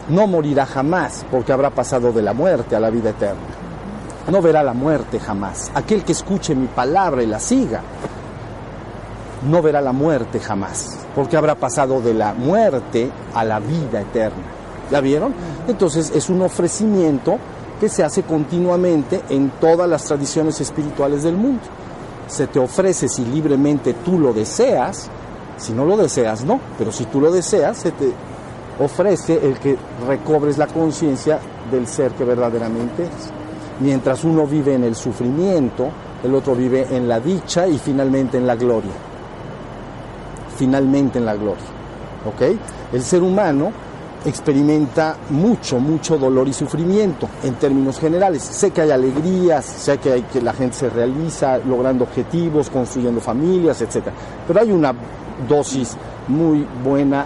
no 0.09 0.27
morirá 0.27 0.67
jamás 0.67 1.25
porque 1.31 1.53
habrá 1.53 1.71
pasado 1.71 2.13
de 2.13 2.23
la 2.23 2.33
muerte 2.33 2.75
a 2.75 2.81
la 2.81 2.91
vida 2.91 3.11
eterna. 3.11 3.41
No 4.31 4.43
verá 4.43 4.63
la 4.63 4.75
muerte 4.75 5.19
jamás. 5.19 5.71
Aquel 5.75 6.05
que 6.05 6.13
escuche 6.13 6.55
mi 6.55 6.67
palabra 6.67 7.23
y 7.23 7.27
la 7.27 7.41
siga, 7.41 7.81
no 9.49 9.63
verá 9.63 9.81
la 9.81 9.93
muerte 9.93 10.39
jamás 10.41 10.99
porque 11.15 11.37
habrá 11.37 11.55
pasado 11.55 12.01
de 12.01 12.15
la 12.15 12.35
muerte 12.35 13.11
a 13.35 13.45
la 13.45 13.59
vida 13.59 14.01
eterna. 14.01 14.60
¿Ya 14.91 15.01
vieron? 15.01 15.33
Entonces 15.69 16.13
es 16.15 16.29
un 16.29 16.43
ofrecimiento 16.43 17.39
que 17.81 17.89
se 17.89 18.05
hace 18.05 18.23
continuamente 18.23 19.23
en 19.31 19.51
todas 19.61 19.89
las 19.89 20.05
tradiciones 20.05 20.61
espirituales 20.61 21.23
del 21.23 21.37
mundo. 21.37 21.63
Se 22.29 22.47
te 22.47 22.59
ofrece 22.59 23.09
si 23.09 23.25
libremente 23.25 23.95
tú 23.95 24.19
lo 24.19 24.33
deseas, 24.33 25.09
si 25.57 25.73
no 25.73 25.85
lo 25.85 25.97
deseas 25.97 26.45
no, 26.45 26.61
pero 26.79 26.93
si 26.93 27.05
tú 27.07 27.21
lo 27.21 27.31
deseas 27.31 27.79
se 27.79 27.93
te 27.93 28.13
ofrece 28.79 29.41
el 29.43 29.59
que 29.59 29.77
recobres 30.07 30.59
la 30.59 30.67
conciencia 30.67 31.39
del 31.71 31.87
ser 31.87 32.13
que 32.13 32.25
verdaderamente 32.25 33.03
eres. 33.03 33.31
Mientras 33.81 34.25
uno 34.25 34.47
vive 34.47 34.75
en 34.75 34.85
el 34.85 34.95
sufrimiento, 34.95 35.89
el 36.23 36.35
otro 36.35 36.55
vive 36.55 36.87
en 36.91 37.09
la 37.09 37.19
dicha 37.19 37.67
y 37.67 37.79
finalmente 37.79 38.37
en 38.37 38.47
la 38.47 38.57
gloria. 38.57 38.93
Finalmente 40.57 41.19
en 41.19 41.25
la 41.25 41.35
gloria. 41.35 41.65
¿Ok? 42.27 42.57
El 42.93 43.03
ser 43.03 43.23
humano 43.23 43.73
experimenta 44.25 45.17
mucho, 45.31 45.79
mucho 45.79 46.19
dolor 46.19 46.47
y 46.49 46.53
sufrimiento 46.53 47.29
en 47.43 47.55
términos 47.55 47.99
generales. 47.99 48.43
Sé 48.43 48.71
que 48.71 48.83
hay 48.83 48.91
alegrías, 48.91 49.65
sé 49.65 49.99
que, 49.99 50.13
hay, 50.13 50.23
que 50.23 50.41
la 50.43 50.53
gente 50.53 50.77
se 50.77 50.91
realiza 50.91 51.59
logrando 51.59 52.05
objetivos, 52.05 52.69
construyendo 52.71 53.21
familias, 53.21 53.81
etc. 53.81 54.09
Pero 54.47 54.61
hay 54.61 54.71
una 54.71 54.95
dosis 55.49 55.97
muy 56.29 56.67
buena 56.85 57.25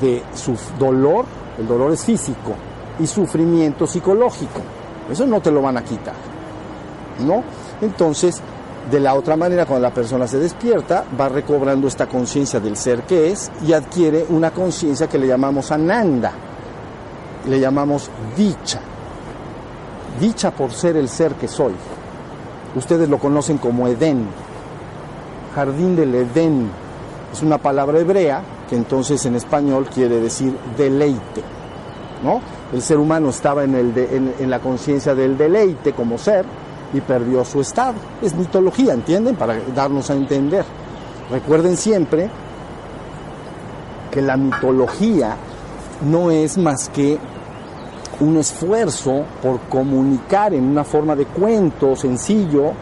de 0.00 0.22
su 0.34 0.56
dolor, 0.78 1.24
el 1.58 1.66
dolor 1.66 1.92
es 1.92 2.04
físico, 2.04 2.54
y 2.98 3.06
sufrimiento 3.06 3.86
psicológico. 3.86 4.60
Eso 5.10 5.26
no 5.26 5.40
te 5.40 5.50
lo 5.50 5.62
van 5.62 5.76
a 5.76 5.84
quitar. 5.84 6.14
¿No? 7.20 7.42
Entonces, 7.80 8.42
de 8.90 8.98
la 8.98 9.14
otra 9.14 9.36
manera, 9.36 9.66
cuando 9.66 9.86
la 9.86 9.94
persona 9.94 10.26
se 10.26 10.38
despierta, 10.38 11.04
va 11.18 11.28
recobrando 11.28 11.86
esta 11.86 12.06
conciencia 12.06 12.58
del 12.58 12.76
ser 12.76 13.02
que 13.02 13.30
es 13.30 13.50
y 13.64 13.72
adquiere 13.72 14.26
una 14.30 14.50
conciencia 14.50 15.06
que 15.06 15.18
le 15.18 15.28
llamamos 15.28 15.70
ananda, 15.70 16.32
le 17.48 17.60
llamamos 17.60 18.10
dicha. 18.36 18.80
Dicha 20.18 20.50
por 20.50 20.72
ser 20.72 20.96
el 20.96 21.08
ser 21.08 21.34
que 21.34 21.46
soy. 21.46 21.72
ustedes 22.74 23.08
lo 23.08 23.18
conocen 23.18 23.58
como 23.58 23.86
Edén, 23.86 24.26
jardín 25.54 25.94
del 25.94 26.14
Edén. 26.14 26.70
Es 27.32 27.42
una 27.42 27.58
palabra 27.58 28.00
hebrea 28.00 28.42
que 28.68 28.76
entonces 28.76 29.24
en 29.24 29.36
español 29.36 29.86
quiere 29.92 30.20
decir 30.20 30.56
deleite. 30.76 31.42
¿no? 32.24 32.40
El 32.72 32.82
ser 32.82 32.98
humano 32.98 33.30
estaba 33.30 33.62
en, 33.64 34.34
en 34.38 34.50
la 34.50 34.58
conciencia 34.58 35.14
del 35.14 35.38
deleite 35.38 35.92
como 35.92 36.18
ser 36.18 36.44
y 36.92 37.00
perdió 37.00 37.44
su 37.44 37.60
estado. 37.60 37.94
Es 38.22 38.34
mitología, 38.34 38.94
¿entienden? 38.94 39.36
Para 39.36 39.58
darnos 39.74 40.10
a 40.10 40.14
entender. 40.14 40.64
Recuerden 41.30 41.76
siempre 41.76 42.30
que 44.10 44.20
la 44.20 44.36
mitología 44.36 45.36
no 46.10 46.30
es 46.30 46.58
más 46.58 46.88
que 46.88 47.18
un 48.20 48.36
esfuerzo 48.36 49.24
por 49.42 49.60
comunicar 49.60 50.52
en 50.52 50.64
una 50.64 50.84
forma 50.84 51.16
de 51.16 51.26
cuento 51.26 51.96
sencillo 51.96 52.72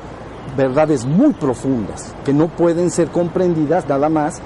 verdades 0.57 1.05
muy 1.05 1.33
profundas 1.35 2.15
que 2.25 2.33
no 2.33 2.49
pueden 2.49 2.91
ser 2.91 3.09
comprendidas 3.09 3.89
nada 3.89 4.09
más 4.09 4.41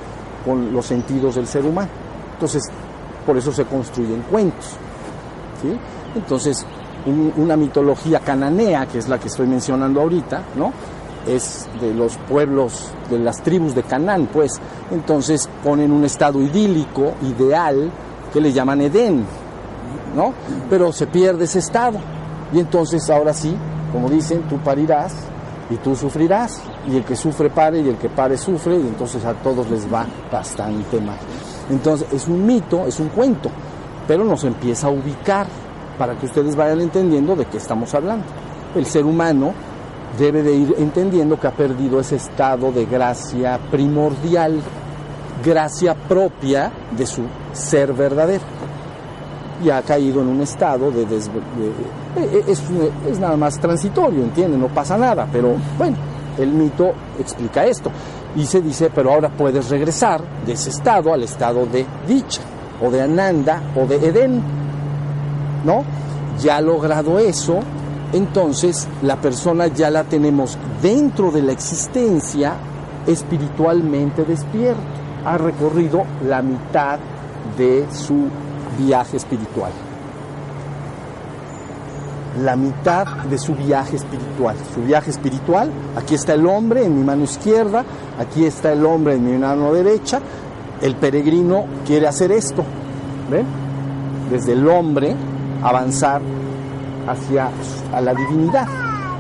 con 0.44 0.72
los 0.72 0.86
sentidos 0.86 1.36
del 1.36 1.46
ser 1.46 1.64
humano. 1.64 1.88
Entonces, 2.34 2.64
por 3.24 3.36
eso 3.36 3.52
se 3.52 3.64
construyen 3.64 4.22
cuentos. 4.22 4.76
Entonces, 6.14 6.66
un, 7.06 7.32
una 7.36 7.56
mitología 7.56 8.20
cananea, 8.20 8.86
que 8.86 8.98
es 8.98 9.08
la 9.08 9.18
que 9.18 9.28
estoy 9.28 9.46
mencionando 9.46 10.00
ahorita, 10.00 10.42
¿no? 10.56 10.72
es 11.26 11.68
de 11.80 11.94
los 11.94 12.16
pueblos, 12.16 12.90
de 13.10 13.18
las 13.18 13.42
tribus 13.42 13.74
de 13.74 13.82
Canaán, 13.82 14.28
pues. 14.32 14.60
Entonces 14.90 15.48
ponen 15.62 15.92
un 15.92 16.04
estado 16.04 16.40
idílico, 16.40 17.14
ideal, 17.22 17.90
que 18.32 18.40
le 18.40 18.52
llaman 18.52 18.80
Edén, 18.80 19.24
¿no? 20.16 20.32
Pero 20.70 20.92
se 20.92 21.06
pierde 21.06 21.44
ese 21.44 21.60
estado. 21.60 21.98
Y 22.52 22.58
entonces 22.58 23.08
ahora 23.10 23.32
sí, 23.32 23.54
como 23.92 24.08
dicen, 24.08 24.42
tú 24.48 24.58
parirás 24.58 25.14
y 25.70 25.76
tú 25.76 25.94
sufrirás. 25.94 26.62
Y 26.90 26.96
el 26.96 27.04
que 27.04 27.16
sufre 27.16 27.50
pare 27.50 27.80
y 27.80 27.88
el 27.88 27.96
que 27.96 28.08
pare 28.08 28.36
sufre, 28.36 28.76
y 28.76 28.86
entonces 28.86 29.24
a 29.24 29.34
todos 29.34 29.70
les 29.70 29.92
va 29.92 30.06
bastante 30.30 31.00
mal. 31.00 31.18
Entonces 31.70 32.08
es 32.12 32.26
un 32.26 32.44
mito, 32.44 32.86
es 32.86 32.98
un 33.00 33.08
cuento, 33.08 33.50
pero 34.06 34.24
nos 34.24 34.44
empieza 34.44 34.88
a 34.88 34.90
ubicar 34.90 35.46
para 35.98 36.16
que 36.16 36.26
ustedes 36.26 36.56
vayan 36.56 36.80
entendiendo 36.80 37.36
de 37.36 37.44
qué 37.46 37.58
estamos 37.58 37.94
hablando. 37.94 38.24
El 38.74 38.86
ser 38.86 39.04
humano 39.04 39.52
debe 40.18 40.42
de 40.42 40.54
ir 40.54 40.74
entendiendo 40.78 41.38
que 41.38 41.46
ha 41.46 41.52
perdido 41.52 42.00
ese 42.00 42.16
estado 42.16 42.72
de 42.72 42.84
gracia 42.86 43.58
primordial, 43.70 44.60
gracia 45.44 45.94
propia 45.94 46.70
de 46.96 47.06
su 47.06 47.22
ser 47.52 47.92
verdadero. 47.92 48.44
Y 49.64 49.70
ha 49.70 49.82
caído 49.82 50.22
en 50.22 50.28
un 50.28 50.40
estado 50.40 50.90
de... 50.90 51.06
Des... 51.06 51.30
de 51.32 52.50
es, 52.50 52.62
es, 53.08 53.18
nada 53.18 53.36
más 53.36 53.58
transitorio, 53.58 54.22
¿entienden? 54.22 54.60
No 54.60 54.68
pasa 54.68 54.98
nada, 54.98 55.26
pero 55.30 55.54
bueno, 55.78 55.96
el 56.38 56.50
mito 56.50 56.92
explica 57.18 57.64
esto. 57.64 57.90
Y 58.34 58.44
se 58.44 58.60
dice, 58.60 58.90
pero 58.94 59.12
ahora 59.12 59.28
puedes 59.28 59.70
regresar 59.70 60.22
de 60.44 60.52
ese 60.52 60.70
estado 60.70 61.12
al 61.12 61.22
estado 61.22 61.64
de 61.66 61.86
dicha, 62.08 62.42
o 62.82 62.90
de 62.90 63.02
Ananda, 63.02 63.62
o 63.76 63.86
de 63.86 63.96
Edén, 63.96 64.42
¿no? 65.64 65.84
Ya 66.40 66.60
logrado 66.60 67.18
eso, 67.18 67.60
entonces 68.12 68.88
la 69.02 69.16
persona 69.16 69.68
ya 69.68 69.90
la 69.90 70.04
tenemos 70.04 70.58
dentro 70.82 71.30
de 71.30 71.42
la 71.42 71.52
existencia 71.52 72.54
espiritualmente 73.06 74.24
despierto. 74.24 74.82
Ha 75.24 75.38
recorrido 75.38 76.04
la 76.26 76.42
mitad 76.42 76.98
de 77.56 77.86
su 77.92 78.26
viaje 78.78 79.16
espiritual. 79.16 79.72
La 82.42 82.56
mitad 82.56 83.06
de 83.28 83.38
su 83.38 83.54
viaje 83.54 83.96
espiritual. 83.96 84.56
Su 84.74 84.82
viaje 84.82 85.10
espiritual, 85.10 85.70
aquí 85.96 86.14
está 86.14 86.34
el 86.34 86.46
hombre 86.46 86.84
en 86.84 86.96
mi 86.96 87.04
mano 87.04 87.24
izquierda, 87.24 87.84
aquí 88.18 88.44
está 88.44 88.72
el 88.72 88.84
hombre 88.84 89.14
en 89.14 89.24
mi 89.24 89.38
mano 89.38 89.72
derecha. 89.72 90.20
El 90.80 90.96
peregrino 90.96 91.66
quiere 91.86 92.08
hacer 92.08 92.32
esto. 92.32 92.64
¿Ven? 93.30 93.46
Desde 94.30 94.52
el 94.52 94.66
hombre 94.66 95.14
avanzar 95.62 96.20
hacia 97.06 97.50
a 97.92 98.00
la 98.00 98.14
divinidad. 98.14 98.66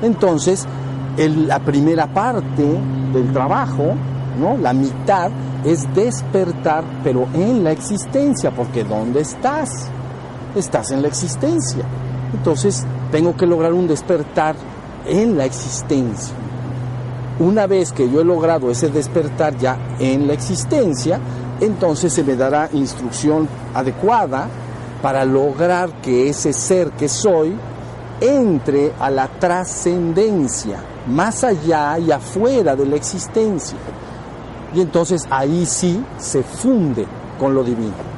Entonces, 0.02 0.66
el, 1.16 1.48
la 1.48 1.58
primera 1.60 2.06
parte 2.06 2.66
del 3.12 3.32
trabajo, 3.32 3.94
¿no? 4.38 4.56
la 4.56 4.72
mitad, 4.72 5.30
es 5.64 5.92
despertar, 5.94 6.84
pero 7.04 7.28
en 7.34 7.62
la 7.62 7.70
existencia, 7.70 8.50
porque 8.50 8.84
¿dónde 8.84 9.20
estás? 9.20 9.88
Estás 10.56 10.90
en 10.90 11.02
la 11.02 11.08
existencia. 11.08 11.84
Entonces, 12.34 12.84
tengo 13.10 13.36
que 13.36 13.46
lograr 13.46 13.72
un 13.72 13.86
despertar 13.86 14.56
en 15.06 15.36
la 15.36 15.44
existencia. 15.44 16.34
Una 17.38 17.66
vez 17.66 17.92
que 17.92 18.10
yo 18.10 18.20
he 18.20 18.24
logrado 18.24 18.70
ese 18.70 18.88
despertar 18.88 19.56
ya 19.56 19.78
en 19.98 20.26
la 20.26 20.34
existencia, 20.34 21.18
entonces 21.60 22.12
se 22.12 22.24
me 22.24 22.36
dará 22.36 22.68
instrucción 22.72 23.48
adecuada 23.74 24.48
para 25.02 25.24
lograr 25.24 25.90
que 26.00 26.28
ese 26.28 26.52
ser 26.52 26.92
que 26.92 27.08
soy 27.08 27.54
entre 28.20 28.92
a 29.00 29.10
la 29.10 29.26
trascendencia, 29.26 30.78
más 31.08 31.42
allá 31.42 31.98
y 31.98 32.12
afuera 32.12 32.76
de 32.76 32.86
la 32.86 32.94
existencia. 32.94 33.76
Y 34.72 34.80
entonces 34.80 35.26
ahí 35.28 35.66
sí 35.66 36.02
se 36.18 36.44
funde 36.44 37.04
con 37.38 37.52
lo 37.52 37.64
divino. 37.64 38.12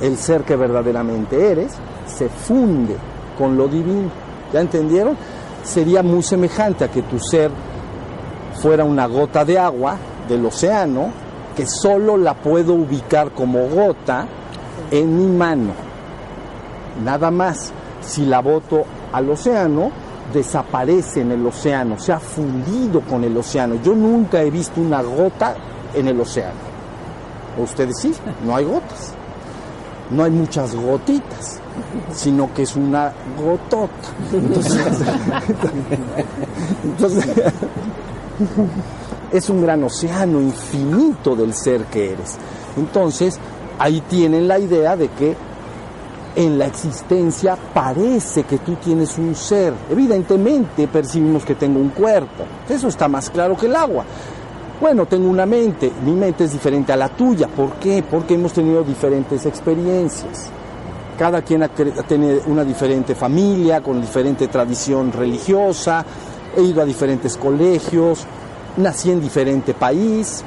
El 0.00 0.18
ser 0.18 0.42
que 0.42 0.54
verdaderamente 0.54 1.50
eres 1.50 1.72
se 2.06 2.28
funde 2.28 2.96
con 3.38 3.56
lo 3.56 3.66
divino. 3.66 4.10
¿Ya 4.52 4.60
entendieron? 4.60 5.16
Sería 5.64 6.02
muy 6.02 6.22
semejante 6.22 6.84
a 6.84 6.90
que 6.90 7.02
tu 7.02 7.18
ser 7.18 7.50
fuera 8.60 8.84
una 8.84 9.06
gota 9.06 9.44
de 9.44 9.58
agua 9.58 9.96
del 10.28 10.44
océano, 10.44 11.10
que 11.56 11.66
solo 11.66 12.18
la 12.18 12.34
puedo 12.34 12.74
ubicar 12.74 13.30
como 13.32 13.66
gota 13.68 14.26
en 14.90 15.16
mi 15.16 15.26
mano. 15.26 15.91
Nada 17.02 17.30
más. 17.30 17.72
Si 18.00 18.26
la 18.26 18.40
boto 18.40 18.84
al 19.12 19.30
océano, 19.30 19.92
desaparece 20.32 21.20
en 21.20 21.32
el 21.32 21.46
océano, 21.46 21.98
se 21.98 22.12
ha 22.12 22.18
fundido 22.18 23.00
con 23.02 23.24
el 23.24 23.36
océano. 23.36 23.76
Yo 23.82 23.94
nunca 23.94 24.42
he 24.42 24.50
visto 24.50 24.80
una 24.80 25.02
gota 25.02 25.54
en 25.94 26.08
el 26.08 26.20
océano. 26.20 26.72
Ustedes 27.58 27.98
sí, 28.00 28.12
no 28.44 28.56
hay 28.56 28.64
gotas. 28.64 29.14
No 30.10 30.24
hay 30.24 30.30
muchas 30.30 30.74
gotitas, 30.74 31.60
sino 32.12 32.52
que 32.52 32.62
es 32.62 32.76
una 32.76 33.12
gotota. 33.38 33.92
Entonces, 34.32 34.84
entonces 36.84 37.26
es 39.32 39.48
un 39.48 39.62
gran 39.62 39.82
océano 39.84 40.40
infinito 40.40 41.34
del 41.34 41.54
ser 41.54 41.86
que 41.86 42.12
eres. 42.12 42.36
Entonces, 42.76 43.38
ahí 43.78 44.02
tienen 44.02 44.48
la 44.48 44.58
idea 44.58 44.96
de 44.96 45.08
que 45.08 45.34
en 46.34 46.58
la 46.58 46.66
existencia 46.66 47.56
parece 47.74 48.44
que 48.44 48.58
tú 48.58 48.76
tienes 48.76 49.18
un 49.18 49.34
ser. 49.34 49.72
Evidentemente 49.90 50.88
percibimos 50.88 51.44
que 51.44 51.54
tengo 51.54 51.78
un 51.78 51.90
cuerpo. 51.90 52.44
Eso 52.68 52.88
está 52.88 53.08
más 53.08 53.30
claro 53.30 53.56
que 53.56 53.66
el 53.66 53.76
agua. 53.76 54.04
Bueno, 54.80 55.06
tengo 55.06 55.28
una 55.28 55.46
mente. 55.46 55.92
Mi 56.04 56.12
mente 56.12 56.44
es 56.44 56.52
diferente 56.52 56.92
a 56.92 56.96
la 56.96 57.08
tuya. 57.08 57.48
¿Por 57.48 57.74
qué? 57.74 58.02
Porque 58.02 58.34
hemos 58.34 58.52
tenido 58.52 58.82
diferentes 58.82 59.46
experiencias. 59.46 60.50
Cada 61.18 61.42
quien 61.42 61.68
tenido 62.08 62.40
una 62.46 62.64
diferente 62.64 63.14
familia, 63.14 63.80
con 63.80 64.00
diferente 64.00 64.48
tradición 64.48 65.12
religiosa. 65.12 66.04
He 66.56 66.62
ido 66.62 66.82
a 66.82 66.84
diferentes 66.84 67.36
colegios. 67.36 68.26
Nací 68.78 69.10
en 69.10 69.20
diferente 69.20 69.74
país. 69.74 70.42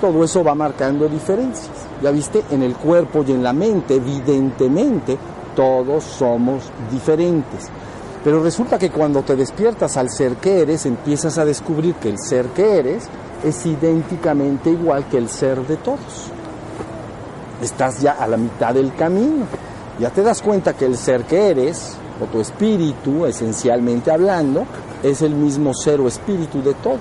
Todo 0.00 0.22
eso 0.22 0.44
va 0.44 0.54
marcando 0.54 1.08
diferencias. 1.08 1.70
Ya 2.02 2.10
viste, 2.10 2.44
en 2.50 2.62
el 2.62 2.76
cuerpo 2.76 3.24
y 3.26 3.32
en 3.32 3.42
la 3.42 3.52
mente, 3.52 3.96
evidentemente, 3.96 5.18
todos 5.56 6.04
somos 6.04 6.62
diferentes. 6.90 7.68
Pero 8.22 8.42
resulta 8.42 8.78
que 8.78 8.90
cuando 8.90 9.22
te 9.22 9.34
despiertas 9.34 9.96
al 9.96 10.10
ser 10.10 10.36
que 10.36 10.62
eres, 10.62 10.86
empiezas 10.86 11.38
a 11.38 11.44
descubrir 11.44 11.94
que 11.96 12.10
el 12.10 12.18
ser 12.18 12.46
que 12.48 12.78
eres 12.78 13.08
es 13.42 13.66
idénticamente 13.66 14.70
igual 14.70 15.08
que 15.08 15.18
el 15.18 15.28
ser 15.28 15.66
de 15.66 15.76
todos. 15.76 16.30
Estás 17.62 18.00
ya 18.00 18.12
a 18.12 18.26
la 18.26 18.36
mitad 18.36 18.74
del 18.74 18.94
camino. 18.94 19.46
Ya 19.98 20.10
te 20.10 20.22
das 20.22 20.42
cuenta 20.42 20.74
que 20.74 20.84
el 20.84 20.96
ser 20.96 21.24
que 21.24 21.50
eres, 21.50 21.96
o 22.20 22.26
tu 22.26 22.40
espíritu, 22.40 23.26
esencialmente 23.26 24.12
hablando, 24.12 24.64
es 25.02 25.22
el 25.22 25.34
mismo 25.34 25.74
ser 25.74 26.00
o 26.00 26.06
espíritu 26.06 26.62
de 26.62 26.74
todos. 26.74 27.00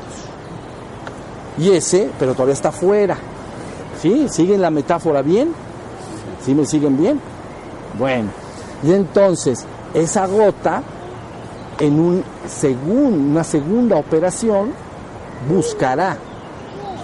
Y 1.58 1.72
ese, 1.72 2.10
pero 2.20 2.34
todavía 2.34 2.54
está 2.54 2.72
fuera. 2.72 3.17
¿Sí? 4.02 4.28
¿Siguen 4.30 4.62
la 4.62 4.70
metáfora 4.70 5.22
bien? 5.22 5.54
¿Sí 6.43 6.54
me 6.54 6.65
siguen 6.65 6.98
bien? 6.98 7.20
Bueno, 7.98 8.30
y 8.84 8.93
entonces 8.93 9.65
esa 9.93 10.28
gota, 10.28 10.84
en 11.80 12.00
un 12.00 12.24
segun, 12.48 13.32
una 13.32 13.43
segunda 13.43 13.98
operación, 13.98 14.72
buscará, 15.50 16.17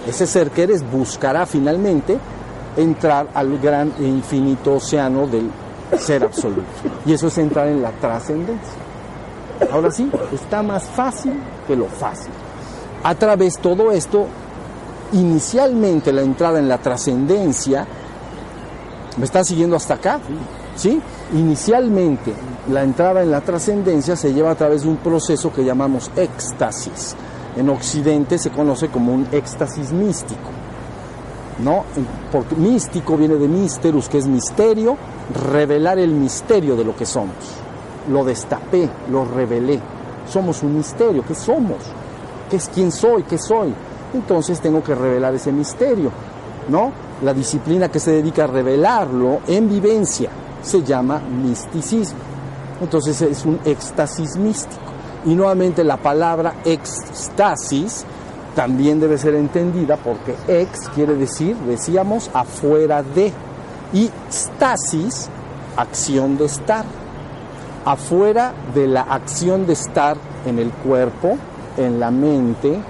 ese 0.06 0.26
ser 0.26 0.50
que 0.50 0.64
eres 0.64 0.88
buscará 0.88 1.46
finalmente 1.46 2.18
entrar 2.76 3.28
al 3.34 3.58
gran 3.58 3.92
e 3.98 4.04
infinito 4.04 4.74
océano 4.74 5.26
del 5.26 5.50
ser 5.98 6.24
absoluto. 6.24 6.62
Y 7.06 7.12
eso 7.12 7.28
es 7.28 7.38
entrar 7.38 7.68
en 7.68 7.82
la 7.82 7.90
trascendencia. 7.92 8.74
Ahora 9.72 9.90
sí, 9.90 10.10
está 10.32 10.62
más 10.62 10.84
fácil 10.84 11.34
que 11.66 11.76
lo 11.76 11.86
fácil. 11.86 12.32
A 13.02 13.14
través 13.14 13.56
de 13.56 13.62
todo 13.62 13.92
esto, 13.92 14.26
inicialmente 15.14 16.12
la 16.12 16.22
entrada 16.22 16.58
en 16.58 16.68
la 16.68 16.78
trascendencia, 16.78 17.86
¿me 19.16 19.24
están 19.24 19.44
siguiendo 19.44 19.76
hasta 19.76 19.94
acá? 19.94 20.20
¿Sí? 20.76 21.00
Inicialmente 21.32 22.34
la 22.70 22.82
entrada 22.82 23.22
en 23.22 23.30
la 23.30 23.40
trascendencia 23.40 24.16
se 24.16 24.32
lleva 24.32 24.50
a 24.50 24.54
través 24.54 24.82
de 24.82 24.88
un 24.88 24.96
proceso 24.96 25.52
que 25.52 25.64
llamamos 25.64 26.10
éxtasis. 26.16 27.14
En 27.56 27.68
Occidente 27.68 28.38
se 28.38 28.50
conoce 28.50 28.88
como 28.88 29.12
un 29.12 29.28
éxtasis 29.30 29.92
místico. 29.92 30.50
¿No? 31.62 31.84
Porque 32.32 32.56
místico 32.56 33.16
viene 33.16 33.36
de 33.36 33.46
misterus, 33.46 34.08
que 34.08 34.18
es 34.18 34.26
misterio, 34.26 34.96
revelar 35.52 36.00
el 36.00 36.10
misterio 36.10 36.74
de 36.74 36.84
lo 36.84 36.96
que 36.96 37.06
somos. 37.06 37.36
Lo 38.10 38.24
destapé, 38.24 38.88
lo 39.08 39.24
revelé. 39.24 39.78
Somos 40.28 40.64
un 40.64 40.76
misterio, 40.76 41.24
¿qué 41.24 41.36
somos? 41.36 41.78
¿Qué 42.50 42.56
es 42.56 42.68
quién 42.74 42.90
soy? 42.90 43.22
¿Qué 43.22 43.38
soy? 43.38 43.72
Entonces 44.14 44.60
tengo 44.60 44.82
que 44.82 44.94
revelar 44.94 45.34
ese 45.34 45.50
misterio, 45.50 46.10
¿no? 46.68 46.92
La 47.22 47.34
disciplina 47.34 47.88
que 47.88 47.98
se 47.98 48.12
dedica 48.12 48.44
a 48.44 48.46
revelarlo 48.46 49.40
en 49.48 49.68
vivencia 49.68 50.30
se 50.62 50.82
llama 50.82 51.18
misticismo. 51.18 52.20
Entonces 52.80 53.20
es 53.22 53.44
un 53.44 53.58
éxtasis 53.64 54.36
místico. 54.36 54.82
Y 55.26 55.34
nuevamente 55.34 55.82
la 55.82 55.96
palabra 55.96 56.54
éxtasis 56.64 58.04
también 58.54 59.00
debe 59.00 59.18
ser 59.18 59.34
entendida 59.34 59.96
porque 59.96 60.36
ex 60.46 60.88
quiere 60.90 61.14
decir, 61.14 61.56
decíamos, 61.56 62.30
afuera 62.32 63.02
de. 63.02 63.32
Y 63.92 64.10
stasis, 64.30 65.28
acción 65.76 66.36
de 66.36 66.44
estar. 66.44 66.84
Afuera 67.84 68.52
de 68.74 68.86
la 68.86 69.02
acción 69.02 69.66
de 69.66 69.72
estar 69.72 70.16
en 70.46 70.58
el 70.58 70.70
cuerpo, 70.70 71.36
en 71.76 71.98
la 72.00 72.10
mente 72.10 72.80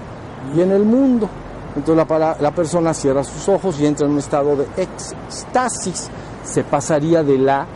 y 0.57 0.61
en 0.61 0.73
el 0.73 0.85
mundo. 0.85 1.29
Entonces 1.77 2.07
la, 2.09 2.37
la 2.41 2.51
persona 2.53 2.95
cierra 2.95 3.25
sus 3.25 3.49
ojos 3.49 3.81
y 3.81 3.87
entra 3.87 4.07
en 4.07 4.13
un 4.13 4.19
estado 4.19 4.57
de 4.57 4.67
éxtasis. 4.77 6.09
Se 6.45 6.63
pasaría 6.65 7.23
de 7.23 7.39
la 7.39 7.67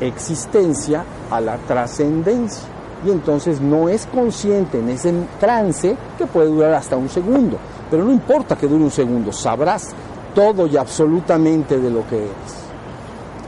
existencia 0.00 1.04
a 1.30 1.40
la 1.40 1.56
trascendencia. 1.56 2.68
Y 3.04 3.10
entonces 3.10 3.60
no 3.60 3.88
es 3.88 4.06
consciente 4.06 4.78
en 4.78 4.88
ese 4.90 5.12
trance 5.40 5.96
que 6.16 6.26
puede 6.26 6.48
durar 6.48 6.74
hasta 6.74 6.96
un 6.96 7.08
segundo. 7.08 7.58
Pero 7.90 8.04
no 8.04 8.12
importa 8.12 8.56
que 8.56 8.68
dure 8.68 8.84
un 8.84 8.90
segundo, 8.90 9.32
sabrás 9.32 9.90
todo 10.34 10.66
y 10.66 10.76
absolutamente 10.76 11.78
de 11.78 11.90
lo 11.90 12.06
que 12.06 12.18
eres. 12.18 12.62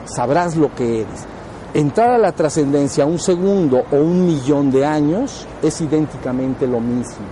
Sabrás 0.04 0.56
lo 0.56 0.74
que 0.74 1.02
eres. 1.02 1.24
Entrar 1.72 2.10
a 2.10 2.18
la 2.18 2.32
trascendencia 2.32 3.06
un 3.06 3.18
segundo 3.18 3.84
o 3.90 3.96
un 3.96 4.26
millón 4.26 4.70
de 4.70 4.84
años 4.84 5.46
es 5.62 5.80
idénticamente 5.80 6.66
lo 6.66 6.80
mismo. 6.80 7.24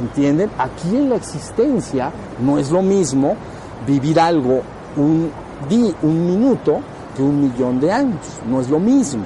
¿Entienden? 0.00 0.50
Aquí 0.58 0.96
en 0.96 1.10
la 1.10 1.16
existencia 1.16 2.10
no 2.40 2.58
es 2.58 2.70
lo 2.70 2.82
mismo 2.82 3.36
vivir 3.86 4.18
algo 4.18 4.62
un, 4.96 5.30
di, 5.68 5.94
un 6.02 6.26
minuto 6.26 6.80
que 7.14 7.22
un 7.22 7.42
millón 7.42 7.80
de 7.80 7.92
años. 7.92 8.40
No 8.48 8.60
es 8.60 8.70
lo 8.70 8.78
mismo 8.78 9.24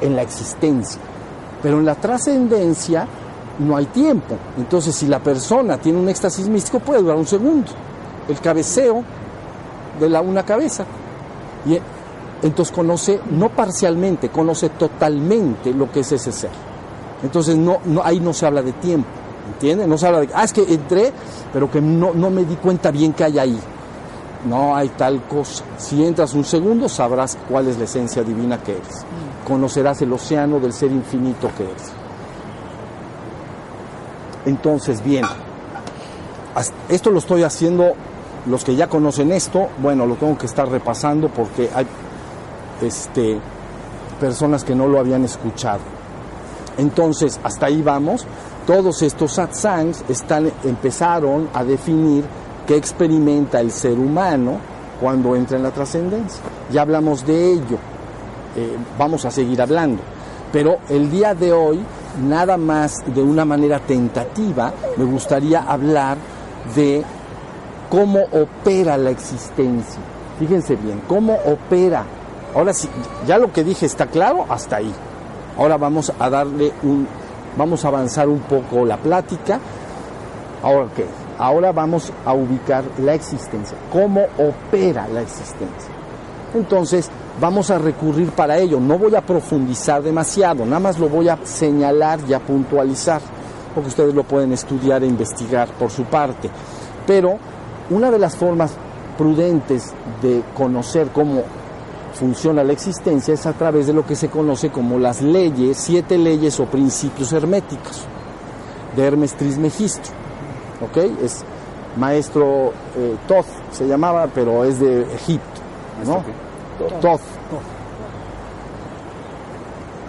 en 0.00 0.16
la 0.16 0.22
existencia. 0.22 1.00
Pero 1.62 1.78
en 1.78 1.84
la 1.84 1.94
trascendencia 1.94 3.06
no 3.58 3.76
hay 3.76 3.86
tiempo. 3.86 4.36
Entonces, 4.58 4.94
si 4.94 5.06
la 5.06 5.20
persona 5.20 5.78
tiene 5.78 5.98
un 5.98 6.08
éxtasis 6.08 6.48
místico, 6.48 6.80
puede 6.80 7.02
durar 7.02 7.16
un 7.16 7.26
segundo. 7.26 7.70
El 8.28 8.40
cabeceo 8.40 9.04
de 10.00 10.08
la 10.08 10.20
una 10.22 10.44
cabeza. 10.44 10.84
Y 11.66 11.78
entonces 12.42 12.74
conoce, 12.74 13.20
no 13.30 13.50
parcialmente, 13.50 14.30
conoce 14.30 14.70
totalmente 14.70 15.72
lo 15.72 15.92
que 15.92 16.00
es 16.00 16.12
ese 16.12 16.32
ser. 16.32 16.50
Entonces, 17.22 17.56
no, 17.56 17.80
ahí 18.02 18.18
no 18.18 18.32
se 18.32 18.46
habla 18.46 18.62
de 18.62 18.72
tiempo. 18.72 19.08
¿Entiendes? 19.48 19.88
No 19.88 19.98
se 19.98 20.06
habla 20.06 20.20
de, 20.20 20.28
ah, 20.34 20.44
es 20.44 20.52
que 20.52 20.62
entré, 20.62 21.12
pero 21.52 21.70
que 21.70 21.80
no, 21.80 22.12
no 22.14 22.30
me 22.30 22.44
di 22.44 22.56
cuenta 22.56 22.90
bien 22.90 23.12
que 23.12 23.24
hay 23.24 23.38
ahí. 23.38 23.60
No 24.48 24.74
hay 24.74 24.88
tal 24.90 25.22
cosa. 25.24 25.64
Si 25.76 26.04
entras 26.04 26.34
un 26.34 26.44
segundo, 26.44 26.88
sabrás 26.88 27.36
cuál 27.48 27.68
es 27.68 27.78
la 27.78 27.84
esencia 27.84 28.22
divina 28.22 28.62
que 28.62 28.72
eres. 28.72 29.04
Conocerás 29.46 30.00
el 30.02 30.12
océano 30.12 30.60
del 30.60 30.72
ser 30.72 30.90
infinito 30.92 31.50
que 31.56 31.64
eres. 31.64 31.92
Entonces, 34.46 35.04
bien, 35.04 35.26
esto 36.88 37.10
lo 37.10 37.18
estoy 37.18 37.42
haciendo, 37.42 37.92
los 38.46 38.64
que 38.64 38.74
ya 38.74 38.86
conocen 38.86 39.32
esto, 39.32 39.68
bueno, 39.78 40.06
lo 40.06 40.14
tengo 40.14 40.38
que 40.38 40.46
estar 40.46 40.68
repasando 40.68 41.28
porque 41.28 41.68
hay 41.74 41.86
este, 42.80 43.38
personas 44.18 44.64
que 44.64 44.74
no 44.74 44.86
lo 44.86 44.98
habían 44.98 45.24
escuchado. 45.24 45.80
Entonces, 46.78 47.38
hasta 47.42 47.66
ahí 47.66 47.82
vamos. 47.82 48.26
Todos 48.70 49.02
estos 49.02 49.32
satsangs 49.32 50.04
empezaron 50.62 51.48
a 51.52 51.64
definir 51.64 52.22
qué 52.68 52.76
experimenta 52.76 53.58
el 53.58 53.72
ser 53.72 53.98
humano 53.98 54.58
cuando 55.00 55.34
entra 55.34 55.56
en 55.56 55.64
la 55.64 55.72
trascendencia. 55.72 56.40
Ya 56.70 56.82
hablamos 56.82 57.26
de 57.26 57.54
ello, 57.54 57.78
eh, 58.54 58.76
vamos 58.96 59.24
a 59.24 59.32
seguir 59.32 59.60
hablando. 59.60 60.00
Pero 60.52 60.78
el 60.88 61.10
día 61.10 61.34
de 61.34 61.52
hoy, 61.52 61.80
nada 62.22 62.56
más 62.56 63.02
de 63.12 63.20
una 63.20 63.44
manera 63.44 63.80
tentativa, 63.80 64.72
me 64.96 65.04
gustaría 65.04 65.62
hablar 65.62 66.16
de 66.76 67.02
cómo 67.90 68.20
opera 68.30 68.96
la 68.96 69.10
existencia. 69.10 70.00
Fíjense 70.38 70.76
bien, 70.76 71.02
cómo 71.08 71.34
opera. 71.44 72.04
Ahora 72.54 72.72
sí, 72.72 72.88
ya 73.26 73.36
lo 73.36 73.52
que 73.52 73.64
dije 73.64 73.86
está 73.86 74.06
claro, 74.06 74.46
hasta 74.48 74.76
ahí. 74.76 74.94
Ahora 75.58 75.76
vamos 75.76 76.12
a 76.16 76.30
darle 76.30 76.72
un, 76.84 77.08
vamos 77.56 77.84
a 77.84 77.88
avanzar 77.88 78.28
un 78.28 78.40
poco 78.40 78.84
la 78.84 78.96
plática. 78.96 79.58
Ahora 80.62 80.88
qué, 80.94 81.06
ahora 81.38 81.72
vamos 81.72 82.12
a 82.24 82.34
ubicar 82.34 82.84
la 82.98 83.14
existencia, 83.14 83.76
cómo 83.92 84.22
opera 84.38 85.08
la 85.08 85.22
existencia. 85.22 85.90
Entonces, 86.54 87.08
vamos 87.40 87.70
a 87.70 87.78
recurrir 87.78 88.30
para 88.30 88.58
ello. 88.58 88.80
No 88.80 88.98
voy 88.98 89.14
a 89.14 89.20
profundizar 89.20 90.02
demasiado, 90.02 90.64
nada 90.64 90.80
más 90.80 90.98
lo 90.98 91.08
voy 91.08 91.28
a 91.28 91.38
señalar 91.44 92.20
y 92.28 92.34
a 92.34 92.40
puntualizar, 92.40 93.20
porque 93.74 93.88
ustedes 93.88 94.14
lo 94.14 94.24
pueden 94.24 94.52
estudiar 94.52 95.02
e 95.02 95.06
investigar 95.06 95.68
por 95.68 95.90
su 95.90 96.04
parte. 96.04 96.50
Pero 97.06 97.38
una 97.90 98.10
de 98.10 98.18
las 98.18 98.36
formas 98.36 98.72
prudentes 99.16 99.92
de 100.22 100.42
conocer 100.56 101.08
cómo 101.08 101.42
funciona 102.14 102.64
la 102.64 102.72
existencia 102.72 103.34
es 103.34 103.46
a 103.46 103.52
través 103.52 103.86
de 103.86 103.92
lo 103.92 104.06
que 104.06 104.16
se 104.16 104.28
conoce 104.28 104.70
como 104.70 104.98
las 104.98 105.22
leyes, 105.22 105.76
siete 105.78 106.18
leyes 106.18 106.58
o 106.60 106.66
principios 106.66 107.32
herméticos 107.32 108.04
de 108.96 109.06
Hermes 109.06 109.34
Trismegisto. 109.34 110.10
¿Ok? 110.80 110.96
Es 111.22 111.44
maestro 111.96 112.72
eh, 112.96 113.16
Toth, 113.28 113.46
se 113.72 113.86
llamaba, 113.86 114.28
pero 114.34 114.64
es 114.64 114.80
de 114.80 115.02
Egipto. 115.14 115.60
¿no? 116.06 116.24
Toth. 117.00 117.20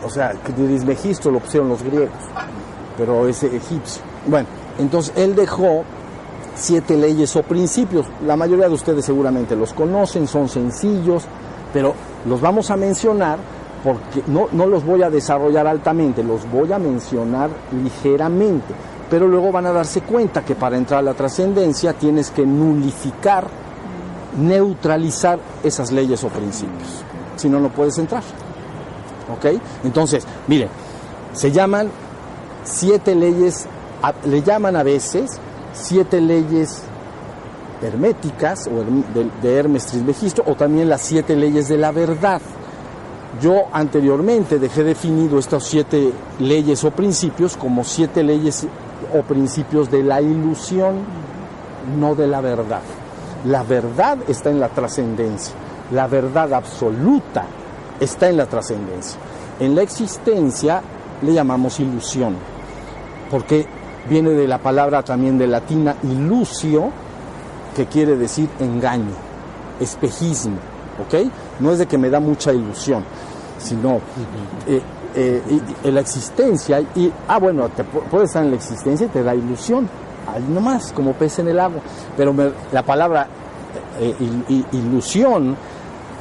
O 0.04 0.10
sea, 0.10 0.32
Trismegisto 0.34 1.30
lo 1.30 1.40
pusieron 1.40 1.70
los 1.70 1.84
griegos, 1.84 2.10
pero 2.98 3.28
es 3.28 3.44
egipcio. 3.44 4.02
Bueno, 4.26 4.48
entonces 4.80 5.14
él 5.16 5.36
dejó 5.36 5.84
siete 6.56 6.96
leyes 6.98 7.36
o 7.36 7.44
principios. 7.44 8.08
La 8.26 8.36
mayoría 8.36 8.68
de 8.68 8.74
ustedes 8.74 9.06
seguramente 9.06 9.56
los 9.56 9.74
conocen, 9.74 10.28
son 10.28 10.50
sencillos, 10.50 11.24
pero 11.74 11.94
los 12.26 12.42
vamos 12.42 12.72
a 12.72 12.78
mencionar 12.78 13.40
porque 13.84 14.24
no, 14.28 14.48
no 14.52 14.68
los 14.68 14.86
voy 14.86 15.04
a 15.04 15.10
desarrollar 15.10 15.68
altamente, 15.68 16.24
los 16.24 16.50
voy 16.50 16.72
a 16.72 16.80
mencionar 16.80 17.50
ligeramente. 17.84 18.74
Pero 19.10 19.28
luego 19.28 19.52
van 19.52 19.66
a 19.66 19.72
darse 19.72 20.02
cuenta 20.02 20.46
que 20.46 20.56
para 20.56 20.78
entrar 20.78 21.00
a 21.00 21.04
la 21.04 21.14
trascendencia 21.14 21.94
tienes 21.94 22.32
que 22.32 22.46
nulificar, 22.46 23.48
neutralizar 24.40 25.40
esas 25.64 25.92
leyes 25.92 26.24
o 26.24 26.30
principios. 26.30 27.04
Si 27.36 27.50
no, 27.50 27.60
no 27.60 27.70
puedes 27.70 27.98
entrar. 27.98 28.24
¿Ok? 29.36 29.60
Entonces, 29.84 30.26
miren, 30.48 30.70
se 31.34 31.52
llaman 31.52 31.90
siete 32.64 33.16
leyes, 33.16 33.66
le 34.26 34.42
llaman 34.44 34.76
a 34.76 34.84
veces 34.84 35.40
siete 35.74 36.22
leyes 36.22 36.84
herméticas 37.82 38.68
o 38.68 38.84
de, 39.42 39.60
Hermes 39.60 39.86
Trismegisto 39.86 40.44
o 40.46 40.56
también 40.56 40.90
las 40.90 41.02
siete 41.02 41.36
leyes 41.36 41.68
de 41.68 41.78
la 41.78 41.92
verdad. 41.92 42.42
Yo 43.42 43.64
anteriormente 43.72 44.60
dejé 44.60 44.84
definido 44.84 45.40
estas 45.40 45.64
siete 45.64 46.12
leyes 46.40 46.84
o 46.84 46.92
principios 46.92 47.56
como 47.56 47.84
siete 47.84 48.24
leyes 48.24 48.68
o 49.14 49.22
principios 49.24 49.90
de 49.90 50.04
la 50.04 50.22
ilusión, 50.22 51.00
no 52.00 52.16
de 52.16 52.28
la 52.28 52.42
verdad. 52.42 52.82
La 53.46 53.64
verdad 53.64 54.20
está 54.28 54.50
en 54.50 54.60
la 54.60 54.70
trascendencia, 54.70 55.56
la 55.92 56.08
verdad 56.08 56.54
absoluta 56.54 57.46
está 58.00 58.30
en 58.30 58.38
la 58.38 58.46
trascendencia. 58.46 59.20
En 59.60 59.76
la 59.76 59.82
existencia 59.82 60.82
le 61.22 61.34
llamamos 61.34 61.80
ilusión, 61.80 62.36
porque 63.30 63.66
viene 64.10 64.32
de 64.32 64.48
la 64.48 64.58
palabra 64.58 65.04
también 65.04 65.38
de 65.38 65.48
latina 65.48 65.96
ilusio, 66.04 66.92
que 67.76 67.86
quiere 67.86 68.16
decir 68.18 68.50
engaño, 68.60 69.14
espejismo, 69.80 70.58
¿ok? 71.06 71.30
No 71.60 71.72
es 71.72 71.80
de 71.80 71.86
que 71.88 71.98
me 71.98 72.10
da 72.10 72.20
mucha 72.20 72.54
ilusión. 72.54 73.04
sino 73.58 74.00
eh, 74.68 74.82
eh, 75.14 75.42
la 75.92 76.00
existencia. 76.00 76.82
Y, 76.96 77.12
ah, 77.28 77.38
bueno, 77.38 77.70
te 77.70 77.84
pu- 77.84 78.02
puedes 78.10 78.30
estar 78.30 78.44
en 78.44 78.50
la 78.50 78.56
existencia 78.56 79.06
y 79.06 79.10
te 79.10 79.22
da 79.22 79.36
ilusión, 79.36 79.88
ahí 80.28 80.44
nomás, 80.50 80.92
como 80.92 81.14
pez 81.14 81.38
en 81.40 81.48
el 81.50 81.60
agua. 81.60 81.80
Pero 82.18 82.34
me- 82.34 82.52
la 82.72 82.82
palabra 82.84 83.28
eh, 84.00 84.16
il- 84.20 84.46
i- 84.50 84.66
ilusión 84.78 85.56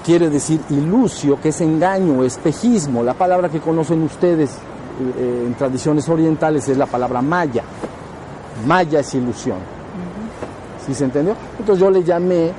quiere 0.05 0.29
decir 0.29 0.61
ilusio, 0.69 1.41
que 1.41 1.49
es 1.49 1.61
engaño, 1.63 2.23
espejismo. 2.25 3.03
La 3.03 3.15
palabra 3.15 3.49
que 3.49 3.61
conocen 3.61 4.03
ustedes 4.03 4.51
eh, 4.51 4.57
eh, 5.17 5.45
en 5.47 5.55
tradiciones 5.55 6.07
orientales 6.11 6.69
es 6.69 6.77
la 6.77 6.85
palabra 6.87 7.23
maya. 7.23 7.63
Maya 8.67 9.01
es 9.01 9.15
ilusión. 9.15 9.57
¿Sí 10.87 10.95
se 10.95 11.05
entendió? 11.05 11.35
Entonces 11.59 11.81
yo 11.81 11.91
le 11.91 12.03
llamé 12.03 12.53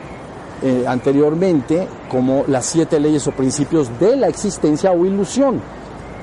eh, 0.63 0.85
anteriormente 0.87 1.87
como 2.07 2.43
las 2.47 2.65
siete 2.65 2.99
leyes 2.99 3.25
o 3.27 3.31
principios 3.31 3.89
de 3.99 4.15
la 4.15 4.27
existencia 4.27 4.91
o 4.91 5.05
ilusión. 5.05 5.59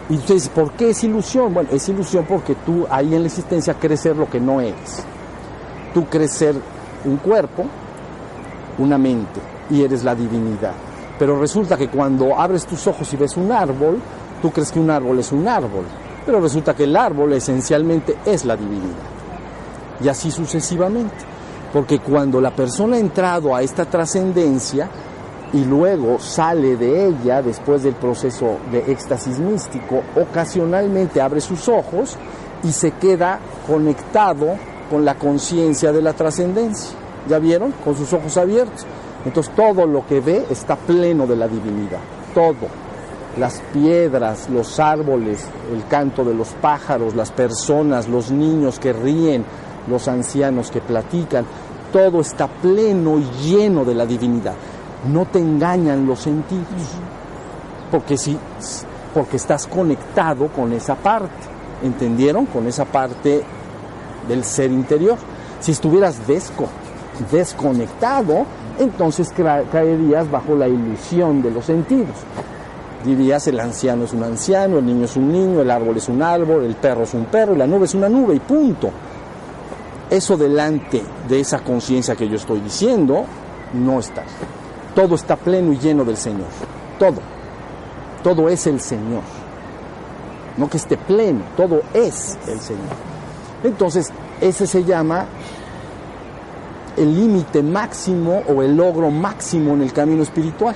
Y 0.09 0.14
entonces, 0.14 0.49
¿por 0.49 0.72
qué 0.72 0.90
es 0.90 1.05
ilusión? 1.05 1.53
Bueno, 1.53 1.68
es 1.72 1.88
ilusión 1.88 2.24
porque 2.26 2.55
tú 2.55 2.86
ahí 2.88 3.14
en 3.14 3.22
la 3.22 3.26
existencia 3.26 3.74
crees 3.74 4.01
ser 4.01 4.16
lo 4.16 4.30
que 4.30 4.40
no 4.40 4.61
eres. 4.61 5.05
Tú 5.92 6.07
crees 6.07 6.32
ser 6.32 6.55
un 7.05 7.16
cuerpo, 7.16 7.64
una 8.78 8.96
mente, 8.96 9.40
y 9.70 9.82
eres 9.82 10.05
la 10.05 10.14
divinidad. 10.14 10.72
Pero 11.18 11.38
resulta 11.38 11.76
que 11.76 11.88
cuando 11.88 12.38
abres 12.38 12.64
tus 12.64 12.86
ojos 12.86 13.12
y 13.12 13.16
ves 13.16 13.36
un 13.36 13.51
árbol, 13.51 13.99
tú 14.40 14.51
crees 14.51 14.70
que 14.70 14.78
un 14.78 14.90
árbol 14.90 15.18
es 15.18 15.32
un 15.32 15.46
árbol. 15.46 15.84
Pero 16.24 16.40
resulta 16.40 16.74
que 16.74 16.84
el 16.84 16.96
árbol 16.96 17.32
esencialmente 17.32 18.16
es 18.24 18.44
la 18.44 18.57
divinidad. 18.57 19.09
Y 20.03 20.09
así 20.09 20.30
sucesivamente. 20.30 21.38
Porque 21.73 21.99
cuando 21.99 22.41
la 22.41 22.51
persona 22.51 22.97
ha 22.97 23.01
entrado 23.01 23.55
a 23.55 23.62
esta 23.62 23.85
trascendencia 23.85 24.89
y 25.53 25.64
luego 25.64 26.19
sale 26.19 26.77
de 26.77 27.07
ella 27.09 27.43
después 27.43 27.83
del 27.83 27.95
proceso 27.95 28.59
de 28.71 28.91
éxtasis 28.91 29.39
místico, 29.39 30.03
ocasionalmente 30.16 31.21
abre 31.21 31.41
sus 31.41 31.69
ojos 31.69 32.16
y 32.62 32.73
se 32.73 32.93
queda 32.93 33.39
conectado 33.66 34.57
con 34.91 35.05
la 35.05 35.14
conciencia 35.14 35.93
de 35.93 36.03
la 36.03 36.12
trascendencia. 36.12 36.97
¿Ya 37.29 37.39
vieron? 37.39 37.73
Con 37.85 37.97
sus 37.97 38.12
ojos 38.12 38.37
abiertos. 38.37 38.87
Entonces 39.25 39.55
todo 39.55 39.87
lo 39.87 40.07
que 40.07 40.21
ve 40.21 40.47
está 40.51 40.77
pleno 40.77 41.27
de 41.27 41.37
la 41.37 41.49
divinidad. 41.49 42.01
Todo. 42.35 42.69
Las 43.39 43.61
piedras, 43.73 44.49
los 44.51 44.81
árboles, 44.81 45.45
el 45.73 45.87
canto 45.87 46.25
de 46.25 46.35
los 46.35 46.49
pájaros, 46.61 47.14
las 47.14 47.31
personas, 47.31 48.09
los 48.09 48.31
niños 48.31 48.79
que 48.79 48.93
ríen, 48.93 49.45
los 49.89 50.09
ancianos 50.09 50.70
que 50.70 50.80
platican, 50.80 51.45
todo 51.93 52.20
está 52.20 52.47
pleno 52.47 53.18
y 53.18 53.24
lleno 53.43 53.84
de 53.84 53.95
la 53.95 54.07
divinidad. 54.07 54.55
No 55.12 55.26
te 55.26 55.39
engañan 55.39 56.07
los 56.07 56.20
sentidos, 56.20 56.66
porque 57.91 58.16
si, 58.16 58.36
porque 59.14 59.36
estás 59.36 59.66
conectado 59.66 60.49
con 60.49 60.72
esa 60.72 60.95
parte, 60.95 61.30
¿entendieron? 61.82 62.47
Con 62.47 62.66
esa 62.66 62.84
parte 62.84 63.43
del 64.28 64.45
ser 64.45 64.70
interior. 64.70 65.16
Si 65.61 65.72
estuvieras 65.72 66.26
desco, 66.26 66.66
desconectado, 67.30 68.45
entonces 68.78 69.32
caerías 69.72 70.30
bajo 70.30 70.55
la 70.55 70.68
ilusión 70.68 71.43
de 71.43 71.51
los 71.51 71.64
sentidos. 71.64 72.14
Dirías 73.05 73.47
el 73.47 73.61
anciano 73.61 74.05
es 74.05 74.12
un 74.12 74.24
anciano, 74.24 74.78
el 74.78 74.86
niño 74.86 75.05
es 75.05 75.16
un 75.16 75.32
niño, 75.32 75.61
el 75.61 75.70
árbol 75.70 75.97
es 75.97 76.09
un 76.09 76.20
árbol, 76.20 76.64
el 76.64 76.74
perro 76.74 77.05
es 77.05 77.14
un 77.14 77.26
perro 77.26 77.55
y 77.55 77.59
la 77.59 77.66
nube 77.66 77.84
es 77.86 77.95
una 77.95 78.09
nube 78.09 78.34
y 78.34 78.41
punto. 78.41 78.91
Eso 80.11 80.37
delante 80.37 81.03
de 81.29 81.41
esa 81.41 81.61
conciencia 81.61 82.17
que 82.17 82.29
yo 82.29 82.37
estoy 82.37 82.61
diciendo 82.61 83.27
no 83.75 84.01
está. 84.01 84.25
Todo 84.95 85.15
está 85.15 85.37
pleno 85.37 85.73
y 85.73 85.79
lleno 85.79 86.05
del 86.05 86.17
Señor. 86.17 86.49
Todo. 86.99 87.21
Todo 88.23 88.49
es 88.49 88.67
el 88.67 88.81
Señor. 88.81 89.23
No 90.57 90.69
que 90.69 90.79
esté 90.79 90.97
pleno, 90.97 91.43
todo 91.57 91.83
es 91.93 92.39
el 92.49 92.59
Señor. 92.61 92.97
Entonces, 93.63 94.11
ese 94.41 94.67
se 94.67 94.85
llama 94.85 95.27
el 96.97 97.15
límite 97.15 97.63
máximo 97.63 98.43
o 98.49 98.63
el 98.63 98.77
logro 98.77 99.11
máximo 99.11 99.75
en 99.75 99.83
el 99.83 99.93
camino 99.93 100.23
espiritual, 100.23 100.75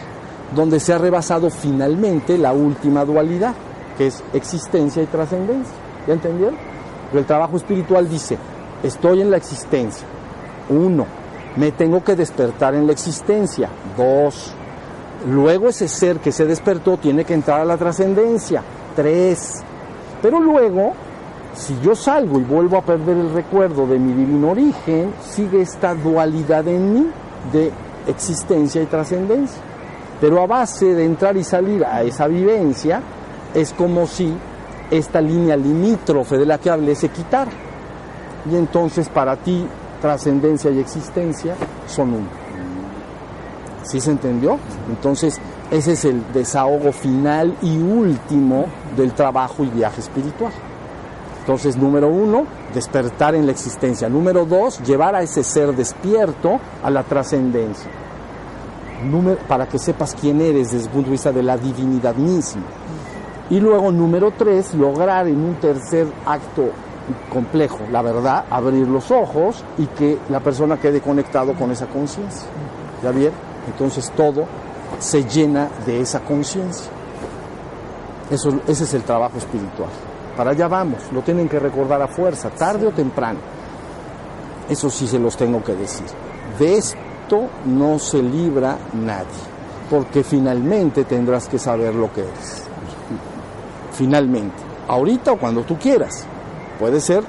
donde 0.54 0.78
se 0.78 0.92
ha 0.92 0.98
rebasado 0.98 1.50
finalmente 1.50 2.38
la 2.38 2.52
última 2.52 3.04
dualidad, 3.04 3.54
que 3.98 4.08
es 4.08 4.22
existencia 4.32 5.02
y 5.02 5.06
trascendencia. 5.06 5.74
¿Ya 6.06 6.14
entendieron? 6.14 6.56
El 7.12 7.24
trabajo 7.24 7.56
espiritual 7.56 8.08
dice, 8.08 8.38
estoy 8.82 9.20
en 9.20 9.30
la 9.30 9.36
existencia. 9.36 10.06
Uno, 10.68 11.06
me 11.56 11.72
tengo 11.72 12.02
que 12.02 12.16
despertar 12.16 12.74
en 12.74 12.86
la 12.86 12.92
existencia. 12.92 13.68
Dos, 13.96 14.52
luego 15.28 15.68
ese 15.68 15.88
ser 15.88 16.18
que 16.18 16.32
se 16.32 16.46
despertó 16.46 16.96
tiene 16.96 17.24
que 17.24 17.34
entrar 17.34 17.60
a 17.60 17.64
la 17.64 17.76
trascendencia. 17.76 18.62
Tres, 18.94 19.62
pero 20.20 20.40
luego 20.40 20.92
si 21.54 21.78
yo 21.80 21.94
salgo 21.94 22.38
y 22.40 22.44
vuelvo 22.44 22.78
a 22.78 22.82
perder 22.82 23.16
el 23.16 23.32
recuerdo 23.32 23.86
de 23.86 23.98
mi 23.98 24.12
divino 24.12 24.50
origen, 24.50 25.12
sigue 25.22 25.60
esta 25.60 25.94
dualidad 25.94 26.66
en 26.66 26.94
mí 26.94 27.06
de 27.52 27.70
existencia 28.06 28.80
y 28.82 28.86
trascendencia. 28.86 29.60
Pero 30.20 30.40
a 30.42 30.46
base 30.46 30.94
de 30.94 31.04
entrar 31.04 31.36
y 31.36 31.44
salir 31.44 31.84
a 31.84 32.02
esa 32.02 32.26
vivencia, 32.26 33.02
es 33.54 33.72
como 33.72 34.06
si 34.06 34.32
esta 34.90 35.20
línea 35.20 35.56
limítrofe 35.56 36.38
de 36.38 36.46
la 36.46 36.58
que 36.58 36.70
hablé 36.70 36.94
se 36.94 37.08
quitara. 37.08 37.50
Y 38.50 38.56
entonces 38.56 39.08
para 39.08 39.36
ti 39.36 39.66
trascendencia 40.00 40.70
y 40.70 40.80
existencia 40.80 41.54
son 41.86 42.14
uno. 42.14 42.28
¿Sí 43.84 44.00
se 44.00 44.10
entendió? 44.10 44.58
Entonces 44.88 45.40
ese 45.72 45.92
es 45.92 46.04
el 46.04 46.22
desahogo 46.34 46.92
final 46.92 47.56
y 47.62 47.78
último 47.78 48.66
del 48.94 49.14
trabajo 49.14 49.64
y 49.64 49.68
viaje 49.68 50.02
espiritual. 50.02 50.52
Entonces, 51.40 51.76
número 51.76 52.08
uno, 52.08 52.44
despertar 52.74 53.34
en 53.34 53.46
la 53.46 53.52
existencia. 53.52 54.08
Número 54.08 54.44
dos, 54.44 54.80
llevar 54.82 55.14
a 55.14 55.22
ese 55.22 55.42
ser 55.42 55.74
despierto 55.74 56.60
a 56.84 56.90
la 56.90 57.02
trascendencia. 57.02 57.90
Para 59.48 59.66
que 59.66 59.78
sepas 59.78 60.14
quién 60.14 60.42
eres 60.42 60.72
desde 60.72 60.84
el 60.84 60.90
punto 60.92 61.06
de 61.06 61.12
vista 61.12 61.32
de 61.32 61.42
la 61.42 61.56
divinidad 61.56 62.14
misma. 62.16 62.62
Y 63.48 63.58
luego, 63.58 63.90
número 63.90 64.30
tres, 64.36 64.74
lograr 64.74 65.26
en 65.26 65.42
un 65.42 65.54
tercer 65.54 66.06
acto 66.26 66.70
complejo, 67.32 67.80
la 67.90 68.02
verdad, 68.02 68.44
abrir 68.50 68.86
los 68.86 69.10
ojos 69.10 69.64
y 69.78 69.86
que 69.86 70.18
la 70.28 70.40
persona 70.40 70.78
quede 70.78 71.00
conectado 71.00 71.54
con 71.54 71.70
esa 71.70 71.86
conciencia. 71.86 72.48
¿Ya 73.02 73.10
vieron? 73.10 73.34
Entonces 73.66 74.10
todo 74.16 74.44
se 74.98 75.24
llena 75.24 75.68
de 75.84 76.00
esa 76.00 76.20
conciencia. 76.20 76.90
Eso, 78.30 78.60
ese 78.66 78.84
es 78.84 78.94
el 78.94 79.02
trabajo 79.02 79.38
espiritual. 79.38 79.90
Para 80.36 80.52
allá 80.52 80.68
vamos, 80.68 81.00
lo 81.12 81.22
tienen 81.22 81.48
que 81.48 81.58
recordar 81.58 82.00
a 82.00 82.08
fuerza, 82.08 82.50
tarde 82.50 82.86
o 82.86 82.90
temprano. 82.90 83.38
Eso 84.68 84.88
sí 84.88 85.06
se 85.06 85.18
los 85.18 85.36
tengo 85.36 85.62
que 85.62 85.74
decir. 85.74 86.06
De 86.58 86.76
esto 86.76 87.48
no 87.66 87.98
se 87.98 88.22
libra 88.22 88.76
nadie, 88.94 89.26
porque 89.90 90.24
finalmente 90.24 91.04
tendrás 91.04 91.48
que 91.48 91.58
saber 91.58 91.94
lo 91.94 92.12
que 92.12 92.22
eres. 92.22 92.64
Finalmente, 93.92 94.56
ahorita 94.88 95.32
o 95.32 95.36
cuando 95.38 95.62
tú 95.62 95.76
quieras. 95.76 96.26
Puede 96.82 97.00
ser 97.00 97.22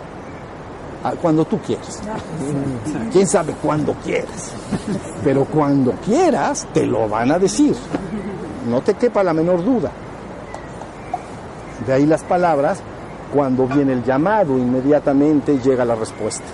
ah, 1.04 1.14
cuando 1.22 1.46
tú 1.46 1.60
quieras. 1.60 2.02
Quién 3.12 3.28
sabe 3.28 3.54
cuándo 3.62 3.94
quieras. 4.04 4.52
Pero 5.24 5.46
cuando 5.46 5.92
quieras, 6.04 6.66
te 6.74 6.88
lo 6.88 7.08
van 7.08 7.32
a 7.32 7.38
decir. 7.38 7.76
No 8.68 8.82
te 8.82 8.96
quepa 8.96 9.22
la 9.22 9.32
menor 9.32 9.64
duda. 9.64 9.92
De 11.86 11.94
ahí 11.94 12.08
las 12.08 12.24
palabras, 12.24 12.80
cuando 13.32 13.68
viene 13.68 13.94
el 13.94 14.04
llamado, 14.04 14.58
inmediatamente 14.58 15.60
llega 15.60 15.86
la 15.86 15.94
respuesta. 15.94 16.48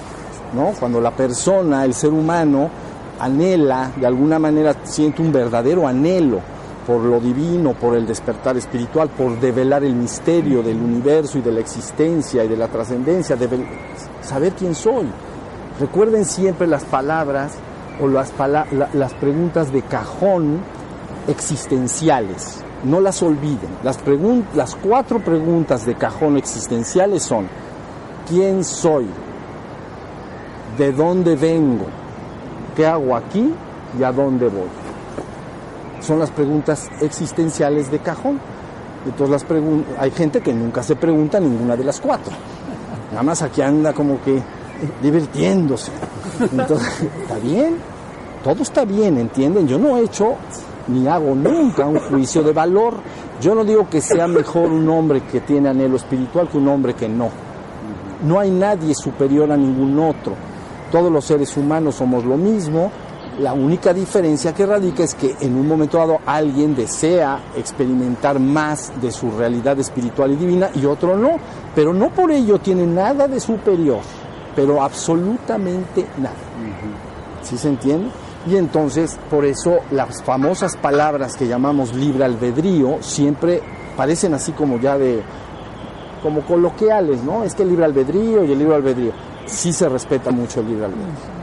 ¿no? 0.54 0.74
Cuando 0.78 1.00
la 1.00 1.12
persona, 1.12 1.86
el 1.86 1.94
ser 1.94 2.12
humano, 2.12 2.70
anhela, 3.18 3.92
de 3.96 4.08
alguna 4.08 4.40
manera 4.40 4.76
siente 4.84 5.22
un 5.22 5.32
verdadero 5.32 5.88
anhelo 5.88 6.42
por 6.86 7.02
lo 7.02 7.20
divino, 7.20 7.74
por 7.74 7.96
el 7.96 8.06
despertar 8.08 8.58
espiritual, 8.58 9.10
por 9.10 9.40
develar 9.40 9.84
el 9.84 9.96
misterio 9.96 10.64
del 10.64 10.78
universo 10.78 11.38
y 11.38 11.42
de 11.42 11.52
la 11.52 11.60
existencia 11.60 12.44
y 12.44 12.48
de 12.48 12.58
la 12.58 12.68
trascendencia, 12.68 13.38
saber 14.22 14.54
quién 14.54 14.74
soy. 14.74 15.08
Recuerden 15.80 16.26
siempre 16.26 16.68
las 16.68 16.84
palabras 16.84 17.54
o 18.02 18.08
las, 18.08 18.32
preguntas 19.14 19.72
de 19.72 19.82
cajón 19.82 20.60
existenciales. 21.28 22.64
No 22.84 23.02
las 23.02 23.22
olviden. 23.22 23.70
Las, 23.84 24.00
las 24.56 24.76
cuatro 24.76 25.20
preguntas 25.20 25.86
de 25.86 25.96
cajón 25.96 26.38
existenciales 26.38 27.24
son, 27.24 27.48
¿quién 28.28 28.64
soy? 28.64 29.06
¿De 30.78 30.92
dónde 30.92 31.36
vengo? 31.36 31.86
¿Qué 32.76 32.86
hago 32.86 33.16
aquí? 33.16 33.54
¿Y 34.00 34.04
a 34.04 34.12
dónde 34.12 34.48
voy? 34.48 34.79
Son 36.02 36.20
las 36.20 36.32
preguntas 36.32 36.88
existenciales 37.02 37.92
de 37.92 38.00
cajón. 38.00 38.40
Entonces 39.06 39.30
las 39.30 39.46
hay 39.98 40.12
gente 40.12 40.42
que 40.42 40.54
nunca 40.54 40.84
se 40.84 40.96
pregunta 40.96 41.40
ninguna 41.40 41.76
de 41.76 41.84
las 41.84 42.00
cuatro. 42.00 42.34
Nada 43.12 43.24
más 43.24 43.42
aquí 43.42 43.62
anda 43.62 43.94
como 43.94 44.22
que 44.22 44.42
divirtiéndose. 45.02 45.92
Entonces, 46.40 47.08
¿está 47.22 47.38
bien? 47.40 47.78
Todo 48.44 48.64
está 48.64 48.86
bien, 48.86 49.18
¿entienden? 49.18 49.68
Yo 49.68 49.78
no 49.78 49.98
he 49.98 50.04
hecho 50.04 50.36
ni 50.88 51.08
hago 51.08 51.36
nunca 51.36 51.86
un 51.86 52.00
juicio 52.00 52.42
de 52.42 52.52
valor 52.52 52.96
Yo 53.42 53.54
no 53.54 53.64
digo 53.64 53.88
que 53.90 54.02
sea 54.02 54.28
mejor 54.28 54.72
un 54.72 54.90
hombre 54.90 55.22
que 55.22 55.42
tiene 55.42 55.70
anhelo 55.70 55.98
espiritual 55.98 56.50
que 56.50 56.58
un 56.58 56.68
hombre 56.68 56.94
que 56.94 57.08
no. 57.08 57.30
No 58.26 58.38
hay 58.40 58.52
nadie 58.52 58.94
superior 58.96 59.50
a 59.52 59.56
ningún 59.56 59.98
otro. 59.98 60.34
Todos 60.92 61.10
los 61.12 61.24
seres 61.24 61.56
humanos 61.56 61.96
somos 61.96 62.26
lo 62.26 62.36
mismo. 62.36 62.92
La 63.40 63.54
única 63.54 63.94
diferencia 63.94 64.54
que 64.54 64.66
radica 64.66 65.02
es 65.02 65.16
que 65.16 65.34
en 65.40 65.56
un 65.56 65.66
momento 65.66 65.98
dado 65.98 66.20
alguien 66.26 66.76
desea 66.76 67.40
experimentar 67.56 68.38
más 68.38 68.92
de 69.02 69.14
su 69.14 69.32
realidad 69.32 69.80
espiritual 69.80 70.34
y 70.34 70.36
divina 70.36 70.70
y 70.76 70.86
otro 70.86 71.16
no. 71.16 71.40
Pero 71.74 71.94
no 71.94 72.10
por 72.10 72.32
ello 72.32 72.60
tiene 72.60 72.86
nada 72.86 73.30
de 73.30 73.40
superior, 73.40 74.02
pero 74.58 74.84
absolutamente 74.84 76.06
nada. 76.18 76.36
¿Sí 77.42 77.58
se 77.58 77.70
entiende? 77.70 78.10
Y 78.46 78.58
entonces, 78.58 79.18
por 79.30 79.46
eso 79.46 79.80
las 79.92 80.22
famosas 80.22 80.76
palabras 80.76 81.38
que 81.38 81.48
llamamos 81.48 81.94
libre 81.96 82.26
albedrío 82.26 82.98
siempre 83.00 83.62
parecen 83.96 84.34
así 84.34 84.52
como 84.52 84.80
ya 84.80 84.98
de, 84.98 85.24
como 86.22 86.42
coloquiales, 86.42 87.24
¿no? 87.24 87.46
Es 87.46 87.56
que 87.56 87.64
el 87.64 87.70
libre 87.70 87.86
albedrío 87.86 88.44
y 88.44 88.52
el 88.52 88.60
libre 88.60 88.76
albedrío. 88.76 89.14
Sí 89.46 89.72
se 89.72 89.88
respeta 89.88 90.30
mucho 90.30 90.60
el 90.60 90.68
libre 90.68 90.86
albedrío. 90.86 91.39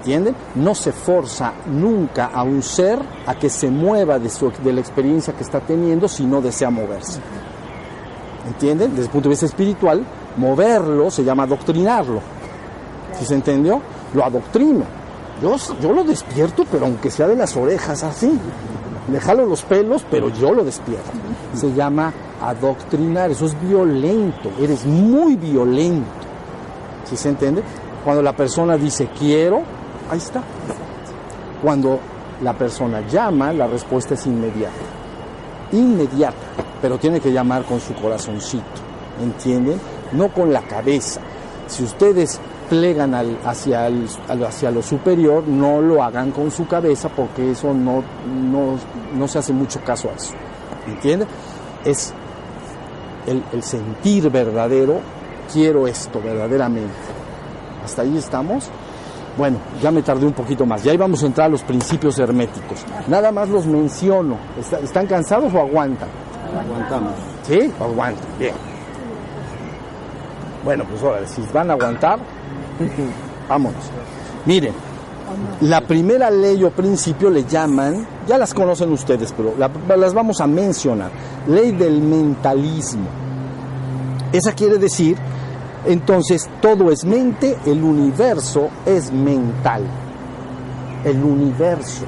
¿Entienden? 0.00 0.34
No 0.54 0.74
se 0.74 0.92
forza 0.92 1.52
nunca 1.66 2.30
a 2.32 2.42
un 2.42 2.62
ser 2.62 2.98
a 3.26 3.34
que 3.34 3.50
se 3.50 3.70
mueva 3.70 4.18
de, 4.18 4.30
su, 4.30 4.50
de 4.64 4.72
la 4.72 4.80
experiencia 4.80 5.34
que 5.34 5.42
está 5.42 5.60
teniendo 5.60 6.08
si 6.08 6.24
no 6.24 6.40
desea 6.40 6.70
moverse. 6.70 7.20
¿Entienden? 8.46 8.92
Desde 8.92 9.04
el 9.04 9.10
punto 9.10 9.28
de 9.28 9.34
vista 9.34 9.44
espiritual, 9.44 10.02
moverlo 10.38 11.10
se 11.10 11.22
llama 11.22 11.42
adoctrinarlo. 11.42 12.22
¿Sí 13.18 13.26
se 13.26 13.34
entendió? 13.34 13.82
Lo 14.14 14.24
adoctrina. 14.24 14.86
Yo, 15.42 15.56
yo 15.82 15.92
lo 15.92 16.02
despierto, 16.02 16.64
pero 16.72 16.86
aunque 16.86 17.10
sea 17.10 17.28
de 17.28 17.36
las 17.36 17.54
orejas 17.54 18.02
así. 18.02 18.32
Le 19.12 19.20
jalo 19.20 19.44
los 19.44 19.62
pelos, 19.64 20.06
pero 20.10 20.30
yo 20.30 20.54
lo 20.54 20.64
despierto. 20.64 21.10
Se 21.52 21.74
llama 21.74 22.14
adoctrinar, 22.40 23.30
eso 23.30 23.44
es 23.44 23.60
violento, 23.60 24.50
eres 24.58 24.86
muy 24.86 25.36
violento. 25.36 26.08
¿Sí 27.04 27.18
se 27.18 27.28
entiende? 27.28 27.62
Cuando 28.02 28.22
la 28.22 28.34
persona 28.34 28.78
dice 28.78 29.08
quiero, 29.18 29.62
ahí 30.10 30.18
está. 30.18 30.42
Cuando 31.62 32.00
la 32.42 32.52
persona 32.54 33.06
llama, 33.06 33.52
la 33.52 33.66
respuesta 33.66 34.14
es 34.14 34.26
inmediata. 34.26 34.74
Inmediata, 35.72 36.36
pero 36.82 36.98
tiene 36.98 37.20
que 37.20 37.32
llamar 37.32 37.64
con 37.64 37.80
su 37.80 37.94
corazoncito, 37.94 38.64
¿entienden? 39.22 39.80
No 40.12 40.28
con 40.32 40.52
la 40.52 40.62
cabeza. 40.62 41.20
Si 41.68 41.84
ustedes 41.84 42.40
plegan 42.68 43.14
hacia, 43.44 43.88
hacia 44.28 44.70
lo 44.70 44.82
superior, 44.82 45.46
no 45.46 45.80
lo 45.80 46.02
hagan 46.02 46.32
con 46.32 46.50
su 46.50 46.66
cabeza 46.66 47.08
porque 47.08 47.52
eso 47.52 47.72
no, 47.74 48.02
no, 48.26 48.78
no 49.14 49.28
se 49.28 49.38
hace 49.38 49.52
mucho 49.52 49.80
caso 49.80 50.08
a 50.08 50.14
eso. 50.14 50.34
¿Entiende? 50.86 51.26
Es 51.84 52.12
el, 53.26 53.42
el, 53.52 53.62
sentir 53.62 54.30
verdadero, 54.30 55.00
quiero 55.52 55.86
esto 55.86 56.20
verdaderamente. 56.22 56.94
¿Hasta 57.84 58.02
ahí 58.02 58.16
estamos? 58.16 58.70
Bueno, 59.40 59.56
ya 59.80 59.90
me 59.90 60.02
tardé 60.02 60.26
un 60.26 60.34
poquito 60.34 60.66
más. 60.66 60.84
Ya 60.84 60.92
íbamos 60.92 61.22
a 61.22 61.26
entrar 61.26 61.46
a 61.46 61.48
los 61.48 61.62
principios 61.62 62.18
herméticos. 62.18 62.84
Nada 63.08 63.32
más 63.32 63.48
los 63.48 63.64
menciono. 63.64 64.36
¿Están 64.82 65.06
cansados 65.06 65.54
o 65.54 65.58
aguantan? 65.58 66.10
Aguantamos. 66.62 67.14
¿Sí? 67.48 67.72
Aguantan. 67.80 68.26
Bien. 68.38 68.52
Bueno, 70.62 70.84
pues 70.84 71.02
ahora, 71.02 71.26
si 71.26 71.40
van 71.54 71.70
a 71.70 71.72
aguantar, 71.72 72.18
vámonos. 73.48 73.82
Miren, 74.44 74.74
la 75.62 75.80
primera 75.80 76.30
ley 76.30 76.62
o 76.62 76.70
principio 76.70 77.30
le 77.30 77.44
llaman, 77.44 78.06
ya 78.26 78.36
las 78.36 78.52
conocen 78.52 78.92
ustedes, 78.92 79.32
pero 79.34 79.54
la, 79.56 79.70
las 79.96 80.12
vamos 80.12 80.42
a 80.42 80.46
mencionar, 80.46 81.10
ley 81.46 81.72
del 81.72 82.02
mentalismo. 82.02 83.08
Esa 84.34 84.52
quiere 84.52 84.76
decir, 84.76 85.16
entonces, 85.86 86.48
todo 86.60 86.90
es 86.90 87.04
mente, 87.04 87.56
el 87.66 87.82
universo 87.82 88.68
es 88.84 89.10
mental. 89.12 89.82
El 91.04 91.22
universo, 91.22 92.04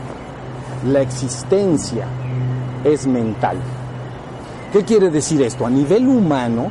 la 0.87 1.01
existencia 1.01 2.07
es 2.85 3.07
mental. 3.07 3.57
¿Qué 4.73 4.85
quiere 4.85 5.11
decir 5.11 5.41
esto? 5.43 5.67
A 5.67 5.71
nivel 5.71 6.07
humano, 6.07 6.71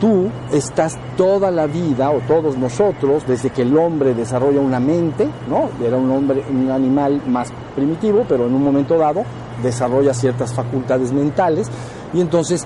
tú 0.00 0.30
estás 0.52 0.96
toda 1.16 1.50
la 1.50 1.66
vida, 1.66 2.10
o 2.10 2.20
todos 2.20 2.56
nosotros, 2.56 3.24
desde 3.26 3.50
que 3.50 3.62
el 3.62 3.76
hombre 3.76 4.14
desarrolla 4.14 4.60
una 4.60 4.80
mente, 4.80 5.28
¿no? 5.48 5.68
Era 5.84 5.96
un 5.96 6.10
hombre, 6.10 6.44
un 6.50 6.70
animal 6.70 7.22
más 7.26 7.52
primitivo, 7.74 8.24
pero 8.28 8.46
en 8.46 8.54
un 8.54 8.62
momento 8.62 8.96
dado 8.96 9.22
desarrolla 9.62 10.14
ciertas 10.14 10.54
facultades 10.54 11.12
mentales, 11.12 11.68
y 12.14 12.20
entonces 12.20 12.64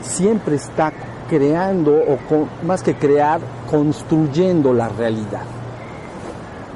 siempre 0.00 0.56
está 0.56 0.92
creando, 1.30 1.94
o 1.94 2.18
con, 2.28 2.48
más 2.66 2.82
que 2.82 2.96
crear, 2.96 3.40
construyendo 3.70 4.74
la 4.74 4.88
realidad. 4.88 5.42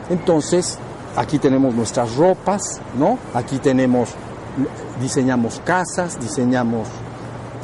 Entonces, 0.08 0.78
aquí 1.16 1.38
tenemos 1.40 1.74
nuestras 1.74 2.14
ropas, 2.14 2.80
¿no? 2.96 3.18
Aquí 3.34 3.58
tenemos, 3.58 4.10
diseñamos 5.00 5.60
casas, 5.64 6.20
diseñamos 6.20 6.86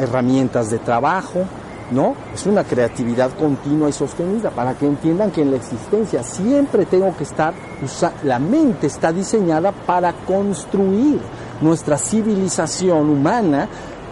herramientas 0.00 0.68
de 0.68 0.80
trabajo, 0.80 1.44
¿no? 1.92 2.16
Es 2.34 2.46
una 2.46 2.64
creatividad 2.64 3.30
continua 3.38 3.88
y 3.88 3.92
sostenida 3.92 4.50
para 4.50 4.74
que 4.74 4.86
entiendan 4.86 5.30
que 5.30 5.42
en 5.42 5.52
la 5.52 5.58
existencia 5.58 6.24
siempre 6.24 6.86
tengo 6.86 7.16
que 7.16 7.22
estar, 7.22 7.54
la 8.24 8.40
mente 8.40 8.88
está 8.88 9.12
diseñada 9.12 9.70
para 9.70 10.12
construir. 10.12 11.20
Nuestra 11.60 11.98
civilización 11.98 13.10
humana 13.10 13.68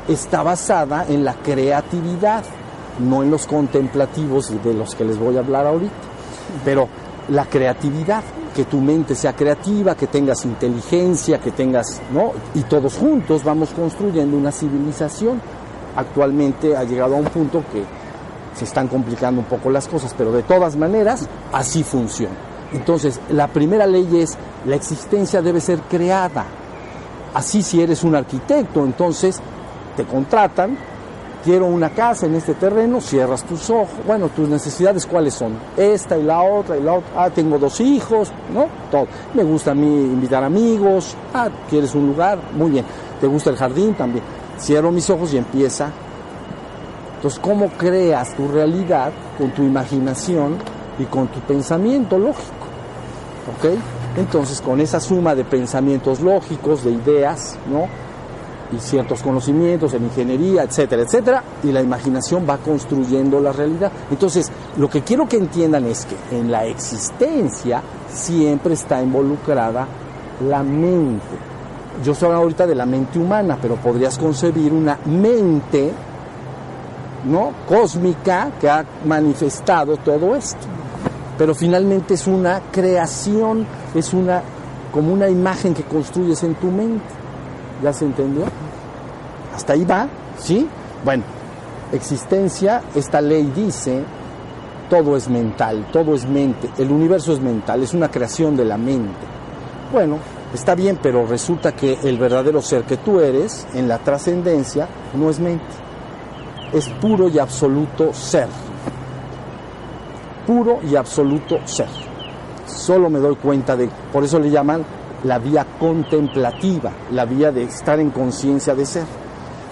está 0.09 0.43
basada 0.43 1.07
en 1.09 1.25
la 1.25 1.35
creatividad, 1.35 2.45
no 2.99 3.23
en 3.23 3.31
los 3.31 3.47
contemplativos 3.47 4.53
de 4.63 4.75
los 4.75 4.95
que 4.95 5.05
les 5.05 5.19
voy 5.19 5.37
a 5.37 5.41
hablar 5.41 5.67
ahorita, 5.67 5.93
pero 6.65 6.89
la 7.29 7.45
creatividad, 7.45 8.23
que 8.55 8.65
tu 8.65 8.81
mente 8.81 9.15
sea 9.15 9.35
creativa, 9.35 9.95
que 9.95 10.07
tengas 10.07 10.45
inteligencia, 10.45 11.39
que 11.39 11.53
tengas, 11.53 12.01
¿no? 12.13 12.33
Y 12.55 12.63
todos 12.63 12.97
juntos 12.97 13.45
vamos 13.45 13.71
construyendo 13.71 14.37
una 14.37 14.51
civilización 14.51 15.41
actualmente 15.99 16.77
ha 16.77 16.85
llegado 16.85 17.17
a 17.17 17.19
un 17.19 17.25
punto 17.25 17.65
que 17.73 17.83
se 18.57 18.65
están 18.65 18.89
complicando 18.89 19.41
un 19.41 19.47
poco 19.47 19.71
las 19.71 19.89
cosas, 19.89 20.15
pero 20.17 20.33
de 20.33 20.43
todas 20.43 20.77
maneras 20.77 21.29
así 21.53 21.83
funciona. 21.83 22.35
Entonces, 22.73 23.21
la 23.31 23.49
primera 23.49 23.87
ley 23.87 24.09
es 24.17 24.37
la 24.67 24.77
existencia 24.77 25.43
debe 25.43 25.61
ser 25.61 25.81
creada. 25.81 26.45
Así 27.35 27.63
si 27.63 27.81
eres 27.81 28.05
un 28.05 28.15
arquitecto, 28.15 28.85
entonces 28.85 29.41
te 29.97 30.05
contratan, 30.05 30.77
quiero 31.45 31.67
una 31.67 31.91
casa 31.91 32.27
en 32.27 32.35
este 32.35 32.55
terreno, 32.55 33.01
cierras 33.01 33.45
tus 33.45 33.71
ojos, 33.71 33.91
bueno, 34.07 34.29
tus 34.29 34.49
necesidades 34.49 35.07
cuáles 35.07 35.35
son, 35.35 35.59
esta 35.77 36.17
y 36.17 36.23
la 36.23 36.43
otra 36.43 36.77
y 36.77 36.83
la 36.83 36.95
otra, 36.95 37.11
ah, 37.17 37.31
tengo 37.31 37.59
dos 37.59 37.81
hijos, 37.81 38.31
¿no? 38.53 38.67
Todo. 38.91 39.07
Me 39.35 39.45
gusta 39.45 39.71
a 39.71 39.75
mí 39.75 39.87
invitar 39.87 40.45
amigos, 40.45 41.17
ah, 41.35 41.49
quieres 41.69 41.95
un 41.95 42.09
lugar, 42.09 42.39
muy 42.53 42.71
bien, 42.71 42.85
te 43.21 43.27
gusta 43.27 43.51
el 43.51 43.57
jardín 43.57 43.95
también 43.95 44.25
Cierro 44.61 44.91
mis 44.91 45.09
ojos 45.09 45.33
y 45.35 45.39
empieza. 45.39 45.91
Entonces, 47.17 47.41
¿cómo 47.41 47.69
creas 47.71 48.35
tu 48.35 48.49
realidad 48.49 49.13
con 49.37 49.51
tu 49.53 49.63
imaginación 49.63 50.57
y 50.99 51.05
con 51.05 51.29
tu 51.29 51.41
pensamiento 51.41 52.19
lógico? 52.19 52.67
¿Ok? 53.57 53.79
Entonces, 54.17 54.61
con 54.61 54.81
esa 54.81 55.01
suma 55.01 55.35
de 55.35 55.45
pensamientos 55.45 56.21
lógicos, 56.21 56.85
de 56.85 56.93
ideas, 56.93 57.57
¿no? 57.71 57.87
Y 58.71 58.79
ciertos 58.79 59.23
conocimientos 59.23 59.95
en 59.95 60.05
ingeniería, 60.05 60.63
etcétera, 60.63 61.03
etcétera, 61.03 61.43
y 61.65 61.73
la 61.73 61.81
imaginación 61.81 62.47
va 62.49 62.59
construyendo 62.59 63.41
la 63.41 63.53
realidad. 63.53 63.91
Entonces, 64.11 64.51
lo 64.77 64.91
que 64.91 65.03
quiero 65.03 65.27
que 65.27 65.37
entiendan 65.37 65.87
es 65.87 66.07
que 66.07 66.37
en 66.37 66.51
la 66.51 66.67
existencia 66.67 67.83
siempre 68.09 68.75
está 68.75 69.03
involucrada 69.03 69.87
la 70.47 70.63
mente 70.63 71.49
yo 72.05 72.13
estoy 72.13 72.27
hablando 72.27 72.45
ahorita 72.45 72.67
de 72.67 72.75
la 72.75 72.87
mente 72.87 73.19
humana, 73.19 73.59
pero 73.61 73.77
podrías 73.77 74.19
concebir 74.19 74.73
una 74.73 74.99
mente 75.07 75.93
¿no? 77.25 77.53
cósmica 77.69 78.53
que 78.61 78.69
ha 78.69 78.85
manifestado 79.05 79.97
todo 79.97 80.37
esto. 80.37 80.67
Pero 81.37 81.55
finalmente 81.55 82.15
es 82.15 82.27
una 82.27 82.61
creación, 82.71 83.67
es 83.95 84.13
una 84.13 84.43
como 84.93 85.13
una 85.13 85.29
imagen 85.29 85.75
que 85.75 85.83
construyes 85.83 86.43
en 86.43 86.55
tu 86.55 86.69
mente. 86.69 87.18
¿Ya 87.83 87.93
se 87.93 88.05
entendió? 88.05 88.45
Hasta 89.55 89.73
ahí 89.73 89.85
va, 89.85 90.09
¿sí? 90.39 90.69
Bueno, 91.05 91.25
existencia, 91.93 92.83
esta 92.95 93.21
ley 93.21 93.53
dice, 93.55 94.03
todo 94.91 95.17
es 95.17 95.29
mental, 95.29 95.87
todo 95.93 96.15
es 96.15 96.27
mente, 96.27 96.69
el 96.79 96.91
universo 96.91 97.33
es 97.33 97.41
mental, 97.41 97.83
es 97.83 97.95
una 97.95 98.11
creación 98.11 98.57
de 98.57 98.65
la 98.65 98.77
mente. 98.77 99.27
Bueno, 99.93 100.19
Está 100.53 100.75
bien, 100.75 100.99
pero 101.03 101.27
resulta 101.27 101.73
que 101.73 101.99
el 102.05 102.17
verdadero 102.17 102.63
ser 102.63 102.85
que 102.85 102.97
tú 102.97 103.21
eres 103.21 103.67
en 103.75 103.87
la 103.87 103.99
trascendencia 103.99 104.89
no 105.13 105.29
es 105.29 105.39
mente, 105.41 105.67
es 106.73 106.89
puro 106.89 107.29
y 107.29 107.39
absoluto 107.39 108.15
ser. 108.15 108.49
Puro 110.47 110.79
y 110.91 110.97
absoluto 110.97 111.59
ser. 111.67 111.89
Solo 112.67 113.11
me 113.11 113.19
doy 113.19 113.37
cuenta 113.37 113.77
de, 113.77 113.91
por 114.11 114.25
eso 114.25 114.39
le 114.39 114.51
llaman 114.51 114.83
la 115.25 115.39
vía 115.39 115.67
contemplativa, 115.79 116.93
la 117.11 117.25
vía 117.25 117.51
de 117.53 117.65
estar 117.65 117.99
en 118.01 118.11
conciencia 118.11 118.75
de 118.75 118.87
ser. 118.87 119.05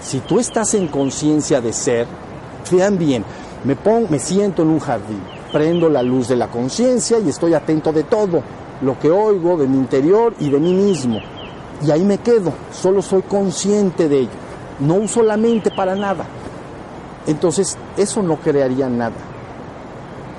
Si 0.01 0.21
tú 0.21 0.39
estás 0.39 0.75
en 0.75 0.89
conciencia 0.89 1.61
de 1.61 1.73
ser, 1.73 2.07
vean 2.71 2.99
bien, 2.99 3.25
me, 3.65 3.77
pongo, 3.77 4.09
me 4.09 4.19
siento 4.19 4.63
en 4.63 4.69
un 4.69 4.81
jardín, 4.81 5.21
prendo 5.53 5.89
la 5.89 6.03
luz 6.03 6.29
de 6.29 6.37
la 6.37 6.49
conciencia 6.49 7.19
y 7.19 7.29
estoy 7.29 7.55
atento 7.55 7.93
de 7.93 8.05
todo, 8.05 8.43
lo 8.83 8.99
que 8.99 9.11
oigo, 9.11 9.57
de 9.57 9.67
mi 9.67 9.77
interior 9.77 10.35
y 10.39 10.51
de 10.51 10.61
mí 10.61 10.75
mismo. 10.75 11.21
Y 11.85 11.91
ahí 11.91 12.05
me 12.05 12.19
quedo, 12.19 12.53
solo 12.73 13.03
soy 13.03 13.23
consciente 13.23 14.09
de 14.09 14.21
ello. 14.21 14.31
No 14.81 14.95
uso 14.95 15.23
la 15.23 15.37
mente 15.37 15.71
para 15.71 15.95
nada. 15.95 16.27
Entonces, 17.27 17.77
eso 17.97 18.23
no 18.23 18.37
crearía 18.37 18.89
nada. 18.89 19.17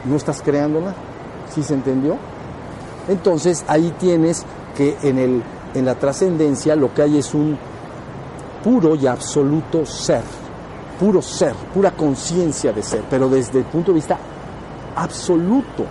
No 0.06 0.16
estás 0.16 0.42
creando 0.42 0.80
nada. 0.80 0.96
¿Sí 1.54 1.64
se 1.64 1.74
entendió? 1.74 2.18
Entonces, 3.08 3.64
ahí 3.68 3.94
tienes 4.00 4.46
que 4.78 4.96
en, 5.02 5.18
el, 5.18 5.44
en 5.74 5.86
la 5.86 5.96
trascendencia 5.96 6.76
lo 6.76 6.94
que 6.94 7.02
hay 7.02 7.18
es 7.18 7.34
un 7.34 7.58
puro 8.64 8.94
y 8.94 9.08
absoluto 9.08 9.86
ser. 9.88 10.22
Puro 11.00 11.22
ser, 11.22 11.54
pura 11.74 11.92
conciencia 11.92 12.72
de 12.72 12.84
ser, 12.84 13.04
pero 13.10 13.28
desde 13.28 13.60
el 13.60 13.66
punto 13.66 13.92
de 13.92 13.96
vista 13.96 14.18
absoluto. 14.96 15.84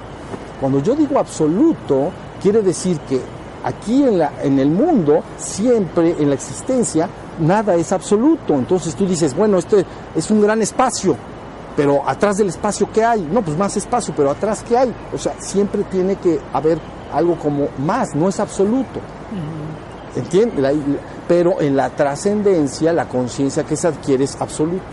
Cuando 0.61 0.81
yo 0.81 0.95
digo 0.95 1.19
absoluto, 1.19 2.11
quiere 2.41 2.63
decir 2.63 2.99
que 3.01 3.21
aquí 3.65 4.05
en, 4.05 4.19
la, 4.19 4.33
en 4.43 4.59
el 4.59 4.71
mundo, 4.71 5.23
siempre 5.37 6.15
en 6.19 6.29
la 6.29 6.35
existencia, 6.35 7.09
nada 7.41 7.75
es 7.75 7.93
absoluto. 7.93 8.55
Entonces 8.55 8.95
tú 8.95 9.07
dices, 9.07 9.35
bueno, 9.35 9.59
este 9.59 9.85
es 10.15 10.31
un 10.31 10.41
gran 10.41 10.63
espacio, 10.63 11.17
pero 11.77 12.03
atrás 12.09 12.37
del 12.39 12.49
espacio 12.49 12.89
¿qué 12.93 13.05
hay? 13.05 13.29
No, 13.33 13.43
pues 13.43 13.57
más 13.57 13.77
espacio, 13.77 14.15
pero 14.17 14.31
atrás 14.31 14.65
¿qué 14.67 14.79
hay? 14.79 14.95
O 15.13 15.19
sea, 15.19 15.35
siempre 15.41 15.85
tiene 15.85 16.17
que 16.17 16.41
haber 16.53 16.79
algo 17.13 17.37
como 17.37 17.69
más, 17.79 18.15
no 18.15 18.29
es 18.29 18.41
absoluto. 18.41 19.01
¿Entiendes? 20.15 20.75
Pero 21.29 21.61
en 21.61 21.77
la 21.77 21.91
trascendencia, 21.91 22.93
la 22.93 23.07
conciencia 23.07 23.65
que 23.65 23.77
se 23.77 23.89
adquiere 23.89 24.25
es 24.25 24.41
absoluto. 24.41 24.85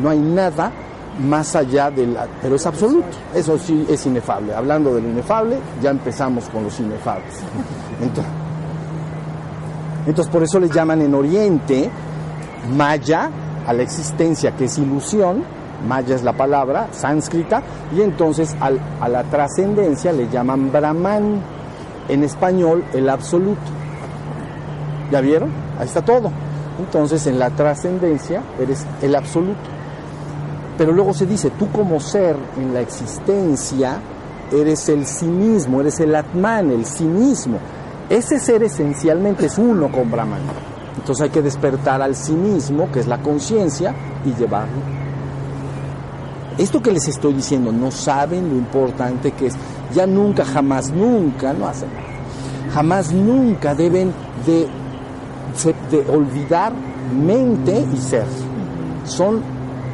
No 0.00 0.10
hay 0.10 0.18
nada 0.18 0.72
más 1.20 1.54
allá 1.56 1.90
de 1.90 2.06
la... 2.06 2.26
Pero 2.40 2.56
es 2.56 2.66
absoluto. 2.66 3.08
Eso 3.34 3.58
sí 3.58 3.86
es 3.88 4.06
inefable. 4.06 4.54
Hablando 4.54 4.94
del 4.94 5.04
inefable, 5.04 5.58
ya 5.82 5.90
empezamos 5.90 6.48
con 6.48 6.64
los 6.64 6.78
inefables. 6.80 7.34
Entonces, 8.00 8.32
entonces 10.06 10.32
por 10.32 10.42
eso 10.42 10.58
le 10.58 10.68
llaman 10.68 11.00
en 11.02 11.14
Oriente 11.14 11.88
Maya 12.76 13.30
a 13.66 13.72
la 13.72 13.82
existencia, 13.82 14.56
que 14.56 14.64
es 14.64 14.78
ilusión, 14.78 15.44
Maya 15.86 16.14
es 16.14 16.22
la 16.22 16.32
palabra 16.32 16.88
sánscrita, 16.92 17.62
y 17.96 18.02
entonces 18.02 18.54
al, 18.60 18.78
a 19.00 19.08
la 19.08 19.24
trascendencia 19.24 20.12
le 20.12 20.28
llaman 20.28 20.70
Brahman, 20.72 21.40
en 22.08 22.24
español 22.24 22.84
el 22.92 23.08
absoluto. 23.08 23.60
¿Ya 25.10 25.20
vieron? 25.20 25.50
Ahí 25.78 25.86
está 25.86 26.02
todo. 26.02 26.30
Entonces 26.78 27.26
en 27.26 27.38
la 27.38 27.50
trascendencia 27.50 28.42
eres 28.58 28.86
el 29.02 29.14
absoluto. 29.14 29.60
Pero 30.78 30.92
luego 30.92 31.12
se 31.12 31.26
dice, 31.26 31.50
tú 31.50 31.70
como 31.70 32.00
ser 32.00 32.36
en 32.56 32.72
la 32.74 32.80
existencia 32.80 33.98
eres 34.50 34.88
el 34.88 35.06
sí 35.06 35.26
mismo, 35.26 35.80
eres 35.80 36.00
el 36.00 36.14
Atman, 36.14 36.70
el 36.70 36.84
sí 36.84 37.04
mismo. 37.04 37.58
Ese 38.08 38.38
ser 38.38 38.62
esencialmente 38.62 39.46
es 39.46 39.58
uno 39.58 39.90
con 39.90 40.10
Brahman. 40.10 40.40
Entonces 40.96 41.24
hay 41.24 41.30
que 41.30 41.42
despertar 41.42 42.02
al 42.02 42.14
sí 42.14 42.32
mismo, 42.32 42.90
que 42.90 43.00
es 43.00 43.06
la 43.06 43.18
conciencia, 43.18 43.94
y 44.24 44.34
llevarlo. 44.34 45.01
Esto 46.58 46.82
que 46.82 46.92
les 46.92 47.08
estoy 47.08 47.32
diciendo, 47.32 47.72
no 47.72 47.90
saben 47.90 48.50
lo 48.50 48.56
importante 48.56 49.32
que 49.32 49.46
es. 49.46 49.54
Ya 49.94 50.06
nunca, 50.06 50.44
jamás, 50.44 50.90
nunca, 50.90 51.52
no 51.52 51.66
hacen 51.66 51.88
nada. 51.92 52.02
Jamás, 52.72 53.12
nunca 53.12 53.74
deben 53.74 54.12
de, 54.46 54.68
olvidar 56.10 56.72
mente 57.14 57.84
y 57.92 57.96
ser. 57.96 58.26
Son, 59.04 59.42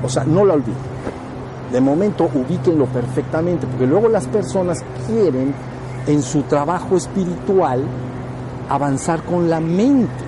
o 0.02 0.08
sea, 0.08 0.24
no 0.24 0.44
lo 0.44 0.54
olviden. 0.54 0.88
De 1.72 1.80
momento 1.80 2.28
ubíquenlo 2.32 2.86
perfectamente, 2.86 3.66
porque 3.66 3.86
luego 3.86 4.08
las 4.08 4.26
personas 4.26 4.78
quieren 5.06 5.54
en 6.06 6.22
su 6.22 6.42
trabajo 6.42 6.96
espiritual 6.96 7.84
avanzar 8.68 9.22
con 9.22 9.48
la 9.48 9.60
mente. 9.60 10.24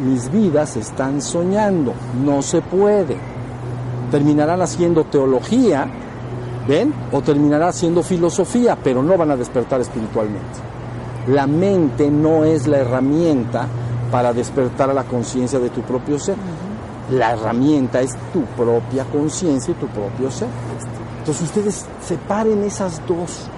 Mis 0.00 0.30
vidas 0.30 0.76
están 0.76 1.20
soñando, 1.20 1.92
no 2.24 2.42
se 2.42 2.60
puede. 2.62 3.29
Terminarán 4.10 4.60
haciendo 4.62 5.04
teología, 5.04 5.86
¿ven? 6.66 6.92
O 7.12 7.20
terminará 7.20 7.68
haciendo 7.68 8.02
filosofía, 8.02 8.76
pero 8.82 9.02
no 9.02 9.16
van 9.16 9.30
a 9.30 9.36
despertar 9.36 9.80
espiritualmente. 9.80 10.58
La 11.28 11.46
mente 11.46 12.10
no 12.10 12.44
es 12.44 12.66
la 12.66 12.78
herramienta 12.78 13.66
para 14.10 14.32
despertar 14.32 14.90
a 14.90 14.94
la 14.94 15.04
conciencia 15.04 15.58
de 15.58 15.70
tu 15.70 15.82
propio 15.82 16.18
ser. 16.18 16.36
La 17.10 17.32
herramienta 17.32 18.00
es 18.00 18.16
tu 18.32 18.42
propia 18.56 19.04
conciencia 19.04 19.72
y 19.72 19.74
tu 19.74 19.86
propio 19.86 20.30
ser. 20.30 20.48
Entonces 21.18 21.42
ustedes 21.42 21.86
separen 22.00 22.64
esas 22.64 23.00
dos 23.06 23.48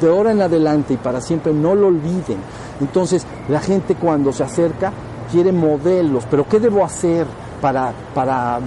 de 0.00 0.08
ahora 0.08 0.30
en 0.30 0.40
adelante 0.40 0.94
y 0.94 0.96
para 0.96 1.20
siempre, 1.20 1.52
no 1.52 1.74
lo 1.74 1.88
olviden. 1.88 2.38
Entonces, 2.80 3.26
la 3.48 3.60
gente 3.60 3.94
cuando 3.96 4.32
se 4.32 4.44
acerca 4.44 4.92
quiere 5.30 5.52
modelos, 5.52 6.24
pero 6.30 6.48
¿qué 6.48 6.60
debo 6.60 6.84
hacer 6.84 7.26
para, 7.60 7.92
para, 8.14 8.60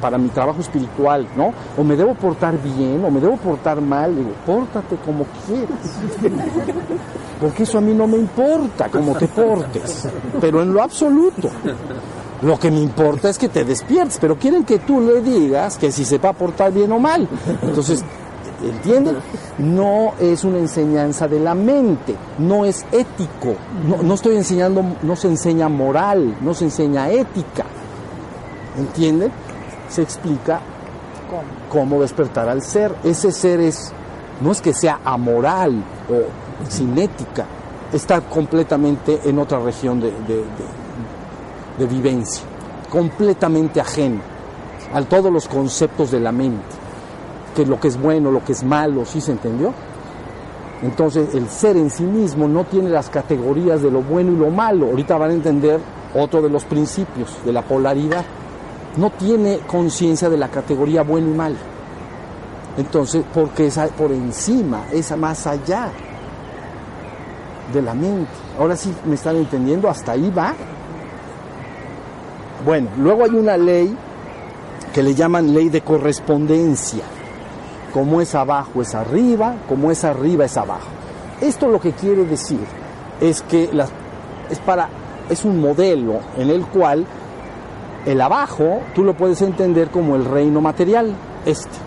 para 0.00 0.18
mi 0.18 0.28
trabajo 0.28 0.60
espiritual? 0.60 1.26
¿no? 1.36 1.52
O 1.76 1.84
me 1.84 1.96
debo 1.96 2.14
portar 2.14 2.60
bien, 2.62 3.04
o 3.04 3.10
me 3.10 3.20
debo 3.20 3.36
portar 3.36 3.80
mal. 3.80 4.14
Digo, 4.14 4.30
pórtate 4.46 4.96
como 5.04 5.24
quieras. 5.46 5.98
Porque 7.40 7.64
eso 7.64 7.78
a 7.78 7.80
mí 7.80 7.92
no 7.92 8.06
me 8.06 8.16
importa 8.16 8.88
cómo 8.88 9.14
te 9.16 9.26
portes, 9.28 10.08
pero 10.40 10.62
en 10.62 10.72
lo 10.72 10.82
absoluto. 10.82 11.50
Lo 12.42 12.58
que 12.58 12.70
me 12.70 12.80
importa 12.80 13.28
es 13.28 13.38
que 13.38 13.48
te 13.48 13.64
despiertes, 13.64 14.18
pero 14.20 14.36
quieren 14.36 14.64
que 14.64 14.78
tú 14.78 15.00
le 15.00 15.20
digas 15.20 15.76
que 15.76 15.90
si 15.90 16.04
se 16.04 16.18
va 16.18 16.30
a 16.30 16.32
portar 16.32 16.72
bien 16.72 16.92
o 16.92 16.98
mal. 16.98 17.28
Entonces, 17.62 18.04
¿Entienden? 18.62 19.16
No 19.58 20.14
es 20.18 20.44
una 20.44 20.58
enseñanza 20.58 21.28
de 21.28 21.40
la 21.40 21.54
mente, 21.54 22.14
no 22.38 22.64
es 22.64 22.84
ético. 22.92 23.56
No, 23.86 24.02
no, 24.02 24.14
estoy 24.14 24.36
enseñando, 24.36 24.82
no 25.02 25.16
se 25.16 25.28
enseña 25.28 25.68
moral, 25.68 26.36
no 26.40 26.54
se 26.54 26.64
enseña 26.64 27.10
ética. 27.10 27.66
¿Entienden? 28.76 29.32
Se 29.88 30.02
explica 30.02 30.60
cómo 31.70 32.00
despertar 32.00 32.48
al 32.48 32.62
ser. 32.62 32.94
Ese 33.04 33.32
ser 33.32 33.60
es, 33.60 33.92
no 34.40 34.52
es 34.52 34.60
que 34.60 34.72
sea 34.72 35.00
amoral 35.04 35.82
o 36.08 36.70
sin 36.70 36.96
ética, 36.98 37.46
está 37.92 38.20
completamente 38.20 39.20
en 39.24 39.38
otra 39.38 39.58
región 39.60 40.00
de 40.00 41.86
vivencia, 41.86 42.44
completamente 42.90 43.80
ajeno 43.80 44.20
a 44.92 45.02
todos 45.02 45.32
los 45.32 45.48
conceptos 45.48 46.10
de 46.10 46.20
la 46.20 46.32
mente 46.32 46.84
que 47.54 47.64
lo 47.64 47.80
que 47.80 47.88
es 47.88 48.00
bueno, 48.00 48.30
lo 48.30 48.44
que 48.44 48.52
es 48.52 48.64
malo, 48.64 49.04
¿sí 49.04 49.20
se 49.20 49.32
entendió? 49.32 49.72
Entonces 50.82 51.34
el 51.34 51.48
ser 51.48 51.76
en 51.76 51.88
sí 51.88 52.02
mismo 52.02 52.48
no 52.48 52.64
tiene 52.64 52.90
las 52.90 53.08
categorías 53.08 53.80
de 53.80 53.90
lo 53.90 54.02
bueno 54.02 54.32
y 54.32 54.36
lo 54.36 54.50
malo. 54.50 54.86
Ahorita 54.86 55.16
van 55.16 55.30
a 55.30 55.34
entender 55.34 55.80
otro 56.14 56.42
de 56.42 56.50
los 56.50 56.64
principios 56.64 57.36
de 57.44 57.52
la 57.52 57.62
polaridad. 57.62 58.24
No 58.96 59.10
tiene 59.10 59.60
conciencia 59.66 60.28
de 60.28 60.36
la 60.36 60.48
categoría 60.48 61.02
bueno 61.02 61.30
y 61.30 61.34
mal. 61.34 61.56
Entonces, 62.76 63.24
porque 63.32 63.66
es 63.66 63.78
por 63.96 64.12
encima, 64.12 64.84
es 64.92 65.16
más 65.16 65.46
allá 65.46 65.90
de 67.72 67.82
la 67.82 67.94
mente. 67.94 68.30
Ahora 68.58 68.76
sí 68.76 68.92
me 69.04 69.14
están 69.14 69.36
entendiendo, 69.36 69.88
hasta 69.88 70.12
ahí 70.12 70.30
va. 70.30 70.54
Bueno, 72.64 72.88
luego 72.98 73.24
hay 73.24 73.30
una 73.30 73.56
ley 73.56 73.96
que 74.92 75.02
le 75.02 75.14
llaman 75.14 75.52
ley 75.52 75.68
de 75.68 75.82
correspondencia 75.82 77.04
como 77.94 78.20
es 78.20 78.34
abajo 78.34 78.82
es 78.82 78.92
arriba, 78.96 79.54
como 79.68 79.92
es 79.92 80.02
arriba 80.02 80.44
es 80.44 80.56
abajo. 80.56 80.88
Esto 81.40 81.68
lo 81.68 81.80
que 81.80 81.92
quiere 81.92 82.24
decir 82.24 82.58
es 83.20 83.40
que 83.42 83.70
es, 84.50 84.58
para, 84.58 84.88
es 85.30 85.44
un 85.44 85.60
modelo 85.60 86.18
en 86.36 86.50
el 86.50 86.66
cual 86.66 87.06
el 88.06 88.20
abajo 88.20 88.80
tú 88.94 89.04
lo 89.04 89.14
puedes 89.14 89.40
entender 89.42 89.88
como 89.88 90.16
el 90.16 90.24
reino 90.24 90.60
material, 90.60 91.14
este. 91.46 91.78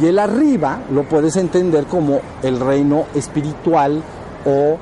Y 0.00 0.06
el 0.06 0.18
arriba 0.18 0.80
lo 0.92 1.04
puedes 1.04 1.36
entender 1.36 1.86
como 1.86 2.20
el 2.42 2.60
reino 2.60 3.06
espiritual 3.14 4.02
o 4.44 4.76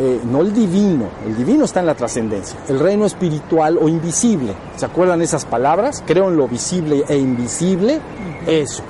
eh, 0.00 0.20
no 0.30 0.42
el 0.42 0.52
divino, 0.52 1.06
el 1.26 1.36
divino 1.36 1.64
está 1.64 1.80
en 1.80 1.86
la 1.86 1.94
trascendencia, 1.94 2.56
el 2.68 2.78
reino 2.78 3.04
espiritual 3.04 3.78
o 3.80 3.88
invisible. 3.88 4.54
¿Se 4.76 4.86
acuerdan 4.86 5.22
esas 5.22 5.44
palabras? 5.44 6.04
Creo 6.06 6.28
en 6.28 6.36
lo 6.36 6.46
visible 6.46 7.04
e 7.08 7.16
invisible, 7.16 8.00
eso. 8.46 8.82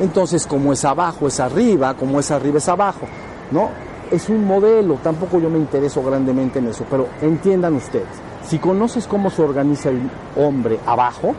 Entonces, 0.00 0.46
como 0.46 0.72
es 0.72 0.84
abajo, 0.84 1.28
es 1.28 1.38
arriba, 1.38 1.94
como 1.94 2.18
es 2.18 2.30
arriba, 2.32 2.58
es 2.58 2.68
abajo, 2.68 3.06
¿no? 3.52 3.68
Es 4.10 4.28
un 4.28 4.44
modelo, 4.44 4.98
tampoco 5.04 5.38
yo 5.38 5.48
me 5.48 5.58
intereso 5.58 6.02
grandemente 6.02 6.58
en 6.58 6.66
eso, 6.66 6.84
pero 6.90 7.06
entiendan 7.22 7.74
ustedes, 7.76 8.08
si 8.50 8.58
conoces 8.58 9.06
cómo 9.06 9.30
se 9.30 9.42
organiza 9.42 9.90
el 9.90 10.10
hombre 10.34 10.80
abajo, 10.84 11.36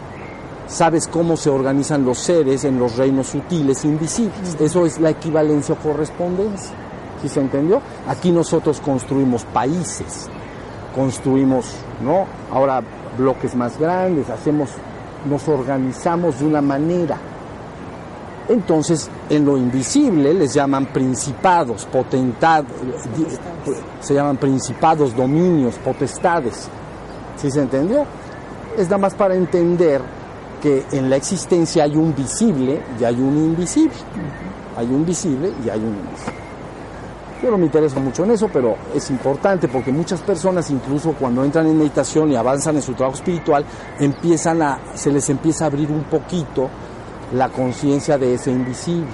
sabes 0.65 1.09
cómo 1.09 1.35
se 1.35 1.49
organizan 1.49 2.05
los 2.05 2.17
seres 2.19 2.63
en 2.63 2.79
los 2.79 2.95
reinos 2.95 3.27
sutiles 3.27 3.83
invisibles. 3.83 4.55
Eso 4.57 4.85
es 4.85 4.97
la 4.97 5.09
equivalencia 5.09 5.75
o 5.75 5.77
correspondencia. 5.77 6.73
¿Sí 7.21 7.27
se 7.27 7.41
entendió? 7.41 7.81
Aquí 8.07 8.31
nosotros 8.31 8.79
construimos 8.79 9.43
países, 9.43 10.29
construimos, 10.95 11.73
¿no? 12.01 12.27
Ahora 12.49 12.81
bloques 13.17 13.55
más 13.55 13.77
grandes, 13.77 14.29
hacemos 14.29 14.69
nos 15.29 15.45
organizamos 15.49 16.39
de 16.39 16.45
una 16.45 16.61
manera. 16.61 17.17
Entonces, 18.47 19.09
en 19.29 19.43
lo 19.43 19.57
invisible 19.57 20.33
les 20.33 20.53
llaman 20.53 20.85
principados, 20.85 21.83
potentad, 21.87 22.63
se 23.99 24.13
llaman 24.13 24.37
principados, 24.37 25.13
dominios, 25.13 25.75
potestades. 25.75 26.69
¿Sí 27.37 27.49
se 27.51 27.61
entendió? 27.61 28.05
Es 28.77 28.85
nada 28.85 28.97
más 28.97 29.13
para 29.15 29.35
entender 29.35 30.01
que 30.61 30.85
en 30.91 31.09
la 31.09 31.15
existencia 31.15 31.83
hay 31.83 31.95
un 31.95 32.15
visible 32.15 32.81
y 32.99 33.03
hay 33.03 33.15
un 33.15 33.37
invisible. 33.37 33.95
Hay 34.77 34.87
un 34.87 35.05
visible 35.05 35.51
y 35.65 35.69
hay 35.69 35.79
un 35.79 35.95
invisible. 35.95 36.41
Yo 37.41 37.49
no 37.49 37.57
me 37.57 37.65
intereso 37.65 37.99
mucho 37.99 38.23
en 38.23 38.31
eso, 38.31 38.49
pero 38.53 38.75
es 38.93 39.09
importante 39.09 39.67
porque 39.67 39.91
muchas 39.91 40.21
personas, 40.21 40.69
incluso 40.69 41.13
cuando 41.13 41.43
entran 41.43 41.65
en 41.65 41.75
meditación 41.75 42.31
y 42.31 42.35
avanzan 42.35 42.75
en 42.75 42.83
su 42.83 42.93
trabajo 42.93 43.17
espiritual, 43.17 43.65
empiezan 43.99 44.61
a, 44.61 44.79
se 44.93 45.11
les 45.11 45.27
empieza 45.29 45.63
a 45.63 45.67
abrir 45.67 45.89
un 45.91 46.03
poquito 46.03 46.69
la 47.33 47.49
conciencia 47.49 48.19
de 48.19 48.35
ese 48.35 48.51
invisible. 48.51 49.07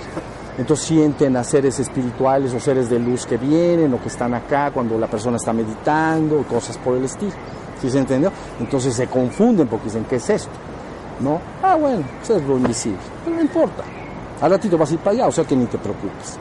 Entonces 0.57 0.88
sienten 0.88 1.38
a 1.38 1.43
seres 1.43 1.80
espirituales 1.80 2.53
o 2.53 2.59
seres 2.59 2.89
de 2.89 2.99
luz 2.99 3.26
que 3.26 3.38
vienen 3.38 3.93
o 3.93 4.01
que 4.01 4.09
están 4.09 4.34
acá 4.34 4.72
cuando 4.72 4.97
la 4.97 5.07
persona 5.07 5.38
está 5.38 5.53
meditando, 5.53 6.43
cosas 6.49 6.78
por 6.80 6.97
el 6.97 7.05
estilo. 7.05 7.32
¿Sí 7.82 7.89
se 7.89 7.99
entendió? 7.99 8.32
Entonces 8.59 8.93
se 8.93 9.07
confunden 9.07 9.67
porque 9.67 9.86
dicen, 9.86 10.05
¿qué 10.05 10.17
es 10.17 10.30
esto? 10.30 10.51
¿No? 11.19 11.39
Ah, 11.61 11.75
bueno, 11.75 12.03
eso 12.21 12.38
es 12.38 12.43
lo 12.43 12.57
invisible. 12.57 12.99
Pero 13.23 13.36
no 13.36 13.41
importa. 13.41 13.84
Al 14.41 14.51
ratito 14.51 14.78
vas 14.78 14.91
a 14.91 14.93
ir 14.93 14.99
para 14.99 15.11
allá, 15.11 15.28
o 15.28 15.32
sea 15.32 15.43
que 15.43 15.55
ni 15.55 15.65
te 15.65 15.78
preocupes. 15.78 16.38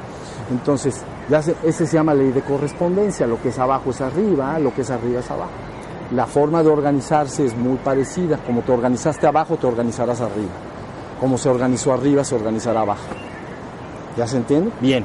Entonces, 0.50 1.02
ya 1.28 1.42
se, 1.42 1.56
ese 1.64 1.86
se 1.86 1.96
llama 1.96 2.14
ley 2.14 2.30
de 2.30 2.42
correspondencia, 2.42 3.26
lo 3.26 3.40
que 3.40 3.48
es 3.48 3.58
abajo 3.58 3.90
es 3.90 4.00
arriba, 4.00 4.58
lo 4.58 4.74
que 4.74 4.82
es 4.82 4.90
arriba 4.90 5.20
es 5.20 5.30
abajo. 5.30 5.50
La 6.12 6.26
forma 6.26 6.62
de 6.62 6.68
organizarse 6.68 7.44
es 7.44 7.56
muy 7.56 7.78
parecida, 7.78 8.38
como 8.38 8.62
te 8.62 8.70
organizaste 8.70 9.26
abajo, 9.26 9.56
te 9.56 9.66
organizarás 9.66 10.20
arriba. 10.20 10.52
Como 11.18 11.36
se 11.36 11.48
organizó 11.48 11.92
arriba, 11.92 12.22
se 12.22 12.34
organizará 12.34 12.82
abajo. 12.82 13.06
¿Ya 14.16 14.26
se 14.26 14.36
entiende? 14.36 14.70
Bien. 14.80 15.04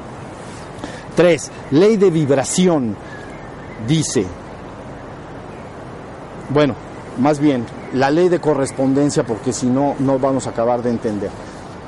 Tres, 1.16 1.50
ley 1.70 1.96
de 1.96 2.10
vibración. 2.10 2.94
Dice, 3.86 4.26
bueno, 6.52 6.74
más 7.18 7.38
bien, 7.38 7.64
la 7.94 8.10
ley 8.10 8.28
de 8.28 8.40
correspondencia, 8.40 9.24
porque 9.24 9.52
si 9.52 9.66
no, 9.66 9.94
no 9.98 10.18
vamos 10.18 10.46
a 10.46 10.50
acabar 10.50 10.82
de 10.82 10.90
entender. 10.90 11.30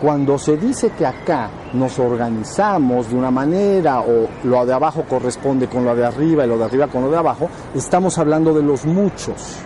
Cuando 0.01 0.39
se 0.39 0.57
dice 0.57 0.91
que 0.91 1.07
acá 1.07 1.49
nos 1.73 1.99
organizamos 1.99 3.09
de 3.09 3.17
una 3.17 3.31
manera 3.31 4.01
o 4.01 4.29
lo 4.43 4.67
de 4.67 4.73
abajo 4.73 5.05
corresponde 5.09 5.67
con 5.67 5.85
lo 5.85 5.95
de 5.95 6.05
arriba 6.05 6.45
y 6.45 6.49
lo 6.49 6.59
de 6.59 6.65
arriba 6.65 6.89
con 6.89 7.03
lo 7.03 7.11
de 7.11 7.17
abajo, 7.17 7.49
estamos 7.75 8.19
hablando 8.19 8.53
de 8.53 8.63
los 8.63 8.85
muchos. 8.85 9.57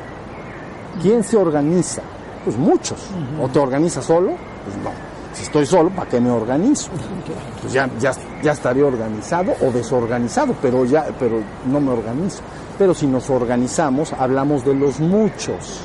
¿Quién 1.02 1.24
se 1.24 1.36
organiza? 1.36 2.02
Pues 2.44 2.56
muchos. 2.56 2.98
¿O 3.42 3.48
te 3.48 3.58
organizas 3.58 4.04
solo? 4.04 4.32
Pues 4.64 4.76
no. 4.76 4.90
Si 5.32 5.42
estoy 5.44 5.66
solo, 5.66 5.90
¿para 5.90 6.08
qué 6.08 6.20
me 6.20 6.30
organizo? 6.30 6.90
Pues 7.60 7.72
ya, 7.72 7.88
ya, 7.98 8.12
ya 8.42 8.52
estaré 8.52 8.82
organizado 8.82 9.54
o 9.62 9.70
desorganizado, 9.70 10.54
pero, 10.60 10.84
ya, 10.84 11.06
pero 11.18 11.40
no 11.66 11.80
me 11.80 11.92
organizo. 11.92 12.42
Pero 12.78 12.94
si 12.94 13.06
nos 13.06 13.28
organizamos, 13.28 14.12
hablamos 14.12 14.64
de 14.64 14.74
los 14.74 15.00
muchos. 15.00 15.80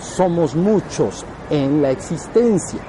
Somos 0.00 0.54
muchos 0.54 1.24
en 1.50 1.82
la 1.82 1.90
existencia. 1.90 2.80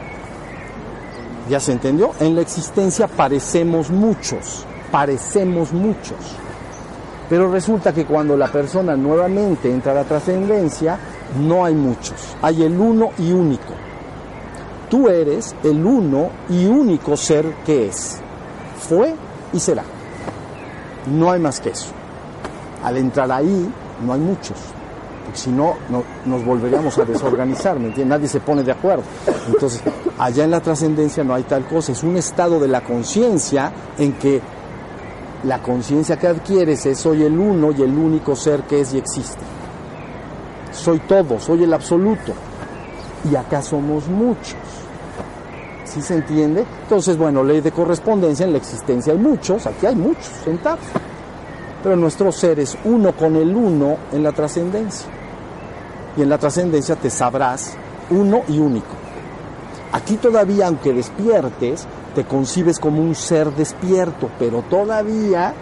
¿Ya 1.49 1.59
se 1.59 1.73
entendió? 1.73 2.11
En 2.21 2.35
la 2.35 2.41
existencia 2.41 3.07
parecemos 3.07 3.89
muchos, 3.89 4.65
parecemos 4.91 5.73
muchos. 5.73 6.17
Pero 7.29 7.51
resulta 7.51 7.93
que 7.93 8.05
cuando 8.05 8.37
la 8.37 8.47
persona 8.47 8.95
nuevamente 8.95 9.69
entra 9.69 9.91
a 9.91 9.95
la 9.95 10.03
trascendencia, 10.05 10.97
no 11.39 11.65
hay 11.65 11.75
muchos, 11.75 12.35
hay 12.41 12.63
el 12.63 12.79
uno 12.79 13.11
y 13.17 13.33
único. 13.33 13.73
Tú 14.89 15.09
eres 15.09 15.55
el 15.63 15.85
uno 15.85 16.29
y 16.49 16.65
único 16.65 17.17
ser 17.17 17.45
que 17.65 17.87
es. 17.87 18.19
Fue 18.87 19.15
y 19.51 19.59
será. 19.59 19.83
No 21.11 21.31
hay 21.31 21.39
más 21.39 21.59
que 21.59 21.71
eso. 21.71 22.02
Al 22.83 22.97
entrar 22.97 23.31
ahí, 23.31 23.69
no 24.05 24.13
hay 24.13 24.19
muchos. 24.19 24.57
Porque 25.25 25.39
si 25.39 25.51
no, 25.51 25.75
no 25.89 26.03
nos 26.25 26.43
volveríamos 26.43 26.97
a 26.97 27.05
desorganizar, 27.05 27.79
¿me 27.79 27.87
entiendes? 27.87 28.17
Nadie 28.17 28.27
se 28.27 28.39
pone 28.41 28.63
de 28.63 28.71
acuerdo. 28.71 29.03
Entonces, 29.47 29.81
allá 30.17 30.43
en 30.43 30.51
la 30.51 30.59
trascendencia 30.59 31.23
no 31.23 31.33
hay 31.33 31.43
tal 31.43 31.65
cosa. 31.65 31.93
Es 31.93 32.03
un 32.03 32.17
estado 32.17 32.59
de 32.59 32.67
la 32.67 32.81
conciencia 32.81 33.71
en 33.97 34.13
que 34.13 34.41
la 35.43 35.59
conciencia 35.61 36.17
que 36.17 36.27
adquieres 36.27 36.85
es 36.85 36.99
soy 36.99 37.23
el 37.23 37.37
uno 37.37 37.71
y 37.71 37.81
el 37.81 37.97
único 37.97 38.35
ser 38.35 38.63
que 38.63 38.81
es 38.81 38.93
y 38.93 38.97
existe. 38.97 39.41
Soy 40.71 40.99
todo, 40.99 41.39
soy 41.39 41.63
el 41.63 41.73
absoluto. 41.73 42.33
Y 43.31 43.35
acá 43.35 43.61
somos 43.61 44.07
muchos. 44.07 44.57
¿Sí 45.85 46.01
se 46.01 46.15
entiende? 46.15 46.65
Entonces, 46.83 47.17
bueno, 47.17 47.43
ley 47.43 47.61
de 47.61 47.71
correspondencia, 47.71 48.45
en 48.45 48.51
la 48.51 48.57
existencia 48.57 49.13
hay 49.13 49.19
muchos, 49.19 49.67
aquí 49.67 49.85
hay 49.85 49.95
muchos 49.95 50.31
sentados. 50.43 50.79
Pero 51.83 51.95
nuestro 51.97 52.31
ser 52.31 52.59
es 52.59 52.77
uno 52.85 53.11
con 53.11 53.35
el 53.35 53.55
uno 53.55 53.97
en 54.13 54.23
la 54.23 54.31
trascendencia. 54.31 55.07
Y 56.15 56.21
en 56.21 56.29
la 56.29 56.37
trascendencia 56.37 56.95
te 56.95 57.09
sabrás 57.09 57.75
uno 58.09 58.43
y 58.47 58.57
único. 58.57 58.95
Aquí 59.91 60.15
todavía, 60.15 60.67
aunque 60.67 60.93
despiertes, 60.93 61.85
te 62.15 62.23
concibes 62.23 62.79
como 62.79 63.01
un 63.01 63.13
ser 63.13 63.51
despierto, 63.51 64.29
pero 64.39 64.63
todavía 64.63 65.53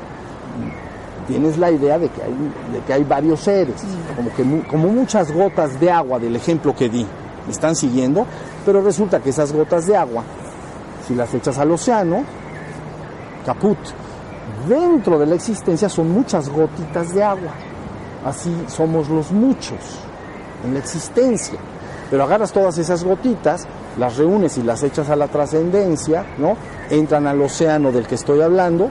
tienes 1.28 1.58
la 1.58 1.72
idea 1.72 1.98
de 1.98 2.10
que 2.10 2.22
hay, 2.22 2.34
de 2.74 2.80
que 2.86 2.94
hay 2.94 3.04
varios 3.04 3.42
seres, 3.42 3.82
como, 4.16 4.34
que, 4.34 4.68
como 4.68 4.88
muchas 4.90 5.32
gotas 5.32 5.80
de 5.80 5.92
agua 5.92 6.20
del 6.20 6.36
ejemplo 6.36 6.76
que 6.76 6.90
di. 6.90 7.06
¿Me 7.46 7.52
están 7.52 7.76
siguiendo? 7.76 8.26
Pero 8.66 8.82
resulta 8.82 9.20
que 9.20 9.32
esas 9.32 9.52
gotas 9.52 9.88
de 9.88 9.98
agua, 9.98 10.24
si 11.08 11.16
las 11.16 11.34
echas 11.34 11.58
al 11.58 11.72
océano, 11.72 12.24
caput. 13.46 13.78
Dentro 14.68 15.18
de 15.18 15.26
la 15.26 15.36
existencia 15.36 15.89
son 15.89 16.12
muchas 16.12 16.49
gotitas 16.49 17.14
de 17.14 17.24
agua. 17.24 17.52
Así 18.26 18.56
somos 18.68 19.10
los 19.10 19.32
muchos 19.32 19.99
en 20.64 20.74
la 20.74 20.80
existencia. 20.80 21.60
Pero 22.10 22.24
agarras 22.24 22.52
todas 22.52 22.78
esas 22.78 23.04
gotitas, 23.04 23.66
las 23.97 24.18
reúnes 24.18 24.58
y 24.58 24.64
las 24.64 24.84
echas 24.84 25.10
a 25.10 25.16
la 25.16 25.28
trascendencia, 25.28 26.26
¿no? 26.38 26.56
Entran 26.89 27.26
al 27.26 27.41
océano 27.41 27.91
del 27.91 28.06
que 28.06 28.16
estoy 28.16 28.41
hablando, 28.41 28.89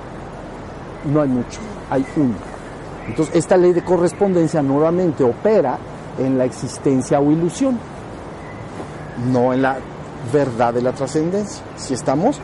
no 1.05 1.21
hay 1.21 1.29
mucho, 1.29 1.61
hay 1.91 2.05
uno. 2.17 2.35
Entonces, 3.07 3.37
esta 3.37 3.57
ley 3.57 3.73
de 3.73 3.83
correspondencia 3.83 4.63
nuevamente 4.63 5.23
opera 5.23 5.79
en 6.19 6.39
la 6.39 6.45
existencia 6.45 7.21
o 7.21 7.31
ilusión, 7.31 7.79
no 9.31 9.53
en 9.53 9.63
la 9.63 9.77
verdad 10.33 10.73
de 10.73 10.83
la 10.83 10.93
trascendencia. 10.93 11.63
¿Si 11.77 11.95
estamos? 11.95 12.41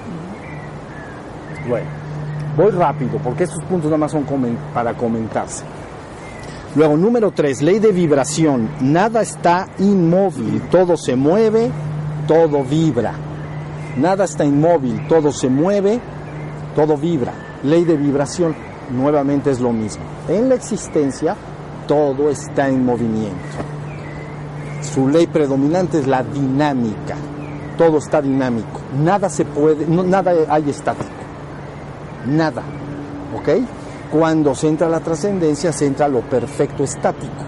Bueno, 1.68 1.86
voy 2.56 2.70
rápido 2.70 3.18
porque 3.22 3.44
estos 3.44 3.62
puntos 3.64 3.90
nada 3.90 3.98
más 3.98 4.12
son 4.12 4.24
para 4.72 4.94
comentarse. 4.94 5.64
Luego, 6.74 6.96
número 6.96 7.30
tres, 7.30 7.62
ley 7.62 7.78
de 7.78 7.90
vibración. 7.90 8.68
Nada 8.80 9.22
está 9.22 9.66
inmóvil, 9.78 10.60
todo 10.70 10.96
se 10.96 11.16
mueve, 11.16 11.70
todo 12.28 12.62
vibra. 12.64 13.14
Nada 13.96 14.24
está 14.24 14.44
inmóvil, 14.44 15.06
todo 15.08 15.32
se 15.32 15.48
mueve, 15.48 16.00
todo 16.74 16.98
vibra. 16.98 17.32
Ley 17.62 17.84
de 17.84 17.96
vibración, 17.96 18.54
nuevamente 18.90 19.50
es 19.50 19.60
lo 19.60 19.72
mismo. 19.72 20.04
En 20.28 20.50
la 20.50 20.56
existencia, 20.56 21.34
todo 21.88 22.28
está 22.28 22.68
en 22.68 22.84
movimiento. 22.84 23.56
Su 24.82 25.08
ley 25.08 25.26
predominante 25.26 25.98
es 25.98 26.06
la 26.06 26.22
dinámica. 26.22 27.16
Todo 27.78 27.98
está 27.98 28.20
dinámico. 28.20 28.80
Nada 29.02 29.30
se 29.30 29.46
puede, 29.46 29.86
no, 29.86 30.02
nada 30.02 30.32
hay 30.48 30.68
estático. 30.68 31.15
Nada. 32.26 32.62
¿Ok? 33.36 33.48
Cuando 34.10 34.54
se 34.54 34.68
entra 34.68 34.88
la 34.88 35.00
trascendencia, 35.00 35.72
se 35.72 35.86
entra 35.86 36.08
lo 36.08 36.20
perfecto 36.20 36.84
estático 36.84 37.44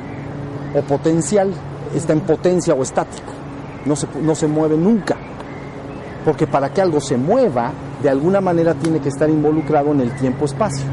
o 0.74 0.82
potencial, 0.82 1.52
está 1.94 2.12
en 2.12 2.20
potencia 2.20 2.74
o 2.74 2.82
estático, 2.82 3.32
no 3.86 3.96
se, 3.96 4.06
no 4.22 4.34
se 4.34 4.48
mueve 4.48 4.76
nunca. 4.76 5.16
Porque 6.24 6.46
para 6.46 6.72
que 6.72 6.82
algo 6.82 7.00
se 7.00 7.16
mueva, 7.16 7.72
de 8.02 8.10
alguna 8.10 8.40
manera 8.40 8.74
tiene 8.74 9.00
que 9.00 9.08
estar 9.08 9.30
involucrado 9.30 9.92
en 9.92 10.00
el 10.00 10.14
tiempo-espacio. 10.16 10.84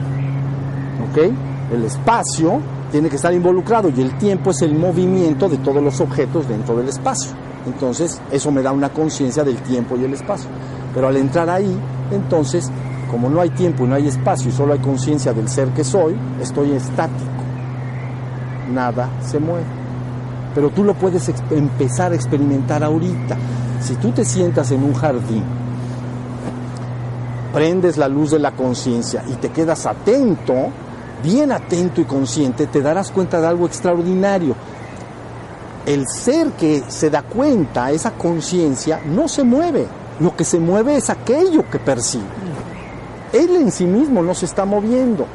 ¿Ok? 1.10 1.32
El 1.74 1.84
espacio 1.84 2.62
tiene 2.92 3.10
que 3.10 3.16
estar 3.18 3.34
involucrado 3.34 3.90
y 3.90 4.02
el 4.02 4.18
tiempo 4.18 4.52
es 4.52 4.62
el 4.62 4.76
movimiento 4.76 5.50
de 5.50 5.58
todos 5.58 5.84
los 5.84 6.00
objetos 6.00 6.48
dentro 6.48 6.78
del 6.78 6.88
espacio. 6.88 7.32
Entonces, 7.66 8.22
eso 8.32 8.52
me 8.52 8.62
da 8.62 8.72
una 8.72 8.90
conciencia 8.90 9.44
del 9.44 9.58
tiempo 9.58 9.98
y 9.98 10.06
el 10.06 10.14
espacio. 10.14 10.50
Pero 10.94 11.08
al 11.08 11.18
entrar 11.18 11.50
ahí, 11.50 11.76
entonces 12.12 12.72
como 13.10 13.30
no 13.30 13.42
hay 13.42 13.50
tiempo 13.52 13.86
y 13.86 13.88
no 13.88 13.96
hay 13.96 14.08
espacio 14.08 14.50
y 14.50 14.52
solo 14.52 14.74
hay 14.74 14.80
conciencia 14.80 15.34
del 15.34 15.48
ser 15.48 15.70
que 15.70 15.84
soy, 15.84 16.16
estoy 16.42 16.72
estático. 16.72 17.32
Nada 18.74 19.10
se 19.22 19.40
mueve. 19.40 19.66
Pero 20.54 20.70
tú 20.70 20.84
lo 20.84 20.94
puedes 20.94 21.30
empezar 21.52 22.12
a 22.12 22.16
experimentar 22.16 22.84
ahorita. 22.84 23.38
Si 23.82 23.96
tú 23.96 24.12
te 24.12 24.24
sientas 24.26 24.72
en 24.72 24.84
un 24.84 24.94
jardín, 24.94 25.44
prendes 27.54 27.98
la 27.98 28.08
luz 28.08 28.32
de 28.32 28.40
la 28.40 28.52
conciencia 28.52 29.24
y 29.30 29.34
te 29.34 29.50
quedas 29.50 29.86
atento, 29.86 30.54
bien 31.24 31.52
atento 31.52 32.02
y 32.02 32.06
consciente, 32.06 32.68
te 32.68 32.82
darás 32.82 33.12
cuenta 33.12 33.40
de 33.40 33.48
algo 33.48 33.66
extraordinario. 33.66 34.56
el 35.86 36.08
ser 36.08 36.52
que 36.54 36.84
se 36.88 37.10
da 37.10 37.22
cuenta, 37.22 37.92
esa 37.92 38.12
conciencia, 38.12 39.02
no 39.06 39.28
se 39.28 39.44
mueve. 39.44 39.86
Lo 40.20 40.36
que 40.36 40.44
se 40.44 40.60
mueve 40.60 40.96
es 40.96 41.10
aquello 41.10 41.70
que 41.70 41.78
percibe. 41.78 42.24
Él 43.34 43.56
en 43.56 43.72
sí 43.72 43.86
mismo 43.86 44.22
no 44.22 44.34
se 44.34 44.46
está 44.46 44.66
moviendo. 44.66 45.26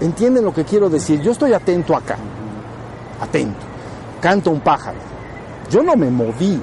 ¿Entienden 0.00 0.44
lo 0.44 0.54
que 0.54 0.64
quiero 0.64 0.88
decir? 0.88 1.20
Yo 1.20 1.32
estoy 1.32 1.52
atento 1.52 1.96
acá. 1.96 2.16
Atento. 3.20 3.66
Canta 4.20 4.50
un 4.50 4.60
pájaro. 4.60 4.98
Yo 5.70 5.82
no 5.82 5.96
me 5.96 6.10
moví. 6.10 6.60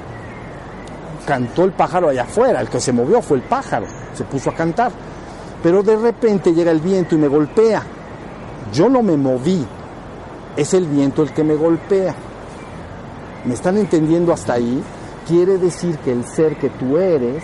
Cantó 1.26 1.64
el 1.64 1.72
pájaro 1.72 2.10
allá 2.10 2.24
afuera. 2.24 2.62
El 2.62 2.70
que 2.70 2.80
se 2.80 2.94
movió 2.94 3.22
fue 3.22 3.38
el 3.38 3.44
pájaro. 3.44 3.86
Se 4.14 4.24
puso 4.24 4.50
a 4.50 4.54
cantar. 4.54 4.92
Pero 5.62 5.84
de 5.84 5.96
repente 5.96 6.54
llega 6.54 6.72
el 6.72 6.80
viento 6.80 7.16
y 7.16 7.18
me 7.18 7.28
golpea. 7.28 7.84
Yo 8.74 8.90
no 8.90 9.02
me 9.02 9.18
moví. 9.18 9.66
Es 10.56 10.74
el 10.74 10.88
viento 10.88 11.24
el 11.24 11.32
que 11.32 11.44
me 11.44 11.56
golpea. 11.56 12.16
¿Me 13.46 13.54
están 13.54 13.78
entendiendo 13.78 14.32
hasta 14.32 14.54
ahí? 14.54 14.82
Quiere 15.28 15.58
decir 15.58 15.98
que 16.00 16.12
el 16.12 16.24
ser 16.26 16.56
que 16.58 16.70
tú 16.70 16.98
eres 16.98 17.44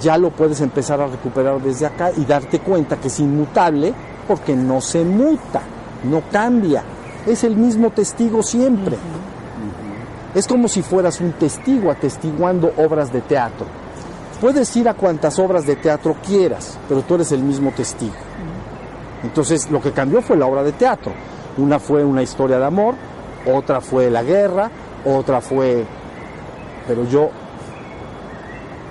ya 0.00 0.16
lo 0.16 0.30
puedes 0.30 0.60
empezar 0.60 1.00
a 1.00 1.06
recuperar 1.06 1.60
desde 1.60 1.86
acá 1.86 2.10
y 2.16 2.24
darte 2.24 2.60
cuenta 2.60 2.96
que 2.96 3.08
es 3.08 3.20
inmutable 3.20 3.92
porque 4.26 4.56
no 4.56 4.80
se 4.80 5.04
muta, 5.04 5.60
no 6.04 6.22
cambia. 6.30 6.82
Es 7.26 7.44
el 7.44 7.56
mismo 7.56 7.90
testigo 7.90 8.42
siempre. 8.42 8.96
Es 10.34 10.46
como 10.48 10.68
si 10.68 10.82
fueras 10.82 11.20
un 11.20 11.32
testigo 11.32 11.90
atestiguando 11.90 12.72
obras 12.76 13.12
de 13.12 13.20
teatro. 13.20 13.66
Puedes 14.40 14.74
ir 14.76 14.88
a 14.88 14.94
cuantas 14.94 15.38
obras 15.38 15.66
de 15.66 15.76
teatro 15.76 16.16
quieras, 16.26 16.76
pero 16.88 17.02
tú 17.02 17.14
eres 17.14 17.32
el 17.32 17.42
mismo 17.42 17.70
testigo. 17.70 18.14
Entonces 19.22 19.70
lo 19.70 19.80
que 19.80 19.92
cambió 19.92 20.20
fue 20.22 20.36
la 20.36 20.46
obra 20.46 20.62
de 20.62 20.72
teatro. 20.72 21.12
Una 21.56 21.78
fue 21.78 22.04
una 22.04 22.22
historia 22.22 22.58
de 22.58 22.64
amor, 22.64 22.94
otra 23.50 23.80
fue 23.80 24.10
la 24.10 24.22
guerra, 24.22 24.70
otra 25.04 25.40
fue... 25.40 25.84
Pero 26.86 27.04
yo... 27.04 27.30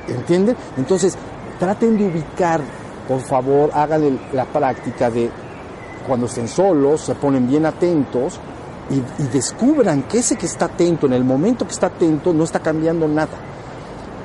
¿Entienden? 0.08 0.56
Entonces 0.78 1.18
traten 1.60 1.98
de 1.98 2.08
ubicar, 2.08 2.62
por 3.08 3.22
favor, 3.22 3.72
hagan 3.74 4.20
la 4.34 4.46
práctica 4.46 5.10
de 5.10 5.30
cuando 6.08 6.26
estén 6.26 6.48
solos, 6.48 7.02
se 7.02 7.16
ponen 7.16 7.48
bien 7.48 7.66
atentos 7.66 8.40
y, 8.90 9.24
descubran 9.32 10.04
que 10.04 10.20
ese 10.20 10.36
que 10.36 10.46
está 10.46 10.66
atento, 10.66 11.08
en 11.08 11.14
el 11.14 11.24
momento 11.24 11.66
que 11.66 11.72
está 11.72 11.88
atento, 11.88 12.34
no 12.34 12.44
está 12.44 12.60
cambiando 12.60 13.08
nada. 13.08 13.38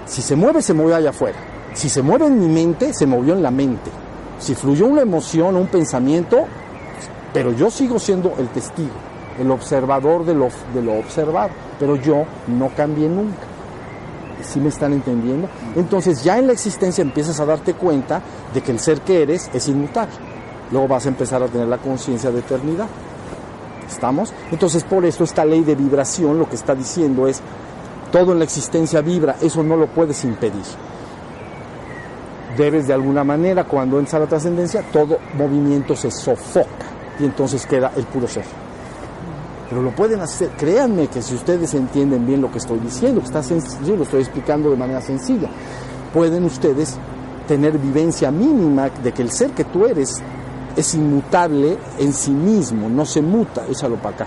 Si 0.06 0.22
se 0.22 0.36
mueve, 0.36 0.62
se 0.62 0.74
mueve 0.74 0.94
allá 0.94 1.10
afuera. 1.10 1.38
Si 1.74 1.88
se 1.88 2.02
mueve 2.02 2.26
en 2.26 2.40
mi 2.40 2.48
mente, 2.48 2.92
se 2.92 3.06
movió 3.06 3.34
en 3.34 3.42
la 3.42 3.50
mente. 3.50 3.90
Si 4.38 4.54
fluyó 4.54 4.86
una 4.86 5.02
emoción 5.02 5.54
o 5.56 5.60
un 5.60 5.68
pensamiento, 5.68 6.46
pero 7.32 7.52
yo 7.52 7.70
sigo 7.70 7.98
siendo 7.98 8.34
el 8.38 8.48
testigo, 8.48 8.94
el 9.38 9.50
observador 9.50 10.24
de 10.24 10.34
lo, 10.34 10.48
de 10.74 10.82
lo 10.82 10.98
observado, 10.98 11.50
pero 11.78 11.96
yo 11.96 12.24
no 12.48 12.70
cambié 12.74 13.08
nunca. 13.08 13.47
¿Sí 14.48 14.60
me 14.60 14.70
están 14.70 14.94
entendiendo? 14.94 15.48
Entonces 15.76 16.24
ya 16.24 16.38
en 16.38 16.46
la 16.46 16.54
existencia 16.54 17.02
empiezas 17.02 17.38
a 17.38 17.44
darte 17.44 17.74
cuenta 17.74 18.22
de 18.54 18.62
que 18.62 18.72
el 18.72 18.78
ser 18.78 19.02
que 19.02 19.22
eres 19.22 19.50
es 19.52 19.68
inmutable. 19.68 20.14
Luego 20.70 20.88
vas 20.88 21.04
a 21.04 21.10
empezar 21.10 21.42
a 21.42 21.48
tener 21.48 21.68
la 21.68 21.78
conciencia 21.78 22.30
de 22.30 22.38
eternidad. 22.40 22.86
¿Estamos? 23.86 24.32
Entonces 24.50 24.84
por 24.84 25.04
eso 25.04 25.24
esta 25.24 25.44
ley 25.44 25.64
de 25.64 25.74
vibración 25.74 26.38
lo 26.38 26.48
que 26.48 26.56
está 26.56 26.74
diciendo 26.74 27.26
es, 27.26 27.42
todo 28.10 28.32
en 28.32 28.38
la 28.38 28.44
existencia 28.44 29.02
vibra, 29.02 29.36
eso 29.42 29.62
no 29.62 29.76
lo 29.76 29.86
puedes 29.88 30.24
impedir. 30.24 30.64
Debes 32.56 32.86
de 32.86 32.94
alguna 32.94 33.22
manera, 33.24 33.64
cuando 33.64 33.98
entra 33.98 34.18
la 34.18 34.26
trascendencia, 34.26 34.82
todo 34.90 35.18
movimiento 35.36 35.94
se 35.94 36.10
sofoca 36.10 36.86
y 37.20 37.24
entonces 37.24 37.66
queda 37.66 37.92
el 37.96 38.04
puro 38.04 38.26
ser. 38.26 38.44
Pero 39.68 39.82
lo 39.82 39.90
pueden 39.94 40.20
hacer, 40.20 40.50
créanme 40.50 41.08
que 41.08 41.20
si 41.20 41.34
ustedes 41.34 41.74
entienden 41.74 42.26
bien 42.26 42.40
lo 42.40 42.50
que 42.50 42.58
estoy 42.58 42.78
diciendo, 42.78 43.20
está 43.20 43.42
sencillo, 43.42 43.96
lo 43.96 44.04
estoy 44.04 44.20
explicando 44.20 44.70
de 44.70 44.76
manera 44.76 45.00
sencilla, 45.00 45.48
pueden 46.12 46.44
ustedes 46.44 46.96
tener 47.46 47.78
vivencia 47.78 48.30
mínima 48.30 48.88
de 48.88 49.12
que 49.12 49.22
el 49.22 49.30
ser 49.30 49.50
que 49.50 49.64
tú 49.64 49.86
eres 49.86 50.22
es 50.74 50.94
inmutable 50.94 51.76
en 51.98 52.12
sí 52.12 52.30
mismo, 52.30 52.88
no 52.88 53.04
se 53.04 53.20
muta, 53.20 53.66
échalo 53.68 53.96
para 53.96 54.14
acá. 54.14 54.26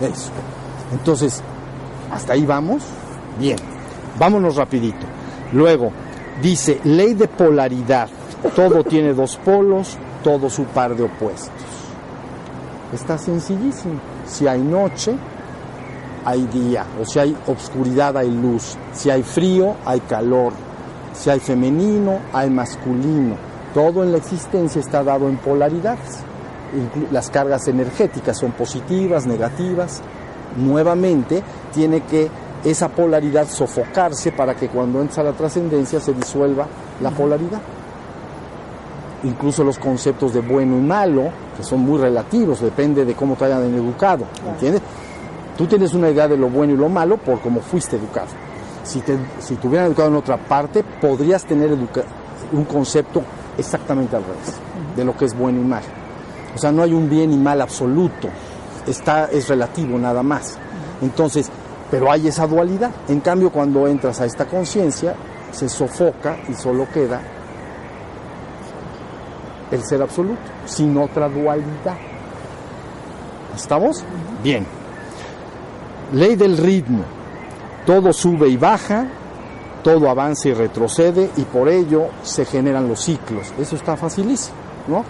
Eso. 0.00 0.30
Entonces, 0.92 1.42
hasta 2.12 2.34
ahí 2.34 2.44
vamos. 2.46 2.82
Bien, 3.38 3.56
vámonos 4.18 4.56
rapidito. 4.56 5.06
Luego, 5.52 5.90
dice, 6.42 6.80
ley 6.84 7.14
de 7.14 7.26
polaridad. 7.26 8.08
Todo 8.54 8.84
tiene 8.84 9.14
dos 9.14 9.36
polos, 9.44 9.98
todo 10.22 10.50
su 10.50 10.64
par 10.64 10.94
de 10.96 11.04
opuestos. 11.04 11.52
Está 12.92 13.18
sencillísimo. 13.18 14.00
Si 14.26 14.46
hay 14.46 14.60
noche, 14.60 15.14
hay 16.24 16.46
día. 16.46 16.84
O 17.00 17.04
si 17.04 17.18
hay 17.18 17.36
obscuridad, 17.46 18.16
hay 18.16 18.30
luz. 18.30 18.76
Si 18.92 19.10
hay 19.10 19.22
frío, 19.22 19.74
hay 19.84 20.00
calor. 20.00 20.52
Si 21.12 21.30
hay 21.30 21.40
femenino, 21.40 22.18
hay 22.32 22.50
masculino. 22.50 23.36
Todo 23.74 24.02
en 24.02 24.12
la 24.12 24.18
existencia 24.18 24.80
está 24.80 25.02
dado 25.02 25.28
en 25.28 25.36
polaridades. 25.36 26.20
Las 27.10 27.30
cargas 27.30 27.68
energéticas 27.68 28.38
son 28.38 28.52
positivas, 28.52 29.26
negativas. 29.26 30.00
Nuevamente, 30.56 31.42
tiene 31.72 32.02
que 32.02 32.30
esa 32.64 32.88
polaridad 32.88 33.46
sofocarse 33.48 34.32
para 34.32 34.54
que 34.54 34.68
cuando 34.68 35.00
entra 35.00 35.22
la 35.22 35.32
trascendencia 35.32 36.00
se 36.00 36.12
disuelva 36.12 36.66
la 37.00 37.10
polaridad 37.10 37.60
incluso 39.24 39.64
los 39.64 39.78
conceptos 39.78 40.32
de 40.34 40.40
bueno 40.40 40.76
y 40.76 40.80
malo, 40.80 41.30
que 41.56 41.62
son 41.62 41.80
muy 41.80 41.98
relativos, 41.98 42.60
depende 42.60 43.04
de 43.04 43.14
cómo 43.14 43.34
te 43.36 43.46
hayan 43.46 43.62
educado, 43.74 44.24
¿entiendes? 44.46 44.82
Tú 45.56 45.66
tienes 45.66 45.92
una 45.94 46.08
idea 46.10 46.28
de 46.28 46.36
lo 46.36 46.48
bueno 46.48 46.74
y 46.74 46.76
lo 46.76 46.88
malo 46.88 47.16
por 47.16 47.40
cómo 47.40 47.60
fuiste 47.60 47.96
educado. 47.96 48.28
Si 48.84 49.00
te, 49.00 49.18
si 49.40 49.56
te 49.56 49.66
hubieran 49.66 49.88
educado 49.88 50.08
en 50.08 50.16
otra 50.16 50.36
parte, 50.36 50.84
podrías 51.00 51.44
tener 51.44 51.72
un 52.52 52.64
concepto 52.64 53.22
exactamente 53.56 54.16
al 54.16 54.22
revés, 54.22 54.54
de 54.96 55.04
lo 55.04 55.16
que 55.16 55.24
es 55.24 55.36
bueno 55.36 55.60
y 55.60 55.64
mal. 55.64 55.82
O 56.54 56.58
sea, 56.58 56.72
no 56.72 56.82
hay 56.82 56.92
un 56.92 57.10
bien 57.10 57.32
y 57.32 57.36
mal 57.36 57.60
absoluto, 57.60 58.28
está, 58.86 59.26
es 59.26 59.48
relativo 59.48 59.98
nada 59.98 60.22
más. 60.22 60.56
Entonces, 61.02 61.50
pero 61.90 62.10
hay 62.10 62.28
esa 62.28 62.46
dualidad. 62.46 62.90
En 63.08 63.20
cambio, 63.20 63.50
cuando 63.50 63.86
entras 63.86 64.20
a 64.20 64.26
esta 64.26 64.46
conciencia, 64.46 65.14
se 65.50 65.68
sofoca 65.68 66.36
y 66.48 66.54
solo 66.54 66.86
queda 66.92 67.20
el 69.70 69.84
ser 69.84 70.02
absoluto, 70.02 70.40
sin 70.66 70.96
otra 70.96 71.28
dualidad. 71.28 71.96
¿Estamos? 73.54 74.04
Bien. 74.42 74.66
Ley 76.12 76.36
del 76.36 76.56
ritmo. 76.56 77.04
Todo 77.84 78.12
sube 78.12 78.48
y 78.48 78.56
baja, 78.56 79.06
todo 79.82 80.08
avanza 80.10 80.48
y 80.48 80.54
retrocede 80.54 81.30
y 81.36 81.42
por 81.42 81.68
ello 81.68 82.08
se 82.22 82.44
generan 82.44 82.88
los 82.88 83.00
ciclos. 83.00 83.52
Eso 83.58 83.76
está 83.76 83.96
facilísimo, 83.96 84.56
¿no? 84.86 85.04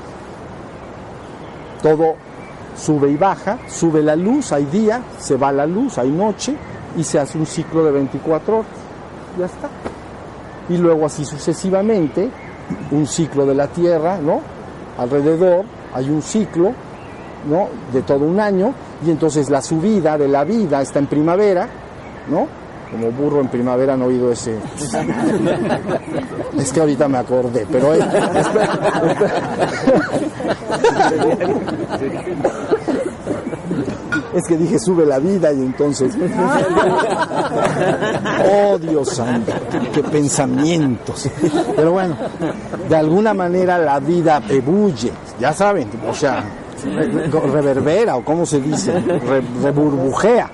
Todo 1.82 2.14
sube 2.76 3.10
y 3.10 3.16
baja, 3.16 3.58
sube 3.68 4.02
la 4.02 4.16
luz, 4.16 4.52
hay 4.52 4.64
día, 4.66 5.02
se 5.18 5.36
va 5.36 5.52
la 5.52 5.66
luz, 5.66 5.98
hay 5.98 6.10
noche 6.10 6.56
y 6.96 7.04
se 7.04 7.18
hace 7.18 7.38
un 7.38 7.46
ciclo 7.46 7.84
de 7.84 7.92
24 7.92 8.58
horas. 8.58 8.70
Ya 9.38 9.46
está. 9.46 9.68
Y 10.68 10.76
luego 10.76 11.06
así 11.06 11.24
sucesivamente 11.24 12.30
un 12.90 13.06
ciclo 13.06 13.46
de 13.46 13.54
la 13.54 13.68
Tierra, 13.68 14.18
¿no? 14.18 14.40
Alrededor 14.98 15.64
hay 15.94 16.10
un 16.10 16.22
ciclo, 16.22 16.72
¿no? 17.48 17.68
De 17.92 18.02
todo 18.02 18.24
un 18.24 18.40
año 18.40 18.72
y 19.04 19.10
entonces 19.10 19.48
la 19.50 19.62
subida 19.62 20.18
de 20.18 20.28
la 20.28 20.44
vida 20.44 20.82
está 20.82 20.98
en 20.98 21.06
primavera, 21.06 21.68
¿no? 22.28 22.46
Como 22.90 23.10
burro 23.12 23.40
en 23.40 23.48
primavera 23.48 23.94
han 23.94 24.02
oído 24.02 24.32
ese. 24.32 24.56
es 26.58 26.72
que 26.72 26.80
ahorita 26.80 27.06
me 27.06 27.18
acordé, 27.18 27.66
pero. 27.70 27.92
Que 34.46 34.56
dije 34.56 34.78
sube 34.78 35.04
la 35.04 35.18
vida 35.18 35.52
y 35.52 35.60
entonces. 35.60 36.14
oh 38.52 38.78
Dios 38.78 39.08
santo, 39.08 39.52
qué, 39.92 40.02
pensamientos. 40.02 41.28
Pero 41.74 41.92
bueno, 41.92 42.16
de 42.88 42.96
alguna 42.96 43.34
manera 43.34 43.78
la 43.78 43.98
vida 44.00 44.42
ebulle, 44.48 45.12
ya 45.40 45.52
saben, 45.52 45.88
o 46.08 46.14
sea, 46.14 46.44
reverbera 47.52 48.16
o 48.16 48.24
cómo 48.24 48.46
se 48.46 48.60
dice, 48.60 48.92
reburbujea. 49.62 50.50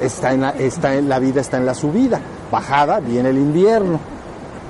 Está 0.00 0.32
en, 0.32 0.42
la, 0.42 0.50
está 0.50 0.94
en 0.94 1.08
la 1.08 1.18
vida, 1.18 1.40
está 1.40 1.56
en 1.56 1.66
la 1.66 1.74
subida. 1.74 2.20
Bajada, 2.52 3.00
viene 3.00 3.30
el 3.30 3.38
invierno. 3.38 3.98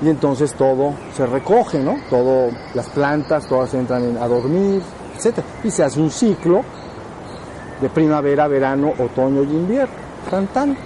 Y 0.01 0.09
entonces 0.09 0.53
todo 0.53 0.93
se 1.15 1.25
recoge, 1.25 1.79
¿no? 1.79 1.97
Todo, 2.09 2.49
las 2.73 2.87
plantas, 2.87 3.47
todas 3.47 3.73
entran 3.73 4.17
a 4.17 4.27
dormir, 4.27 4.81
etc. 5.15 5.39
Y 5.63 5.69
se 5.69 5.83
hace 5.83 5.99
un 5.99 6.09
ciclo 6.09 6.63
de 7.81 7.89
primavera, 7.89 8.47
verano, 8.47 8.93
otoño 8.97 9.43
y 9.43 9.51
invierno. 9.55 9.93
Tan, 10.29 10.47
tan. 10.47 10.77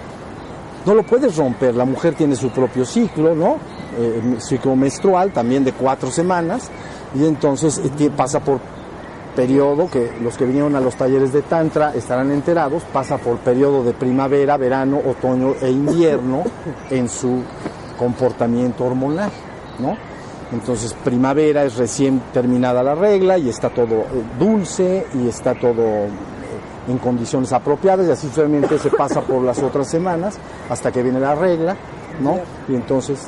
No 0.86 0.94
lo 0.94 1.02
puedes 1.02 1.36
romper. 1.36 1.74
La 1.74 1.84
mujer 1.84 2.14
tiene 2.14 2.36
su 2.36 2.50
propio 2.50 2.84
ciclo, 2.84 3.34
¿no? 3.34 3.56
Eh, 3.98 4.36
ciclo 4.38 4.74
menstrual, 4.74 5.32
también 5.32 5.64
de 5.64 5.72
cuatro 5.72 6.10
semanas, 6.10 6.68
y 7.14 7.24
entonces 7.24 7.78
eh, 7.78 8.10
pasa 8.16 8.40
por 8.40 8.58
periodo 9.36 9.88
que 9.88 10.12
los 10.20 10.36
que 10.36 10.44
vinieron 10.44 10.74
a 10.74 10.80
los 10.80 10.96
talleres 10.96 11.32
de 11.32 11.42
Tantra 11.42 11.94
estarán 11.94 12.32
enterados, 12.32 12.82
pasa 12.92 13.18
por 13.18 13.38
periodo 13.38 13.84
de 13.84 13.92
primavera, 13.92 14.56
verano, 14.56 14.98
otoño 14.98 15.54
e 15.60 15.70
invierno 15.70 16.42
en 16.90 17.08
su 17.08 17.42
comportamiento 17.96 18.84
hormonal, 18.84 19.30
¿no? 19.78 19.96
Entonces, 20.52 20.94
primavera 21.04 21.64
es 21.64 21.76
recién 21.76 22.20
terminada 22.32 22.82
la 22.82 22.94
regla 22.94 23.38
y 23.38 23.48
está 23.48 23.70
todo 23.70 24.00
eh, 24.00 24.24
dulce 24.38 25.06
y 25.14 25.28
está 25.28 25.54
todo 25.54 26.06
en 26.88 26.98
condiciones 26.98 27.52
apropiadas 27.52 28.06
y 28.06 28.10
así 28.10 28.30
suavemente 28.34 28.78
se 28.78 28.90
pasa 28.90 29.20
por 29.20 29.42
las 29.42 29.62
otras 29.62 29.88
semanas 29.88 30.36
hasta 30.68 30.92
que 30.92 31.02
viene 31.02 31.20
la 31.20 31.34
regla, 31.34 31.76
¿no? 32.20 32.40
Y 32.68 32.74
entonces, 32.74 33.20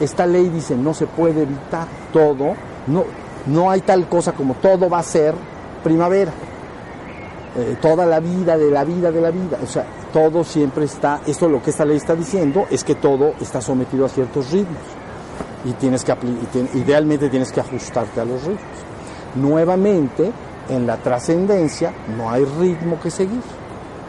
esta 0.00 0.26
ley 0.26 0.48
dice 0.48 0.76
no 0.76 0.92
se 0.92 1.06
puede 1.06 1.42
evitar 1.42 1.86
todo, 2.12 2.54
no, 2.86 3.04
no 3.46 3.70
hay 3.70 3.80
tal 3.80 4.08
cosa 4.08 4.32
como 4.32 4.54
todo 4.54 4.88
va 4.88 4.98
a 4.98 5.02
ser 5.02 5.34
primavera. 5.82 6.32
Eh, 7.56 7.76
toda 7.80 8.04
la 8.04 8.20
vida 8.20 8.56
de 8.58 8.70
la 8.70 8.84
vida 8.84 9.10
de 9.10 9.20
la 9.20 9.30
vida, 9.30 9.58
o 9.62 9.66
sea, 9.66 9.84
todo 10.12 10.44
siempre 10.44 10.84
está, 10.84 11.20
esto 11.26 11.48
lo 11.48 11.62
que 11.62 11.70
esta 11.70 11.84
ley 11.84 11.96
está 11.96 12.14
diciendo 12.14 12.66
es 12.70 12.84
que 12.84 12.94
todo 12.94 13.32
está 13.40 13.60
sometido 13.60 14.04
a 14.04 14.08
ciertos 14.08 14.52
ritmos 14.52 14.76
y 15.64 15.72
tienes 15.72 16.04
que 16.04 16.12
y 16.12 16.78
idealmente 16.78 17.28
tienes 17.28 17.50
que 17.50 17.60
ajustarte 17.60 18.20
a 18.20 18.24
los 18.24 18.42
ritmos. 18.44 18.60
Nuevamente, 19.34 20.30
en 20.68 20.86
la 20.86 20.96
trascendencia 20.98 21.92
no 22.16 22.30
hay 22.30 22.44
ritmo 22.44 23.00
que 23.00 23.10
seguir, 23.10 23.40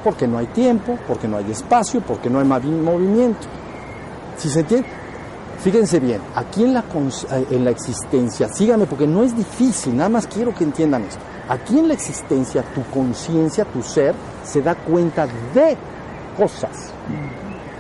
porque 0.04 0.28
no 0.28 0.38
hay 0.38 0.48
tiempo, 0.48 0.98
porque 1.08 1.28
no 1.28 1.38
hay 1.38 1.52
espacio, 1.52 2.02
porque 2.02 2.30
no 2.30 2.40
hay 2.40 2.46
movimiento. 2.46 3.48
¿Sí 4.38 4.50
se 4.50 4.62
entiende? 4.62 4.88
Fíjense 5.62 6.00
bien, 6.00 6.22
aquí 6.36 6.64
en 6.64 6.74
la, 6.74 6.80
eh, 6.80 7.46
en 7.52 7.66
la 7.66 7.72
existencia, 7.72 8.48
síganme 8.48 8.86
porque 8.86 9.06
no 9.06 9.24
es 9.24 9.36
difícil, 9.36 9.98
nada 9.98 10.08
más 10.08 10.26
quiero 10.26 10.56
que 10.56 10.64
entiendan 10.64 11.04
esto. 11.04 11.20
Aquí 11.50 11.78
en 11.80 11.90
la 11.90 11.96
existencia, 11.96 12.64
tu 12.74 12.84
conciencia, 12.86 13.66
tu 13.66 13.84
ser, 13.84 14.16
se 14.46 14.62
da 14.62 14.76
cuenta 14.76 15.28
de 15.54 15.76
cosas, 16.38 16.94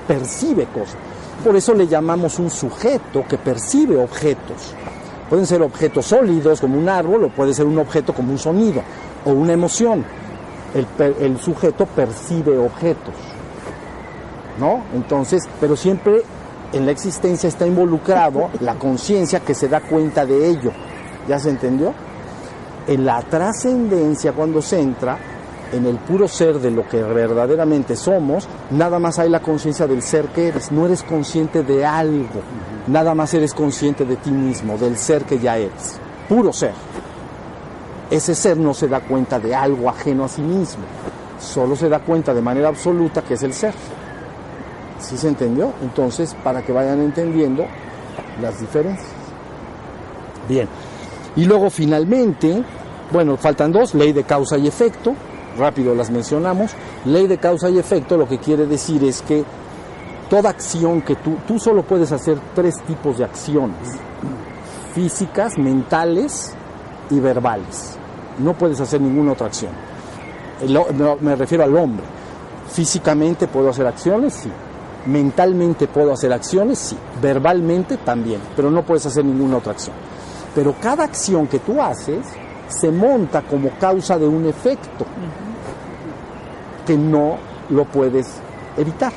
percibe 0.05 0.65
cosas. 0.65 0.97
Por 1.43 1.55
eso 1.55 1.73
le 1.73 1.88
llamamos 1.88 2.38
un 2.39 2.49
sujeto 2.49 3.23
que 3.25 3.38
percibe 3.38 3.95
objetos. 3.95 4.75
Pueden 5.30 5.45
ser 5.45 5.61
objetos 5.61 6.07
sólidos 6.07 6.59
como 6.59 6.77
un 6.77 6.89
árbol 6.89 7.25
o 7.25 7.30
puede 7.30 7.53
ser 7.53 7.65
un 7.65 7.77
objeto 7.77 8.13
como 8.13 8.32
un 8.32 8.39
sonido 8.39 8.82
o 9.25 9.32
una 9.32 9.53
emoción. 9.53 10.03
El, 10.73 10.88
el 11.19 11.39
sujeto 11.39 11.86
percibe 11.86 12.57
objetos. 12.57 13.13
¿no? 14.59 14.84
Entonces, 14.93 15.47
pero 15.59 15.75
siempre 15.75 16.21
en 16.73 16.86
la 16.86 16.91
existencia 16.91 17.47
está 17.47 17.65
involucrado 17.65 18.49
la 18.59 18.75
conciencia 18.75 19.39
que 19.39 19.53
se 19.53 19.67
da 19.67 19.82
cuenta 19.82 20.25
de 20.25 20.47
ello. 20.47 20.71
¿Ya 21.27 21.39
se 21.39 21.49
entendió? 21.49 21.93
En 22.88 23.05
la 23.05 23.21
trascendencia, 23.21 24.34
cuando 24.34 24.61
se 24.61 24.80
entra 24.80 25.17
en 25.72 25.86
el 25.86 25.97
puro 25.97 26.28
ser 26.28 26.59
de 26.59 26.72
lo 26.72 26.88
que 26.88 27.01
verdaderamente 27.01 27.95
somos, 27.95 28.47
nada 28.72 28.99
más 28.99 29.20
hay 29.20 29.30
la 29.30 29.41
conciencia 29.41 29.88
del 29.88 30.01
ser 30.01 30.28
que 30.28 30.47
eres. 30.47 30.72
No 30.72 30.86
eres 30.86 31.03
consciente 31.03 31.63
de 31.63 31.86
algo, 31.86 32.41
nada 32.88 33.13
más 33.13 33.34
eres 33.34 33.53
consciente 33.53 34.05
de 34.05 34.15
ti 34.17 34.32
mismo, 34.32 34.78
del 34.78 34.97
ser 34.97 35.24
que 35.24 35.39
ya 35.39 35.57
eres. 35.57 35.99
Puro 36.28 36.51
ser. 36.53 36.74
Ese 38.09 38.34
ser 38.34 38.57
no 38.57 38.74
se 38.74 38.88
da 38.88 39.01
cuenta 39.01 39.39
de 39.39 39.53
algo 39.53 39.89
ajeno 39.89 40.26
a 40.26 40.28
sí 40.28 40.41
mismo, 40.41 40.84
solo 41.39 41.76
se 41.76 41.89
da 41.89 41.99
cuenta 41.99 42.34
de 42.34 42.41
manera 42.41 42.70
absoluta 42.70 43.22
que 43.22 43.36
es 43.36 43.43
el 43.43 43.53
ser. 43.53 43.74
¿Sí 44.99 45.17
se 45.17 45.28
entendió? 45.28 45.72
Entonces, 45.82 46.36
para 46.43 46.61
que 46.61 46.74
vayan 46.74 47.01
entendiendo 47.01 47.65
las 48.41 48.59
diferencias. 48.59 49.07
Bien. 50.47 50.67
Y 51.36 51.45
luego 51.45 51.70
finalmente, 51.70 52.63
bueno, 53.11 53.38
faltan 53.38 53.72
dos, 53.72 53.93
ley 53.93 54.11
de 54.11 54.24
causa 54.24 54.57
y 54.57 54.67
efecto, 54.67 55.13
rápido 55.60 55.93
las 55.93 56.10
mencionamos. 56.10 56.72
Ley 57.05 57.28
de 57.28 57.38
causa 57.38 57.70
y 57.70 57.78
efecto 57.78 58.18
lo 58.18 58.28
que 58.28 58.39
quiere 58.39 58.66
decir 58.66 59.03
es 59.03 59.22
que 59.22 59.43
toda 60.30 60.49
acción 60.49 61.01
que 61.01 61.16
tú, 61.18 61.36
tú 61.47 61.60
solo 61.60 61.84
puedes 61.84 62.12
hacer 62.12 62.38
tres 62.55 62.82
tipos 62.88 63.18
de 63.18 63.26
acciones, 63.26 63.99
físicas, 64.95 65.57
mentales 65.57 66.53
y 67.10 67.20
verbales. 67.20 67.97
No 68.39 68.53
puedes 68.53 68.80
hacer 68.80 69.01
ninguna 69.01 69.34
otra 69.34 69.47
acción. 69.47 69.72
Me 71.22 71.36
refiero 71.36 71.64
al 71.64 71.76
hombre. 71.76 72.05
Físicamente 72.72 73.47
puedo 73.47 73.70
hacer 73.70 73.88
acciones, 73.88 74.34
sí. 74.34 74.51
Mentalmente 75.05 75.88
puedo 75.88 76.14
hacer 76.14 76.32
acciones, 76.32 76.78
sí. 76.78 76.97
Verbalmente 77.22 77.97
también, 77.97 78.41
pero 78.55 78.70
no 78.70 78.84
puedes 78.84 79.05
hacer 79.05 79.26
ninguna 79.26 79.57
otra 79.57 79.72
acción. 79.72 79.95
Pero 80.53 80.76
cada 80.82 81.03
acción 81.03 81.47
que 81.47 81.60
tú 81.60 81.82
haces 81.82 82.26
se 82.68 82.91
monta 82.91 83.41
como 83.41 83.72
causa 83.80 84.18
de 84.20 84.28
un 84.28 84.45
efecto 84.45 85.05
que 86.90 86.98
no 86.98 87.38
lo 87.70 87.86
puedes 87.86 88.42
evitar. 88.76 89.14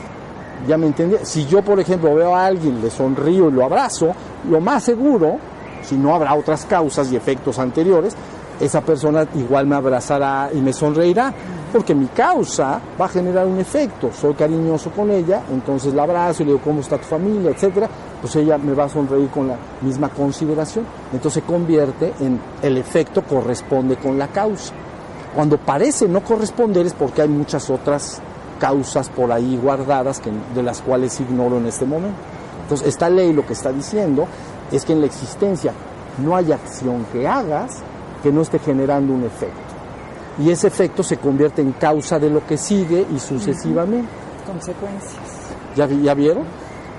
¿Ya 0.68 0.77
me 0.77 0.89
entendí? 0.89 1.16
Si 1.23 1.47
yo, 1.47 1.62
por 1.62 1.81
ejemplo, 1.81 2.14
veo 2.14 2.37
a 2.37 2.45
alguien, 2.45 2.83
le 2.83 2.91
sonrío 2.91 3.49
y 3.49 3.53
lo 3.53 3.64
abrazo, 3.64 4.12
lo 4.51 4.61
más 4.61 4.85
seguro, 4.85 5.39
si 5.83 5.97
no 5.97 6.14
habrá 6.14 6.35
otras 6.35 6.66
causas 6.66 7.11
y 7.11 7.16
efectos 7.16 7.59
anteriores, 7.59 8.14
esa 8.61 8.83
persona 8.83 9.27
igual 9.37 9.66
me 9.66 9.75
abrazará 9.75 10.51
y 10.53 10.61
me 10.61 10.75
sonreirá, 10.75 11.33
porque 11.73 11.95
mi 11.95 12.09
causa 12.09 12.79
va 13.01 13.07
a 13.07 13.09
generar 13.09 13.47
un 13.47 13.59
efecto. 13.59 14.11
Soy 14.12 14.35
cariñoso 14.35 14.91
con 14.91 15.11
ella, 15.11 15.41
entonces 15.51 15.95
la 15.95 16.03
abrazo 16.03 16.43
y 16.43 16.45
le 16.45 16.53
digo 16.53 16.62
cómo 16.62 16.81
está 16.81 16.99
tu 16.99 17.07
familia, 17.07 17.53
etcétera, 17.53 17.89
pues 18.20 18.37
ella 18.37 18.59
me 18.59 18.75
va 18.75 18.85
a 18.85 18.89
sonreír 18.91 19.31
con 19.31 19.49
la 19.49 19.57
misma 19.81 20.11
consideración. 20.11 20.85
Entonces 21.11 21.43
se 21.43 21.51
convierte 21.51 22.12
en 22.20 22.39
el 22.61 22.77
efecto 22.77 23.23
corresponde 23.23 23.97
con 23.97 24.18
la 24.18 24.29
causa. 24.29 24.75
Cuando 25.35 25.59
parece 25.59 26.09
no 26.09 26.22
corresponder 26.22 26.87
es 26.87 26.93
porque 26.93 27.22
hay 27.22 27.28
muchas 27.28 27.70
otras 27.70 28.20
causas 28.59 29.09
por 29.09 29.33
ahí 29.33 29.59
guardadas 29.61 30.20
que, 30.20 30.30
de 30.55 30.62
las 30.62 30.83
cuales 30.83 31.18
ignoro 31.20 31.59
en 31.59 31.66
este 31.66 31.85
momento. 31.85 32.18
Entonces, 32.62 32.87
esta 32.87 33.09
ley 33.09 33.33
lo 33.33 33.47
que 33.47 33.55
está 33.55 33.72
diciendo 33.72 34.26
es 34.70 34.85
que 34.85 34.93
en 34.93 35.01
la 35.01 35.07
existencia 35.07 35.72
no 36.18 36.37
hay 36.37 36.53
acción 36.53 37.05
que 37.12 37.26
hagas 37.26 37.83
que 38.22 38.30
no 38.30 38.43
esté 38.43 38.59
generando 38.59 39.12
un 39.12 39.24
efecto. 39.24 39.57
Y 40.39 40.51
ese 40.51 40.68
efecto 40.68 41.03
se 41.03 41.16
convierte 41.16 41.61
en 41.61 41.72
causa 41.72 42.18
de 42.18 42.30
lo 42.30 42.47
que 42.47 42.57
sigue 42.57 43.07
y 43.14 43.18
sucesivamente. 43.18 44.09
Consecuencias. 44.47 45.20
¿Ya, 45.76 45.87
ya 45.87 46.14
vieron? 46.14 46.45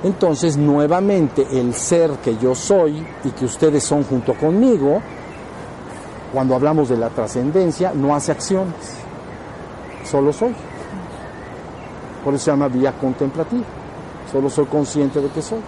Entonces, 0.04 0.58
nuevamente, 0.58 1.48
el 1.52 1.74
ser 1.74 2.12
que 2.24 2.38
yo 2.38 2.54
soy 2.56 3.06
y 3.24 3.30
que 3.30 3.46
ustedes 3.46 3.84
son 3.84 4.04
junto 4.04 4.34
conmigo, 4.34 5.02
cuando 6.34 6.56
hablamos 6.56 6.90
de 6.90 6.98
la 6.98 7.10
trascendencia, 7.10 7.94
no 7.94 8.16
hace 8.16 8.32
acciones, 8.32 8.74
solo 10.04 10.34
soy. 10.34 10.54
Por 12.24 12.34
eso 12.34 12.46
se 12.46 12.52
llama 12.52 12.68
vía 12.70 12.92
contemplativa. 12.94 13.64
Solo 14.32 14.50
soy 14.50 14.66
consciente 14.66 15.22
de 15.22 15.30
que 15.30 15.44
soy. 15.44 15.60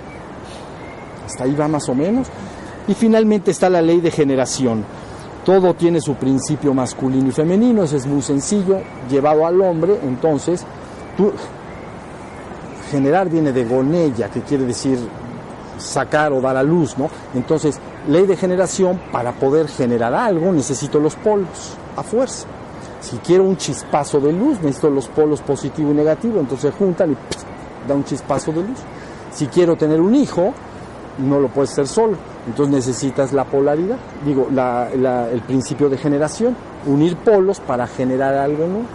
Hasta 1.24 1.44
ahí 1.44 1.54
va 1.54 1.68
más 1.68 1.88
o 1.88 1.94
menos. 1.94 2.28
Y 2.88 2.96
finalmente 2.96 3.52
está 3.52 3.70
la 3.70 3.82
ley 3.82 4.02
de 4.02 4.10
generación. 4.10 4.84
Todo 5.46 5.76
tiene 5.76 6.02
su 6.02 6.16
principio 6.16 6.74
masculino 6.74 7.28
y 7.30 7.32
femenino, 7.32 7.84
eso 7.84 7.98
es 7.98 8.08
muy 8.08 8.24
sencillo, 8.24 8.80
llevado 9.08 9.46
al 9.46 9.62
hombre, 9.62 10.00
entonces 10.04 10.66
tú, 11.16 11.32
generar 12.90 13.30
viene 13.30 13.52
de 13.52 13.64
gonella, 13.64 14.30
que 14.30 14.42
quiere 14.42 14.66
decir 14.66 14.98
sacar 15.78 16.32
o 16.34 16.42
dar 16.42 16.58
a 16.58 16.64
luz, 16.64 16.98
¿no? 16.98 17.10
Entonces, 17.34 17.80
ley 18.08 18.26
de 18.26 18.36
generación, 18.36 19.00
para 19.12 19.32
poder 19.34 19.68
generar 19.68 20.14
algo 20.14 20.52
necesito 20.52 21.00
los 21.00 21.16
polos, 21.16 21.76
a 21.96 22.04
fuerza. 22.04 22.48
Si 23.02 23.18
quiero 23.18 23.44
un 23.44 23.58
chispazo 23.58 24.20
de 24.20 24.34
luz, 24.34 24.60
necesito 24.62 24.90
los 24.90 25.08
polos 25.08 25.42
positivo 25.42 25.92
y 25.92 25.94
negativo, 25.94 26.40
entonces 26.40 26.74
juntan 26.78 27.12
y 27.12 27.16
¡pss! 27.16 27.46
da 27.88 27.94
un 27.96 28.04
chispazo 28.04 28.52
de 28.52 28.62
luz. 28.62 28.80
Si 29.32 29.48
quiero 29.48 29.76
tener 29.76 30.02
un 30.02 30.16
hijo, 30.16 30.54
no 31.20 31.40
lo 31.40 31.50
puedes 31.50 31.72
hacer 31.72 31.88
solo, 31.88 32.18
entonces 32.48 32.74
necesitas 32.74 33.32
la 33.32 33.46
polaridad, 33.46 33.98
digo, 34.26 34.48
el 34.50 35.42
principio 35.42 35.90
de 35.90 35.98
generación, 35.98 36.56
unir 36.86 37.16
polos 37.18 37.60
para 37.60 37.88
generar 37.88 38.34
algo 38.36 38.66
nuevo. 38.68 38.86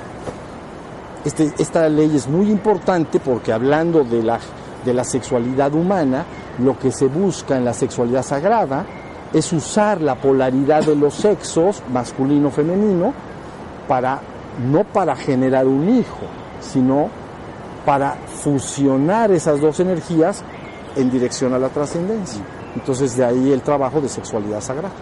Este- 1.25 1.53
esta 1.59 1.89
ley 1.89 2.17
es 2.17 2.29
muy 2.29 2.51
importante 2.51 3.21
porque 3.21 3.53
hablando 3.53 4.05
de 4.05 4.23
la, 4.23 4.39
de 4.85 4.95
la 4.95 5.05
sexualidad 5.05 5.75
humana, 5.75 6.25
lo 6.63 6.79
que 6.79 6.93
se 6.93 7.07
busca 7.07 7.57
en 7.57 7.65
la 7.65 7.73
sexualidad 7.73 8.23
sagrada 8.23 8.85
es 9.33 9.53
usar 9.53 10.01
la 10.01 10.17
polaridad 10.17 10.85
de 10.85 10.97
los 10.97 11.15
sexos, 11.15 11.83
masculino-femenino, 11.93 13.13
para, 13.87 14.21
no 14.71 14.85
para 14.85 15.17
generar 15.17 15.67
un 15.67 15.89
hijo, 15.89 16.27
sino 16.61 17.09
para 17.85 18.13
fusionar 18.43 19.31
esas 19.31 19.61
dos 19.61 19.81
energías 19.81 20.43
en 20.97 21.11
dirección 21.11 21.55
a 21.55 21.59
la 21.59 21.69
trascendencia. 21.69 22.43
Entonces 22.75 23.17
de 23.17 23.25
ahí 23.25 23.53
el 23.53 23.63
trabajo 23.63 24.01
de 24.01 24.09
sexualidad 24.09 24.61
sagrada. 24.61 24.95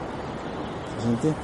¿Se 1.03 1.09
entiende? 1.09 1.39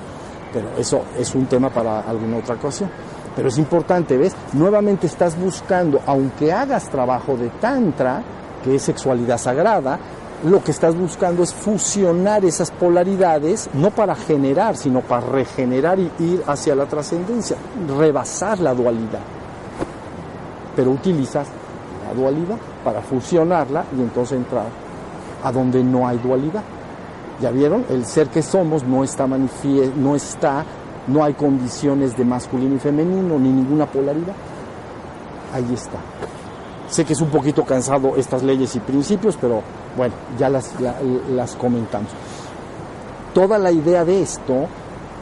Pero 0.52 0.68
eso 0.78 1.02
es 1.18 1.34
un 1.34 1.46
tema 1.46 1.70
para 1.70 2.00
alguna 2.00 2.38
otra 2.38 2.54
ocasión. 2.54 2.90
Pero 3.34 3.48
es 3.48 3.58
importante, 3.58 4.16
¿ves? 4.16 4.34
Nuevamente 4.52 5.06
estás 5.06 5.38
buscando, 5.38 6.00
aunque 6.06 6.52
hagas 6.52 6.88
trabajo 6.88 7.36
de 7.36 7.48
tantra, 7.60 8.22
que 8.64 8.74
es 8.74 8.82
sexualidad 8.82 9.38
sagrada, 9.38 9.98
lo 10.44 10.62
que 10.62 10.72
estás 10.72 10.96
buscando 10.96 11.42
es 11.42 11.54
fusionar 11.54 12.44
esas 12.44 12.70
polaridades, 12.70 13.70
no 13.74 13.90
para 13.90 14.14
generar, 14.14 14.76
sino 14.76 15.00
para 15.00 15.26
regenerar 15.26 15.98
y 15.98 16.10
ir 16.18 16.42
hacia 16.46 16.74
la 16.74 16.86
trascendencia, 16.86 17.56
rebasar 17.98 18.58
la 18.60 18.74
dualidad. 18.74 19.20
Pero 20.76 20.90
utilizas 20.90 21.46
la 22.06 22.14
dualidad 22.14 22.56
para 22.84 23.00
fusionarla 23.00 23.84
y 23.96 24.00
entonces 24.00 24.36
entrar 24.36 24.66
a 25.42 25.52
donde 25.52 25.82
no 25.82 26.06
hay 26.06 26.18
dualidad. 26.18 26.62
¿Ya 27.40 27.50
vieron? 27.50 27.84
El 27.88 28.04
ser 28.04 28.28
que 28.28 28.42
somos 28.42 28.84
no 28.84 29.02
está 29.02 29.26
no 29.26 30.14
está, 30.14 30.64
no 31.06 31.24
hay 31.24 31.34
condiciones 31.34 32.16
de 32.16 32.24
masculino 32.24 32.74
y 32.74 32.78
femenino, 32.78 33.38
ni 33.38 33.50
ninguna 33.50 33.86
polaridad. 33.86 34.34
Ahí 35.52 35.72
está. 35.72 35.98
Sé 36.94 37.04
que 37.04 37.14
es 37.14 37.20
un 37.20 37.28
poquito 37.28 37.64
cansado 37.64 38.14
estas 38.16 38.44
leyes 38.44 38.76
y 38.76 38.78
principios, 38.78 39.36
pero 39.40 39.62
bueno, 39.96 40.14
ya 40.38 40.48
las, 40.48 40.74
las 41.28 41.56
comentamos. 41.56 42.12
Toda 43.34 43.58
la 43.58 43.72
idea 43.72 44.04
de 44.04 44.22
esto, 44.22 44.68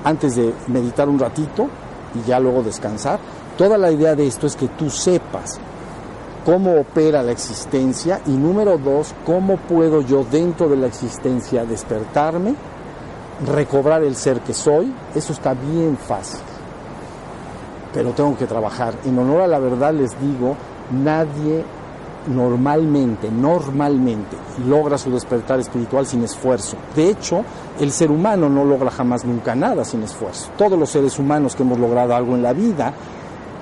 antes 0.05 0.37
de 0.37 0.53
meditar 0.67 1.09
un 1.09 1.19
ratito 1.19 1.69
y 2.15 2.29
ya 2.29 2.39
luego 2.39 2.63
descansar, 2.63 3.19
toda 3.57 3.79
la 3.79 3.91
idea 3.91 4.15
de 4.15 4.27
esto 4.27 4.47
es 4.47 4.55
que 4.55 4.69
tú 4.69 4.91
sepas 4.91 5.59
cómo 6.45 6.79
opera 6.79 7.23
la 7.23 7.33
existencia 7.33 8.21
y 8.27 8.33
número 8.33 8.77
dos, 8.77 9.15
cómo 9.25 9.57
puedo 9.57 10.03
yo 10.03 10.27
dentro 10.31 10.69
de 10.69 10.77
la 10.77 10.89
existencia 10.89 11.65
despertarme, 11.65 12.55
recobrar 13.47 14.03
el 14.03 14.15
ser 14.15 14.41
que 14.41 14.53
soy, 14.53 14.93
eso 15.15 15.33
está 15.33 15.55
bien 15.55 15.97
fácil. 15.97 16.41
Pero 17.95 18.11
tengo 18.11 18.37
que 18.37 18.47
trabajar. 18.47 18.93
En 19.07 19.19
honor 19.19 19.41
a 19.41 19.47
la 19.47 19.59
verdad 19.59 19.95
les 19.95 20.11
digo, 20.21 20.55
nadie 20.93 21.65
normalmente, 22.27 23.31
normalmente 23.31 24.37
logra 24.67 24.99
su 24.99 25.11
despertar 25.11 25.61
espiritual 25.61 26.07
sin 26.07 26.23
esfuerzo. 26.23 26.77
De 26.95 27.11
hecho, 27.11 27.45
el 27.81 27.91
ser 27.91 28.11
humano 28.11 28.49
no 28.49 28.65
logra 28.65 28.91
jamás 28.91 29.25
nunca 29.25 29.55
nada 29.55 29.85
sin 29.85 30.03
esfuerzo. 30.03 30.51
Todos 30.57 30.79
los 30.79 30.91
seres 30.91 31.19
humanos 31.19 31.57
que 31.57 31.63
hemos 31.63 31.79
logrado 31.79 32.15
algo 32.15 32.35
en 32.35 32.43
la 32.43 32.53
vida, 32.53 32.93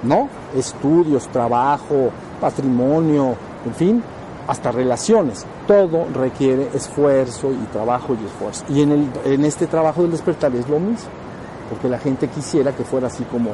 ¿no? 0.02 0.28
Estudios, 0.54 1.28
trabajo, 1.28 2.10
patrimonio, 2.40 3.34
en 3.64 3.74
fin, 3.74 4.02
hasta 4.46 4.72
relaciones. 4.72 5.46
Todo 5.66 6.06
requiere 6.12 6.68
esfuerzo 6.74 7.50
y 7.52 7.64
trabajo 7.72 8.16
y 8.20 8.26
esfuerzo. 8.26 8.64
Y 8.68 8.82
en, 8.82 8.92
el, 8.92 9.10
en 9.24 9.44
este 9.44 9.66
trabajo 9.66 10.02
del 10.02 10.10
despertar 10.10 10.54
es 10.54 10.68
lo 10.68 10.78
mismo, 10.78 11.08
porque 11.70 11.88
la 11.88 11.98
gente 11.98 12.28
quisiera 12.28 12.72
que 12.72 12.84
fuera 12.84 13.06
así 13.06 13.24
como 13.24 13.50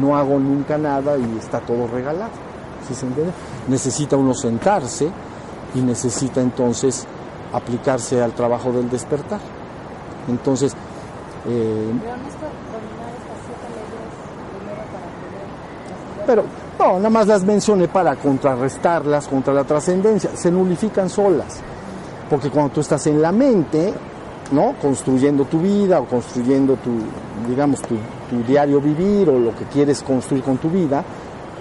no 0.00 0.16
hago 0.16 0.38
nunca 0.38 0.78
nada 0.78 1.18
y 1.18 1.38
está 1.38 1.60
todo 1.60 1.86
regalado. 1.86 2.51
¿Sí 2.92 3.00
se 3.00 3.06
entiende? 3.06 3.32
Necesita 3.68 4.16
uno 4.16 4.34
sentarse 4.34 5.08
y 5.74 5.80
necesita 5.80 6.40
entonces 6.40 7.06
aplicarse 7.52 8.22
al 8.22 8.32
trabajo 8.32 8.70
del 8.72 8.90
despertar. 8.90 9.40
Entonces, 10.28 10.74
eh, 11.48 11.92
pero 16.26 16.44
no, 16.78 16.96
nada 16.96 17.10
más 17.10 17.26
las 17.26 17.42
mencioné 17.44 17.88
para 17.88 18.16
contrarrestarlas 18.16 19.26
contra 19.26 19.54
la 19.54 19.64
trascendencia. 19.64 20.30
Se 20.34 20.50
nulifican 20.50 21.08
solas. 21.08 21.60
Porque 22.28 22.50
cuando 22.50 22.72
tú 22.72 22.80
estás 22.80 23.06
en 23.06 23.20
la 23.20 23.32
mente, 23.32 23.92
¿no? 24.52 24.74
Construyendo 24.80 25.44
tu 25.44 25.60
vida 25.60 26.00
o 26.00 26.06
construyendo 26.06 26.76
tu, 26.76 26.90
digamos, 27.48 27.80
tu, 27.82 27.96
tu 28.30 28.42
diario 28.46 28.80
vivir 28.80 29.28
o 29.28 29.38
lo 29.38 29.54
que 29.54 29.64
quieres 29.64 30.02
construir 30.02 30.42
con 30.42 30.58
tu 30.58 30.70
vida, 30.70 31.04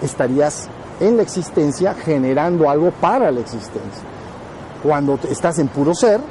estarías 0.01 0.69
en 1.01 1.17
la 1.17 1.23
existencia 1.23 1.93
generando 1.95 2.69
algo 2.69 2.91
para 2.91 3.31
la 3.31 3.41
existencia. 3.41 4.03
Cuando 4.83 5.19
estás 5.29 5.59
en 5.59 5.67
puro 5.67 5.93
ser, 5.93 6.21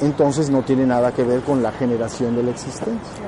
entonces 0.00 0.50
no 0.50 0.62
tiene 0.62 0.86
nada 0.86 1.12
que 1.12 1.24
ver 1.24 1.40
con 1.40 1.62
la 1.62 1.72
generación 1.72 2.34
de 2.36 2.44
la 2.44 2.50
existencia. 2.52 3.24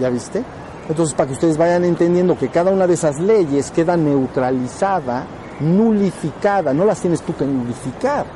¿Ya 0.00 0.10
viste? 0.10 0.44
Entonces, 0.88 1.14
para 1.14 1.28
que 1.28 1.34
ustedes 1.34 1.56
vayan 1.56 1.84
entendiendo 1.84 2.36
que 2.36 2.48
cada 2.48 2.72
una 2.72 2.86
de 2.86 2.94
esas 2.94 3.20
leyes 3.20 3.70
queda 3.70 3.96
neutralizada, 3.96 5.24
nulificada, 5.60 6.74
no 6.74 6.84
las 6.84 7.00
tienes 7.00 7.22
tú 7.22 7.34
que 7.36 7.44
nulificar, 7.44 8.26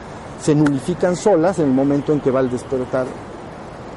se 0.41 0.55
nulifican 0.55 1.17
solas 1.17 1.59
en 1.59 1.67
el 1.67 1.73
momento 1.73 2.13
en 2.13 2.21
que 2.21 2.31
va 2.31 2.41
el 2.41 2.51
despertar. 2.51 3.07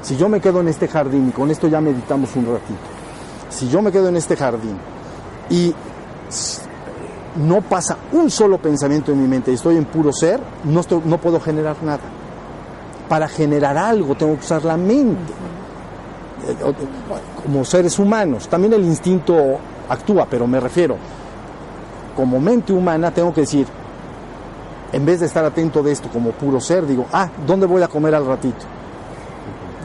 Si 0.02 0.16
yo 0.16 0.28
me 0.28 0.40
quedo 0.40 0.60
en 0.60 0.68
este 0.68 0.88
jardín, 0.88 1.28
y 1.28 1.32
con 1.32 1.50
esto 1.50 1.68
ya 1.68 1.80
meditamos 1.80 2.34
un 2.34 2.46
ratito, 2.46 2.78
si 3.50 3.68
yo 3.68 3.80
me 3.82 3.92
quedo 3.92 4.08
en 4.08 4.16
este 4.16 4.36
jardín 4.36 4.76
y 5.50 5.72
no 7.38 7.60
pasa 7.62 7.96
un 8.12 8.30
solo 8.30 8.58
pensamiento 8.58 9.12
en 9.12 9.22
mi 9.22 9.28
mente 9.28 9.50
y 9.50 9.54
estoy 9.54 9.76
en 9.76 9.84
puro 9.84 10.12
ser, 10.12 10.40
no, 10.64 10.80
estoy, 10.80 11.02
no 11.04 11.18
puedo 11.18 11.40
generar 11.40 11.76
nada. 11.82 12.00
Para 13.08 13.28
generar 13.28 13.76
algo 13.78 14.14
tengo 14.14 14.34
que 14.34 14.44
usar 14.44 14.64
la 14.64 14.76
mente 14.76 15.32
como 17.42 17.64
seres 17.64 17.98
humanos. 17.98 18.48
También 18.48 18.72
el 18.72 18.84
instinto 18.84 19.58
actúa, 19.88 20.26
pero 20.28 20.46
me 20.46 20.60
refiero, 20.60 20.96
como 22.16 22.40
mente 22.40 22.72
humana 22.72 23.10
tengo 23.10 23.32
que 23.32 23.42
decir, 23.42 23.66
en 24.92 25.04
vez 25.04 25.20
de 25.20 25.26
estar 25.26 25.44
atento 25.44 25.82
de 25.82 25.92
esto 25.92 26.08
como 26.08 26.30
puro 26.30 26.60
ser, 26.60 26.86
digo, 26.86 27.06
ah, 27.12 27.28
¿dónde 27.46 27.66
voy 27.66 27.82
a 27.82 27.88
comer 27.88 28.14
al 28.14 28.26
ratito? 28.26 28.66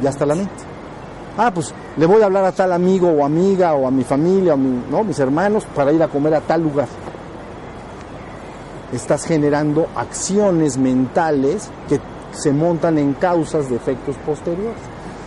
Ya 0.02 0.10
está 0.10 0.26
la 0.26 0.36
mente. 0.36 0.74
Ah, 1.38 1.52
pues 1.54 1.74
le 1.98 2.06
voy 2.06 2.22
a 2.22 2.26
hablar 2.26 2.46
a 2.46 2.52
tal 2.52 2.72
amigo 2.72 3.10
o 3.10 3.26
amiga 3.26 3.74
o 3.74 3.88
a 3.88 3.92
mi 3.92 4.04
familia 4.04 4.54
o 4.54 4.58
mi, 4.58 4.84
¿no? 4.90 5.04
mis 5.04 5.18
hermanos 5.20 5.66
para 5.76 5.92
ir 5.92 6.02
a 6.04 6.08
comer 6.08 6.36
a 6.36 6.42
tal 6.42 6.62
lugar. 6.62 6.88
Estás 8.94 9.26
generando 9.26 9.88
acciones 9.96 10.78
mentales 10.78 11.70
que 11.90 12.00
se 12.32 12.52
montan 12.52 12.98
en 12.98 13.14
causas 13.14 13.70
de 13.70 13.76
efectos 13.76 14.16
posteriores. 14.26 14.80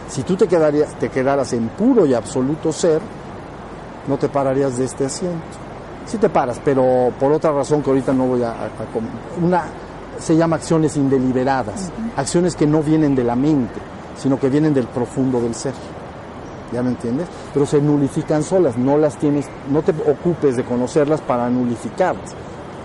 Si 0.08 0.22
tú 0.22 0.36
te, 0.36 0.46
quedarías, 0.46 0.94
te 0.98 1.08
quedaras 1.08 1.52
en 1.52 1.68
puro 1.68 2.06
y 2.06 2.14
absoluto 2.14 2.72
ser, 2.72 3.00
no 4.06 4.16
te 4.16 4.28
pararías 4.28 4.78
de 4.78 4.84
este 4.84 5.06
asiento. 5.06 5.42
Sí 6.06 6.18
te 6.18 6.28
paras, 6.28 6.60
pero 6.64 7.12
por 7.18 7.32
otra 7.32 7.50
razón 7.50 7.82
que 7.82 7.90
ahorita 7.90 8.12
no 8.12 8.26
voy 8.26 8.42
a... 8.44 8.54
una 9.42 9.64
se 10.18 10.36
llama 10.36 10.56
acciones 10.56 10.96
indeliberadas, 10.96 11.90
acciones 12.16 12.56
que 12.56 12.66
no 12.66 12.82
vienen 12.82 13.14
de 13.14 13.24
la 13.24 13.36
mente, 13.36 13.80
sino 14.16 14.38
que 14.38 14.48
vienen 14.48 14.72
del 14.72 14.86
profundo 14.86 15.40
del 15.40 15.54
ser. 15.54 15.74
¿Ya 16.72 16.82
me 16.82 16.90
entiendes? 16.90 17.28
Pero 17.52 17.66
se 17.66 17.80
nulifican 17.80 18.42
solas, 18.42 18.76
no 18.76 18.98
las 18.98 19.16
tienes, 19.18 19.46
no 19.70 19.82
te 19.82 19.92
ocupes 20.10 20.56
de 20.56 20.64
conocerlas 20.64 21.20
para 21.20 21.48
nulificarlas. 21.48 22.34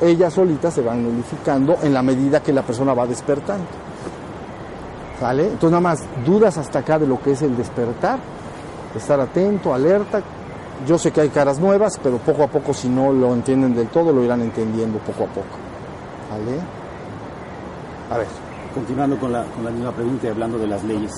Ellas 0.02 0.34
solitas 0.34 0.74
se 0.74 0.82
van 0.82 1.04
nulificando 1.04 1.78
en 1.84 1.94
la 1.94 2.02
medida 2.02 2.42
que 2.42 2.52
la 2.52 2.64
persona 2.64 2.94
va 2.94 3.06
despertando. 3.06 3.66
Entonces 5.22 5.70
nada 5.70 5.82
más 5.82 6.00
dudas 6.26 6.58
hasta 6.58 6.80
acá 6.80 6.98
de 6.98 7.06
lo 7.06 7.22
que 7.22 7.32
es 7.32 7.42
el 7.44 7.56
despertar, 7.56 8.20
estar 8.96 9.20
atento, 9.20 9.74
alerta. 9.74 10.22
Yo 10.88 10.98
sé 10.98 11.12
que 11.12 11.22
hay 11.22 11.30
caras 11.30 11.60
nuevas, 11.60 12.00
pero 12.02 12.18
poco 12.18 12.44
a 12.44 12.48
poco 12.48 12.74
si 12.74 12.90
no 12.90 13.12
lo 13.14 13.32
entienden 13.36 13.76
del 13.76 13.88
todo, 13.90 14.12
lo 14.12 14.24
irán 14.24 14.42
entendiendo 14.42 14.98
poco 14.98 15.26
a 15.26 15.28
poco. 15.28 15.58
¿Vale? 16.32 16.60
A 18.10 18.18
ver. 18.18 18.28
Continuando 18.74 19.20
con 19.20 19.32
la, 19.32 19.44
con 19.44 19.64
la 19.64 19.70
misma 19.70 19.92
pregunta 19.92 20.26
y 20.26 20.30
hablando 20.32 20.58
de 20.58 20.66
las 20.66 20.84
leyes. 20.84 21.12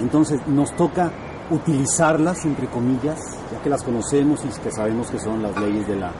Entonces, 0.00 0.40
nos 0.46 0.76
toca 0.76 1.10
utilizarlas, 1.50 2.44
entre 2.44 2.68
comillas, 2.68 3.18
ya 3.50 3.60
que 3.60 3.70
las 3.70 3.82
conocemos 3.82 4.44
y 4.44 4.60
que 4.60 4.70
sabemos 4.70 5.10
que 5.10 5.18
son 5.18 5.42
las 5.42 5.58
leyes 5.58 5.88
de 5.88 5.96
la, 5.96 6.12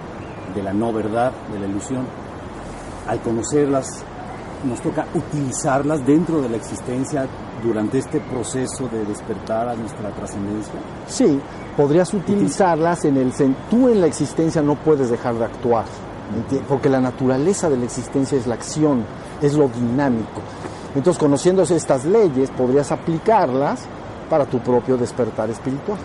de 0.55 0.63
la 0.63 0.73
no 0.73 0.93
verdad, 0.93 1.33
de 1.53 1.59
la 1.59 1.67
ilusión. 1.67 2.07
Al 3.07 3.21
conocerlas, 3.21 4.05
nos 4.65 4.81
toca 4.81 5.07
utilizarlas 5.15 6.05
dentro 6.05 6.41
de 6.43 6.49
la 6.49 6.57
existencia 6.57 7.27
durante 7.63 7.99
este 7.99 8.21
proceso 8.21 8.89
de 8.89 9.05
despertar 9.05 9.69
a 9.69 9.75
nuestra 9.75 10.11
trascendencia? 10.11 10.75
Sí, 11.07 11.41
podrías 11.77 12.13
utilizarlas 12.15 13.05
en 13.05 13.17
el 13.17 13.33
tú 13.69 13.89
en 13.89 14.01
la 14.01 14.07
existencia 14.07 14.63
no 14.63 14.77
puedes 14.77 15.11
dejar 15.11 15.35
de 15.35 15.45
actuar, 15.45 15.85
porque 16.69 16.89
la 16.89 17.01
naturaleza 17.01 17.69
de 17.69 17.77
la 17.77 17.85
existencia 17.85 18.39
es 18.39 18.47
la 18.47 18.55
acción, 18.55 19.05
es 19.41 19.55
lo 19.55 19.69
dinámico. 19.69 20.41
Entonces, 20.95 21.21
conociendo 21.21 21.63
estas 21.63 22.05
leyes, 22.05 22.51
podrías 22.51 22.91
aplicarlas 22.91 23.87
para 24.29 24.45
tu 24.45 24.59
propio 24.59 24.97
despertar 24.97 25.49
espiritual. 25.51 25.99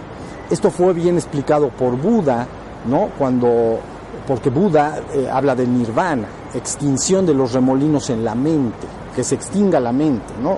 Esto 0.49 0.69
fue 0.69 0.93
bien 0.93 1.15
explicado 1.15 1.69
por 1.69 1.97
Buda, 1.97 2.47
¿no? 2.87 3.09
Cuando 3.17 3.79
porque 4.27 4.49
Buda 4.49 5.01
eh, 5.13 5.29
habla 5.31 5.55
de 5.55 5.67
nirvana, 5.67 6.27
extinción 6.53 7.25
de 7.25 7.33
los 7.33 7.53
remolinos 7.53 8.09
en 8.09 8.23
la 8.23 8.35
mente, 8.35 8.87
que 9.15 9.23
se 9.23 9.35
extinga 9.35 9.79
la 9.79 9.91
mente, 9.91 10.33
¿no? 10.41 10.57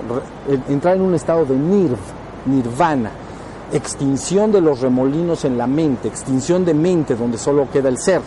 entrar 0.67 0.95
en 0.95 1.01
un 1.01 1.15
estado 1.15 1.45
de 1.45 1.55
nirv, 1.55 1.97
nirvana, 2.45 3.11
extinción 3.71 4.51
de 4.51 4.61
los 4.61 4.81
remolinos 4.81 5.45
en 5.45 5.57
la 5.57 5.67
mente, 5.67 6.07
extinción 6.07 6.65
de 6.65 6.73
mente 6.73 7.15
donde 7.15 7.37
solo 7.37 7.69
queda 7.69 7.89
el 7.89 7.97
ser. 7.97 8.21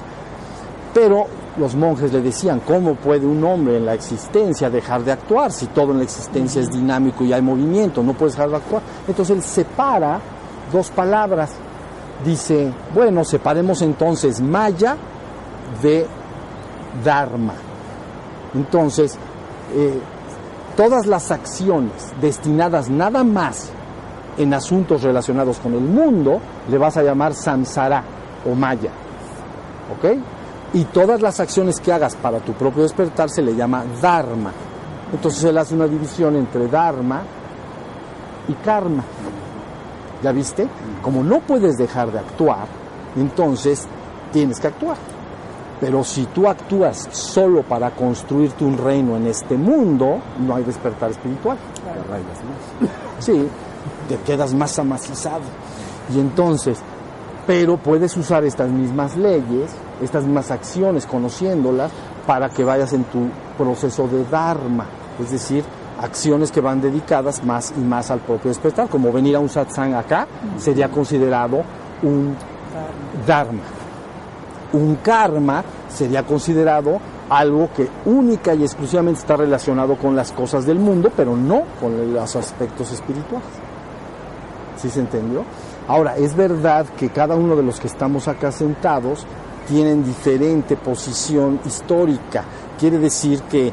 Pero 0.93 1.27
los 1.57 1.75
monjes 1.75 2.13
le 2.13 2.21
decían, 2.21 2.61
¿cómo 2.67 2.95
puede 2.95 3.27
un 3.27 3.43
hombre 3.45 3.77
en 3.77 3.87
la 3.87 3.95
existencia 3.95 4.71
dejar 4.71 5.05
de 5.05 5.13
actuar 5.13 5.53
si 5.53 5.67
todo 5.67 5.93
en 5.93 5.99
la 5.99 6.05
existencia 6.05 6.61
es 6.61 6.71
dinámico 6.71 7.25
y 7.25 7.33
hay 7.33 7.43
movimiento? 7.43 8.03
No 8.03 8.13
puedes 8.15 8.35
dejar 8.35 8.51
de 8.51 8.57
actuar. 8.57 8.83
Entonces 9.07 9.37
él 9.37 9.43
separa 9.43 10.21
dos 10.73 10.91
palabras. 10.91 11.51
Dice, 12.25 12.71
bueno, 12.95 13.25
separemos 13.25 13.81
entonces 13.83 14.41
Maya 14.41 14.97
de 15.83 16.07
Dharma. 17.05 17.55
Entonces, 18.55 19.17
eh, 19.75 20.01
todas 20.77 21.07
las 21.07 21.31
acciones 21.31 22.13
destinadas 22.21 22.89
nada 22.89 23.23
más 23.23 23.71
en 24.37 24.55
asuntos 24.55 25.03
relacionados 25.03 25.59
con 25.59 25.75
el 25.75 25.83
mundo, 25.83 26.41
le 26.71 26.79
vas 26.79 26.97
a 26.97 27.03
llamar 27.03 27.35
samsara 27.35 28.03
o 28.51 28.55
maya. 28.55 28.91
¿Ok? 29.97 30.17
Y 30.73 30.85
todas 30.85 31.21
las 31.21 31.41
acciones 31.41 31.81
que 31.81 31.93
hagas 31.93 32.15
para 32.17 32.39
tu 32.39 32.53
propio 32.53 32.83
despertar 32.83 33.29
se 33.29 33.43
le 33.43 33.55
llama 33.55 33.85
dharma. 34.01 34.53
Entonces 35.13 35.45
él 35.45 35.59
hace 35.59 35.75
una 35.75 35.87
división 35.87 36.37
entre 36.37 36.69
dharma 36.69 37.23
y 38.49 38.55
karma. 38.55 39.03
¿Ya 40.23 40.33
viste? 40.33 40.69
Como 41.03 41.23
no 41.25 41.41
puedes 41.41 41.77
dejar 41.77 42.13
de 42.13 42.19
actuar, 42.21 42.67
entonces 43.17 43.87
tienes 44.33 44.61
que 44.61 44.69
actuar. 44.69 44.97
Pero 45.81 46.05
si 46.05 46.27
tú 46.27 46.47
actúas 46.47 47.09
solo 47.11 47.63
para 47.63 47.91
construirte 47.91 48.65
un 48.65 48.77
reino 48.77 49.17
en 49.17 49.27
este 49.27 49.57
mundo, 49.57 50.19
no 50.39 50.55
hay 50.55 50.65
despertar 50.65 51.11
espiritual. 51.11 51.57
Sí, 53.19 53.49
te 54.09 54.17
quedas 54.19 54.53
más 54.53 54.79
amacizado. 54.79 55.41
Y 56.15 56.21
entonces, 56.21 56.79
pero 57.47 57.79
puedes 57.79 58.15
usar 58.17 58.45
estas 58.45 58.69
mismas 58.69 59.17
leyes, 59.17 59.71
estas 60.03 60.25
mismas 60.25 60.51
acciones, 60.51 61.07
conociéndolas, 61.07 61.91
para 62.27 62.51
que 62.51 62.63
vayas 62.63 62.93
en 62.93 63.05
tu 63.05 63.29
proceso 63.57 64.07
de 64.07 64.25
Dharma, 64.25 64.87
es 65.19 65.31
decir, 65.31 65.65
acciones 66.01 66.53
que 66.53 66.61
van 66.61 66.81
dedicadas 66.81 67.45
más 67.45 67.73
y 67.77 67.81
más 67.81 68.11
al 68.11 68.21
propio 68.21 68.51
despertar, 68.51 68.89
como 68.89 69.13
venir 69.13 69.37
a 69.37 69.41
un 69.41 69.49
satsang 69.49 69.95
acá, 69.95 70.27
sería 70.59 70.91
considerado 70.91 71.63
un 72.03 72.35
Dharma. 73.27 73.80
Un 74.73 74.97
karma 74.97 75.65
sería 75.89 76.25
considerado 76.25 76.99
algo 77.29 77.71
que 77.77 77.89
única 78.07 78.55
y 78.55 78.63
exclusivamente 78.63 79.21
está 79.21 79.37
relacionado 79.37 79.97
con 79.97 80.17
las 80.17 80.33
cosas 80.33 80.67
del 80.67 80.79
mundo, 80.79 81.11
pero 81.17 81.37
no 81.37 81.63
con 81.81 82.13
los 82.13 82.37
aspectos 82.37 82.93
espirituales. 82.93 83.49
¿Sí 84.77 84.91
se 84.91 85.01
entendió? 85.01 85.45
Ahora, 85.87 86.17
es 86.17 86.35
verdad 86.35 86.87
que 86.97 87.11
cada 87.11 87.35
uno 87.35 87.57
de 87.57 87.63
los 87.63 87.79
que 87.81 87.87
estamos 87.87 88.29
acá 88.29 88.51
sentados 88.53 89.27
tienen 89.69 90.05
diferente 90.05 90.77
posición 90.77 91.61
histórica. 91.65 92.45
Quiere 92.79 92.99
decir 92.99 93.43
que 93.43 93.73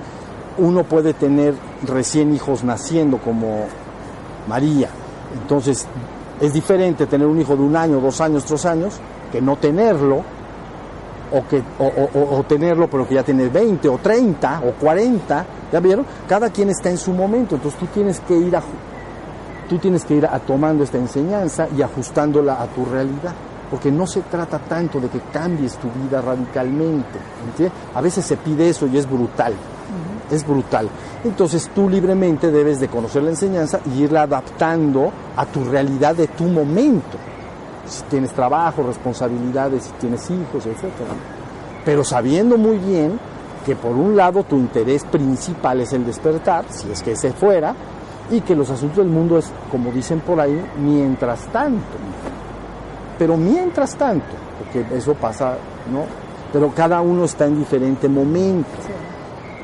uno 0.57 0.83
puede 0.83 1.13
tener 1.13 1.55
recién 1.85 2.33
hijos 2.33 2.63
naciendo 2.63 3.17
como 3.17 3.65
María. 4.47 4.89
Entonces, 5.41 5.87
es 6.39 6.53
diferente 6.53 7.07
tener 7.07 7.27
un 7.27 7.39
hijo 7.39 7.55
de 7.55 7.63
un 7.63 7.75
año, 7.75 7.99
dos 7.99 8.21
años, 8.21 8.45
tres 8.45 8.65
años, 8.65 8.99
que 9.31 9.41
no 9.41 9.55
tenerlo, 9.57 10.21
o, 11.31 11.47
que, 11.47 11.61
o, 11.79 11.85
o, 11.85 12.37
o, 12.37 12.43
tenerlo 12.43 12.89
pero 12.89 13.07
que 13.07 13.15
ya 13.15 13.23
tiene 13.23 13.49
20 13.49 13.89
o 13.89 13.97
30 13.97 14.61
o 14.65 14.71
40, 14.73 15.45
¿ya 15.71 15.79
vieron? 15.79 16.05
Cada 16.27 16.49
quien 16.49 16.69
está 16.69 16.89
en 16.89 16.97
su 16.97 17.11
momento, 17.13 17.55
entonces 17.55 17.79
tú 17.79 17.87
tienes 17.87 18.19
que 18.21 18.35
ir 18.35 18.55
a, 18.55 18.61
tú 19.69 19.77
tienes 19.77 20.05
que 20.05 20.15
ir 20.15 20.25
a, 20.25 20.39
tomando 20.39 20.83
esta 20.83 20.97
enseñanza 20.97 21.67
y 21.75 21.81
ajustándola 21.81 22.61
a 22.61 22.67
tu 22.67 22.85
realidad, 22.85 23.33
porque 23.69 23.91
no 23.91 24.07
se 24.07 24.21
trata 24.21 24.59
tanto 24.59 24.99
de 24.99 25.09
que 25.09 25.19
cambies 25.31 25.77
tu 25.77 25.89
vida 25.89 26.21
radicalmente, 26.21 27.19
¿entiendes? 27.45 27.77
A 27.93 28.01
veces 28.01 28.25
se 28.25 28.37
pide 28.37 28.69
eso 28.69 28.87
y 28.87 28.97
es 28.97 29.09
brutal, 29.09 29.53
uh 29.53 29.55
-huh. 29.55 30.35
es 30.35 30.47
brutal. 30.47 30.89
Entonces 31.23 31.69
tú 31.75 31.89
libremente 31.89 32.51
debes 32.51 32.79
de 32.79 32.87
conocer 32.87 33.23
la 33.23 33.31
enseñanza 33.31 33.79
y 33.85 34.03
irla 34.03 34.23
adaptando 34.23 35.11
a 35.35 35.45
tu 35.45 35.65
realidad 35.65 36.15
de 36.15 36.27
tu 36.27 36.45
momento 36.45 37.17
si 37.87 38.03
tienes 38.03 38.31
trabajo, 38.31 38.83
responsabilidades, 38.83 39.85
si 39.85 39.91
tienes 39.93 40.29
hijos, 40.29 40.65
etc. 40.65 40.91
Pero 41.85 42.03
sabiendo 42.03 42.57
muy 42.57 42.77
bien 42.77 43.19
que 43.65 43.75
por 43.75 43.91
un 43.91 44.15
lado 44.15 44.43
tu 44.43 44.55
interés 44.55 45.03
principal 45.05 45.81
es 45.81 45.93
el 45.93 46.05
despertar, 46.05 46.65
si 46.69 46.89
es 46.91 47.01
que 47.01 47.11
ese 47.13 47.31
fuera, 47.33 47.75
y 48.29 48.41
que 48.41 48.55
los 48.55 48.69
asuntos 48.69 48.97
del 48.97 49.07
mundo 49.07 49.37
es, 49.37 49.51
como 49.71 49.91
dicen 49.91 50.19
por 50.19 50.39
ahí, 50.39 50.61
mientras 50.79 51.45
tanto. 51.47 51.97
Pero 53.17 53.37
mientras 53.37 53.95
tanto, 53.95 54.27
porque 54.59 54.85
eso 54.95 55.13
pasa, 55.15 55.57
¿no? 55.91 56.03
Pero 56.51 56.71
cada 56.73 57.01
uno 57.01 57.25
está 57.25 57.45
en 57.45 57.59
diferente 57.59 58.07
momento, 58.07 58.69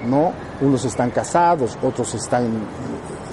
¿no? 0.09 0.31
Unos 0.61 0.85
están 0.85 1.11
casados, 1.11 1.77
otros 1.81 2.13
están 2.15 2.45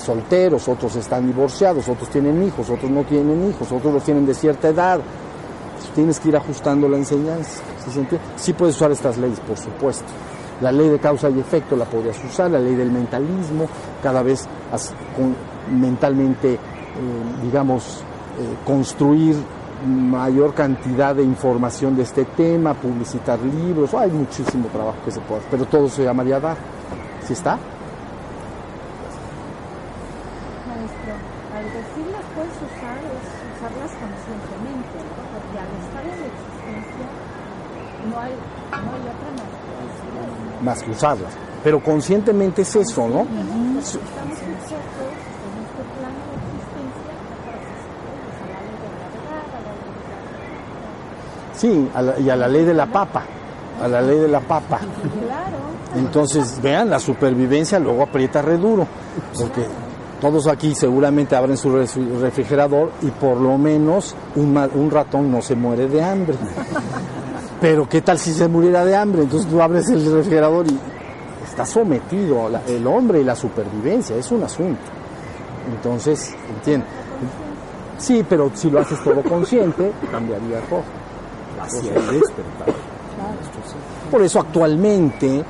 solteros, 0.01 0.69
otros 0.69 0.97
están 0.97 1.27
divorciados, 1.27 1.89
otros 1.89 2.09
tienen 2.11 2.43
hijos, 2.43 2.69
otros 2.71 2.91
no 2.91 3.05
tienen 3.05 3.49
hijos, 3.49 3.71
otros 3.71 3.95
los 3.95 4.05
tienen 4.05 4.27
de 4.27 4.35
cierta 4.35 4.69
edad. 4.69 5.01
Tienes 5.95 6.21
que 6.21 6.29
ir 6.29 6.37
ajustando 6.37 6.89
la 6.89 6.97
enseñanza. 6.97 7.63
¿sí, 7.93 8.07
sí 8.37 8.53
puedes 8.53 8.77
usar 8.77 8.93
estas 8.93 9.17
leyes, 9.19 9.41
por 9.41 9.57
supuesto. 9.57 10.05
La 10.61 10.71
ley 10.71 10.89
de 10.89 10.99
causa 10.99 11.31
y 11.31 11.41
efecto 11.41 11.75
la 11.77 11.87
podrías 11.87 12.23
usar, 12.25 12.51
la 12.51 12.61
ley 12.61 12.75
del 12.75 12.91
mentalismo, 12.91 13.67
cada 14.03 14.23
vez 14.23 14.47
mentalmente, 15.71 16.55
eh, 16.55 16.59
digamos, 17.43 18.03
eh, 18.39 18.57
construir 18.65 19.37
mayor 19.87 20.53
cantidad 20.53 21.15
de 21.15 21.23
información 21.23 21.97
de 21.97 22.03
este 22.03 22.25
tema, 22.27 22.75
publicitar 22.75 23.39
libros, 23.41 23.95
hay 23.95 24.11
muchísimo 24.11 24.69
trabajo 24.69 24.99
que 25.05 25.11
se 25.11 25.21
puede 25.21 25.41
hacer, 25.41 25.51
pero 25.51 25.65
todo 25.65 25.89
se 25.89 26.05
llamaría 26.05 26.39
dar. 26.39 26.57
¿Sí 27.27 27.33
está? 27.33 27.59
al 31.61 31.67
decirlas 31.77 32.25
puedes 32.35 32.57
usar 32.57 32.97
es 33.05 33.27
usarlas 33.53 33.93
conscientemente, 34.01 34.97
¿no? 34.97 35.21
porque 35.29 35.57
al 35.61 35.71
estar 35.77 36.05
en 36.09 36.17
la 36.25 36.29
existencia 36.33 37.07
no 38.09 38.17
hay, 38.17 38.33
no 38.33 38.89
hay 38.97 39.05
otra 39.13 39.31
más 39.37 39.53
que, 39.61 40.51
más 40.71 40.83
que. 40.85 41.27
Pero 41.65 41.83
conscientemente 41.83 42.63
es 42.63 42.77
eso, 42.77 43.09
¿no? 43.09 43.27
Sí, 51.57 51.91
a 51.95 52.03
la, 52.03 52.19
y 52.19 52.31
a 52.31 52.37
la 52.37 52.49
ley 52.49 52.65
de 52.65 52.73
la 52.73 52.87
papa, 52.87 53.23
a 53.83 53.89
la 53.89 54.01
ley 54.01 54.19
de 54.19 54.29
la 54.29 54.41
papa. 54.41 54.81
Entonces, 55.97 56.61
vean, 56.63 56.89
la 56.89 57.01
supervivencia 57.01 57.79
luego 57.79 58.05
aprieta 58.05 58.41
re 58.41 58.57
duro, 58.57 58.87
porque 59.37 59.67
todos 60.21 60.47
aquí 60.47 60.75
seguramente 60.75 61.35
abren 61.35 61.57
su 61.57 61.71
refrigerador 61.71 62.93
y 63.03 63.11
por 63.11 63.37
lo 63.39 63.59
menos 63.59 64.15
un, 64.37 64.91
ratón 64.91 65.33
no 65.33 65.43
se 65.43 65.57
muere 65.57 65.89
de 65.89 66.03
hambre. 66.03 66.37
Pero 67.61 67.89
¿qué 67.89 68.01
tal 68.01 68.19
si 68.19 68.33
se 68.33 68.49
muriera 68.49 68.85
de 68.85 68.97
hambre? 68.97 69.23
Entonces 69.23 69.49
tú 69.51 69.61
abres 69.61 69.89
el 69.91 70.11
refrigerador 70.13 70.67
y 70.67 70.79
está 71.45 71.67
sometido 71.67 72.49
el 72.67 72.87
hombre 72.87 73.21
y 73.21 73.25
la 73.25 73.37
supervivencia, 73.37 74.17
es 74.17 74.31
un 74.31 74.43
asunto. 74.43 74.81
Entonces, 75.75 76.35
entiende. 76.49 76.87
Sí, 77.99 78.25
pero 78.27 78.51
si 78.55 78.71
lo 78.71 78.81
haces 78.81 79.03
todo 79.05 79.23
consciente, 79.23 79.93
cambiaría. 80.11 80.61
Hacia 81.61 81.95
el 81.95 82.07
despertar. 82.07 82.75
Por 84.11 84.23
eso 84.23 84.41
actualmente, 84.41 85.45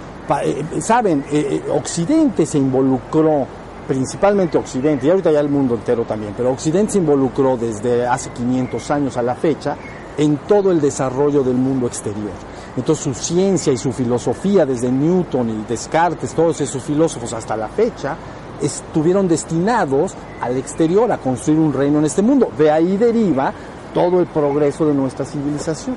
saben, 0.81 1.25
eh, 1.31 1.63
Occidente 1.73 2.45
se 2.45 2.59
involucró 2.59 3.47
principalmente 3.87 4.57
Occidente, 4.57 5.07
y 5.07 5.11
ahorita 5.11 5.33
ya 5.33 5.41
el 5.41 5.49
mundo 5.49 5.75
entero 5.75 6.05
también, 6.05 6.33
pero 6.37 6.53
Occidente 6.53 6.93
se 6.93 6.99
involucró 6.99 7.57
desde 7.57 8.07
hace 8.07 8.31
500 8.31 8.91
años 8.93 9.17
a 9.17 9.23
la 9.23 9.35
fecha 9.35 9.77
en 10.21 10.37
todo 10.47 10.71
el 10.71 10.83
desarrollo 10.83 11.43
del 11.43 11.57
mundo 11.57 11.87
exterior. 11.87 12.31
Entonces 12.77 13.05
su 13.05 13.15
ciencia 13.15 13.73
y 13.73 13.79
su 13.79 13.91
filosofía, 13.91 14.67
desde 14.67 14.93
Newton 14.93 15.49
y 15.49 15.65
Descartes, 15.67 16.35
todos 16.35 16.61
esos 16.61 16.83
filósofos 16.83 17.33
hasta 17.33 17.57
la 17.57 17.69
fecha, 17.69 18.17
estuvieron 18.61 19.27
destinados 19.27 20.15
al 20.43 20.59
exterior, 20.59 21.11
a 21.11 21.17
construir 21.17 21.59
un 21.59 21.73
reino 21.73 22.01
en 22.01 22.05
este 22.05 22.21
mundo. 22.21 22.51
De 22.59 22.71
ahí 22.71 22.99
deriva 22.99 23.51
todo 23.95 24.21
el 24.21 24.27
progreso 24.27 24.87
de 24.87 24.93
nuestra 24.93 25.25
civilización. 25.25 25.97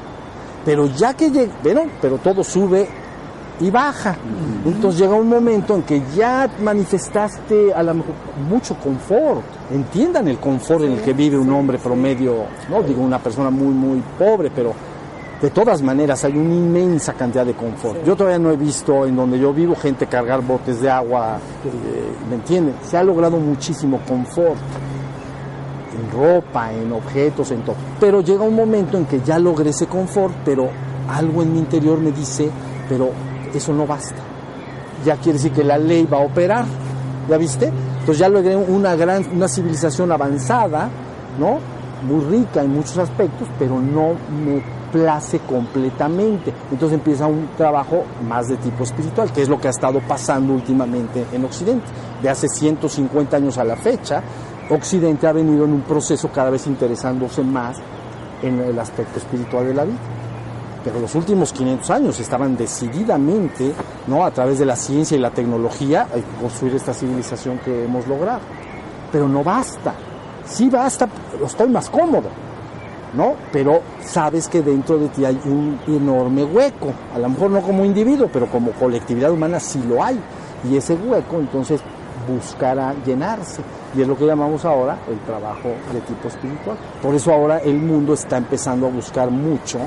Pero 0.63 0.87
ya 0.87 1.13
que 1.15 1.29
¿vieron? 1.61 1.91
Pero 2.01 2.17
todo 2.17 2.45
sube 2.45 2.87
y 3.63 3.71
baja. 3.71 4.15
Entonces 4.65 4.99
llega 4.99 5.15
un 5.15 5.29
momento 5.29 5.75
en 5.75 5.83
que 5.83 6.01
ya 6.15 6.49
manifestaste 6.61 7.73
a 7.73 7.81
lo 7.81 7.93
mejor 7.93 8.13
mucho 8.49 8.75
confort. 8.75 9.43
Entiendan 9.71 10.27
el 10.27 10.37
confort 10.37 10.83
en 10.83 10.93
el 10.93 11.01
que 11.01 11.13
vive 11.13 11.37
un 11.37 11.51
hombre 11.51 11.77
promedio, 11.77 12.45
no 12.69 12.83
digo 12.83 13.01
una 13.01 13.19
persona 13.19 13.49
muy, 13.49 13.73
muy 13.73 14.03
pobre, 14.19 14.51
pero 14.53 14.73
de 15.41 15.49
todas 15.49 15.81
maneras 15.81 16.23
hay 16.25 16.37
una 16.37 16.53
inmensa 16.53 17.13
cantidad 17.13 17.45
de 17.45 17.53
confort. 17.53 18.03
Yo 18.05 18.15
todavía 18.15 18.39
no 18.39 18.51
he 18.51 18.57
visto 18.57 19.05
en 19.05 19.15
donde 19.15 19.39
yo 19.39 19.53
vivo 19.53 19.75
gente 19.75 20.07
cargar 20.07 20.41
botes 20.41 20.81
de 20.81 20.89
agua, 20.89 21.37
eh, 21.65 22.27
¿me 22.29 22.35
entienden? 22.35 22.75
Se 22.83 22.97
ha 22.97 23.03
logrado 23.03 23.37
muchísimo 23.37 23.99
confort 24.07 24.57
en 25.93 26.11
ropa, 26.11 26.73
en 26.73 26.91
objetos, 26.91 27.51
en 27.51 27.61
todo. 27.61 27.75
Pero 27.99 28.21
llega 28.21 28.43
un 28.43 28.55
momento 28.55 28.97
en 28.97 29.05
que 29.05 29.21
ya 29.21 29.39
logré 29.39 29.69
ese 29.69 29.87
confort, 29.87 30.33
pero 30.43 30.69
algo 31.09 31.41
en 31.41 31.53
mi 31.53 31.59
interior 31.59 31.99
me 31.99 32.11
dice, 32.11 32.49
pero 32.89 33.11
eso 33.53 33.73
no 33.73 33.85
basta. 33.85 34.21
Ya 35.05 35.15
quiere 35.17 35.33
decir 35.33 35.51
que 35.51 35.63
la 35.63 35.77
ley 35.77 36.05
va 36.05 36.17
a 36.17 36.21
operar, 36.21 36.65
¿ya 37.29 37.37
viste? 37.37 37.67
Entonces 37.99 38.17
ya 38.17 38.29
logré 38.29 38.55
una 38.55 38.95
gran, 38.95 39.25
una 39.33 39.47
civilización 39.47 40.11
avanzada, 40.11 40.89
¿no? 41.39 41.59
Muy 42.07 42.23
rica 42.25 42.61
en 42.61 42.73
muchos 42.73 42.97
aspectos, 42.97 43.47
pero 43.57 43.79
no 43.79 44.13
me 44.45 44.61
complace 44.93 45.39
completamente. 45.39 46.53
Entonces 46.71 46.97
empieza 46.97 47.25
un 47.25 47.49
trabajo 47.57 48.03
más 48.27 48.47
de 48.47 48.57
tipo 48.57 48.83
espiritual, 48.83 49.31
que 49.31 49.41
es 49.41 49.49
lo 49.49 49.59
que 49.59 49.67
ha 49.67 49.71
estado 49.71 49.99
pasando 50.07 50.53
últimamente 50.53 51.25
en 51.31 51.43
Occidente. 51.43 51.85
De 52.21 52.29
hace 52.29 52.47
150 52.47 53.37
años 53.37 53.57
a 53.57 53.63
la 53.63 53.75
fecha, 53.75 54.21
Occidente 54.69 55.27
ha 55.27 55.33
venido 55.33 55.65
en 55.65 55.73
un 55.73 55.81
proceso 55.81 56.29
cada 56.31 56.49
vez 56.49 56.67
interesándose 56.67 57.43
más 57.43 57.77
en 58.41 58.59
el 58.59 58.77
aspecto 58.79 59.19
espiritual 59.19 59.65
de 59.65 59.73
la 59.73 59.83
vida. 59.85 59.97
Pero 60.83 60.99
los 60.99 61.15
últimos 61.15 61.53
500 61.53 61.89
años 61.89 62.19
estaban 62.19 62.57
decididamente, 62.57 63.73
¿no? 64.07 64.25
a 64.25 64.31
través 64.31 64.59
de 64.59 64.65
la 64.65 64.75
ciencia 64.75 65.15
y 65.15 65.19
la 65.19 65.31
tecnología, 65.31 66.01
a 66.03 66.41
construir 66.41 66.75
esta 66.75 66.93
civilización 66.93 67.59
que 67.59 67.85
hemos 67.85 68.05
logrado. 68.07 68.41
Pero 69.11 69.27
no 69.29 69.43
basta. 69.43 69.93
Sí 70.45 70.69
basta, 70.69 71.07
estoy 71.43 71.69
más 71.69 71.89
cómodo, 71.89 72.29
¿no? 73.13 73.35
Pero 73.51 73.81
sabes 74.03 74.49
que 74.49 74.61
dentro 74.61 74.97
de 74.97 75.07
ti 75.07 75.23
hay 75.23 75.39
un 75.45 75.79
enorme 75.87 76.43
hueco. 76.43 76.91
A 77.15 77.19
lo 77.19 77.29
mejor 77.29 77.51
no 77.51 77.61
como 77.61 77.85
individuo, 77.85 78.29
pero 78.31 78.47
como 78.47 78.71
colectividad 78.71 79.31
humana 79.31 79.59
sí 79.61 79.81
lo 79.87 80.03
hay. 80.03 80.19
Y 80.69 80.75
ese 80.75 80.95
hueco 80.95 81.37
entonces 81.37 81.81
buscará 82.27 82.93
llenarse. 83.05 83.61
Y 83.95 84.01
es 84.01 84.07
lo 84.07 84.17
que 84.17 84.25
llamamos 84.25 84.65
ahora 84.65 84.97
el 85.09 85.19
trabajo 85.19 85.69
de 85.93 86.01
tipo 86.01 86.27
espiritual. 86.27 86.77
Por 87.01 87.15
eso 87.15 87.31
ahora 87.31 87.59
el 87.59 87.77
mundo 87.77 88.13
está 88.13 88.37
empezando 88.37 88.87
a 88.87 88.89
buscar 88.89 89.29
mucho 89.29 89.79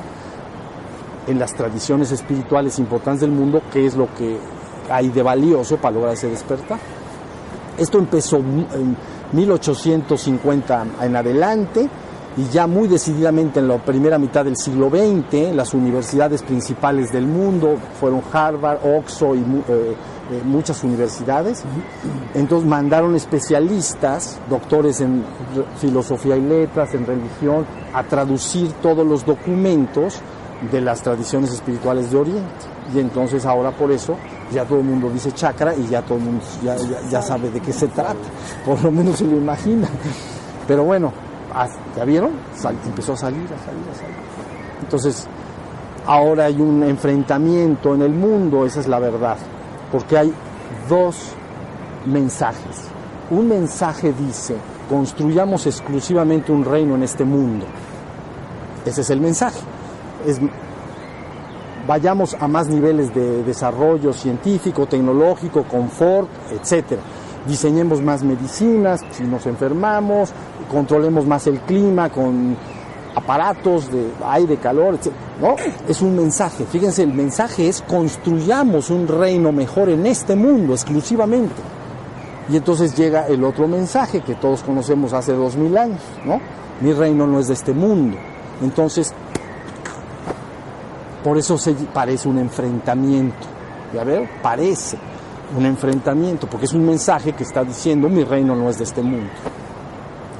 en 1.27 1.39
las 1.39 1.53
tradiciones 1.53 2.11
espirituales 2.11 2.79
importantes 2.79 3.21
del 3.21 3.31
mundo 3.31 3.61
qué 3.71 3.85
es 3.85 3.95
lo 3.95 4.07
que 4.15 4.37
hay 4.89 5.09
de 5.09 5.21
valioso 5.21 5.77
para 5.77 5.95
lograr 5.95 6.13
ese 6.13 6.29
despertar. 6.29 6.79
Esto 7.77 7.99
empezó 7.99 8.37
en 8.37 8.97
1850 9.33 10.85
en 11.01 11.15
adelante 11.15 11.89
y 12.37 12.45
ya 12.49 12.67
muy 12.67 12.87
decididamente 12.87 13.59
en 13.59 13.67
la 13.67 13.77
primera 13.77 14.17
mitad 14.17 14.45
del 14.45 14.55
siglo 14.57 14.89
XX 14.89 15.55
las 15.55 15.73
universidades 15.73 16.43
principales 16.43 17.11
del 17.11 17.25
mundo 17.25 17.77
fueron 17.99 18.21
Harvard, 18.31 18.79
Oxford 18.83 19.37
y 19.37 19.41
eh, 19.41 19.95
eh, 20.31 20.41
muchas 20.45 20.83
universidades. 20.83 21.63
Entonces 22.35 22.67
mandaron 22.67 23.15
especialistas, 23.15 24.39
doctores 24.49 25.01
en 25.01 25.23
filosofía 25.79 26.37
y 26.37 26.41
letras, 26.41 26.93
en 26.93 27.05
religión, 27.05 27.65
a 27.93 28.03
traducir 28.03 28.71
todos 28.83 29.05
los 29.05 29.25
documentos 29.25 30.21
de 30.71 30.81
las 30.81 31.01
tradiciones 31.01 31.51
espirituales 31.53 32.11
de 32.11 32.17
Oriente. 32.17 32.65
Y 32.93 32.99
entonces 32.99 33.45
ahora 33.45 33.71
por 33.71 33.91
eso 33.91 34.15
ya 34.51 34.65
todo 34.65 34.79
el 34.79 34.85
mundo 34.85 35.09
dice 35.09 35.31
chakra 35.31 35.75
y 35.75 35.87
ya 35.87 36.01
todo 36.01 36.17
el 36.17 36.23
mundo 36.23 36.43
ya, 36.63 36.75
ya, 37.09 37.21
sabe 37.21 37.49
de 37.49 37.59
qué 37.59 37.73
se 37.73 37.87
trata, 37.87 38.15
por 38.65 38.81
lo 38.83 38.91
menos 38.91 39.17
se 39.17 39.25
lo 39.25 39.37
imagina. 39.37 39.87
Pero 40.67 40.83
bueno, 40.83 41.11
¿ya 41.95 42.05
vieron? 42.05 42.31
empezó 42.85 43.13
a 43.13 43.17
salir, 43.17 43.45
a 43.45 43.65
salir, 43.65 43.83
a 43.91 43.95
salir. 43.95 44.15
Entonces, 44.81 45.27
ahora 46.05 46.45
hay 46.45 46.59
un 46.59 46.83
enfrentamiento 46.83 47.93
en 47.93 48.01
el 48.01 48.13
mundo, 48.13 48.65
esa 48.65 48.79
es 48.79 48.87
la 48.87 48.99
verdad, 48.99 49.37
porque 49.91 50.17
hay 50.17 50.33
dos 50.89 51.33
mensajes. 52.05 52.87
Un 53.29 53.49
mensaje 53.49 54.13
dice, 54.13 54.55
construyamos 54.89 55.67
exclusivamente 55.67 56.51
un 56.51 56.63
reino 56.63 56.95
en 56.95 57.03
este 57.03 57.25
mundo. 57.25 57.65
Ese 58.85 59.01
es 59.01 59.09
el 59.09 59.19
mensaje 59.19 59.59
vayamos 61.87 62.35
a 62.39 62.47
más 62.47 62.67
niveles 62.67 63.13
de 63.15 63.43
desarrollo 63.43 64.11
científico, 64.13 64.85
tecnológico, 64.85 65.63
confort, 65.63 66.29
etcétera. 66.51 67.01
Diseñemos 67.47 68.01
más 68.01 68.23
medicinas 68.23 69.01
si 69.11 69.23
nos 69.23 69.45
enfermamos, 69.45 70.31
controlemos 70.69 71.25
más 71.25 71.47
el 71.47 71.59
clima 71.61 72.09
con 72.09 72.57
aparatos 73.15 73.89
de 73.91 74.11
aire, 74.25 74.57
calor, 74.57 74.95
etc. 74.95 75.11
¿no? 75.41 75.55
Es 75.87 76.01
un 76.01 76.15
mensaje. 76.15 76.65
Fíjense, 76.65 77.03
el 77.03 77.13
mensaje 77.13 77.67
es 77.69 77.81
construyamos 77.81 78.89
un 78.89 79.07
reino 79.07 79.51
mejor 79.51 79.89
en 79.89 80.05
este 80.05 80.35
mundo 80.35 80.73
exclusivamente. 80.73 81.55
Y 82.49 82.57
entonces 82.57 82.95
llega 82.95 83.27
el 83.27 83.43
otro 83.43 83.67
mensaje 83.67 84.21
que 84.21 84.35
todos 84.35 84.61
conocemos 84.61 85.13
hace 85.13 85.33
dos 85.33 85.55
mil 85.55 85.77
años, 85.77 86.01
¿no? 86.25 86.39
Mi 86.81 86.93
reino 86.93 87.25
no 87.27 87.39
es 87.39 87.47
de 87.47 87.55
este 87.55 87.73
mundo. 87.73 88.17
Entonces, 88.61 89.13
por 91.27 91.37
eso 91.37 91.57
parece 91.93 92.29
un 92.29 92.37
enfrentamiento. 92.37 93.47
¿Ya 93.93 94.05
veo? 94.05 94.25
Parece 94.41 94.97
un 95.57 95.65
enfrentamiento, 95.65 96.47
porque 96.47 96.67
es 96.67 96.71
un 96.71 96.85
mensaje 96.85 97.33
que 97.33 97.43
está 97.43 97.65
diciendo 97.65 98.07
mi 98.07 98.23
reino 98.23 98.55
no 98.55 98.69
es 98.69 98.77
de 98.77 98.85
este 98.85 99.01
mundo. 99.01 99.29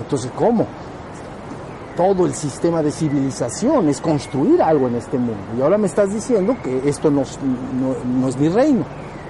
Entonces, 0.01 0.31
¿cómo? 0.33 0.65
Todo 1.97 2.25
el 2.25 2.33
sistema 2.33 2.81
de 2.81 2.91
civilización 2.91 3.89
es 3.89 3.99
construir 3.99 4.61
algo 4.61 4.87
en 4.87 4.95
este 4.95 5.17
mundo. 5.17 5.43
Y 5.57 5.61
ahora 5.61 5.77
me 5.77 5.87
estás 5.87 6.13
diciendo 6.13 6.55
que 6.63 6.87
esto 6.87 7.11
no, 7.11 7.23
no 8.05 8.27
es 8.29 8.37
mi 8.37 8.47
reino. 8.47 8.85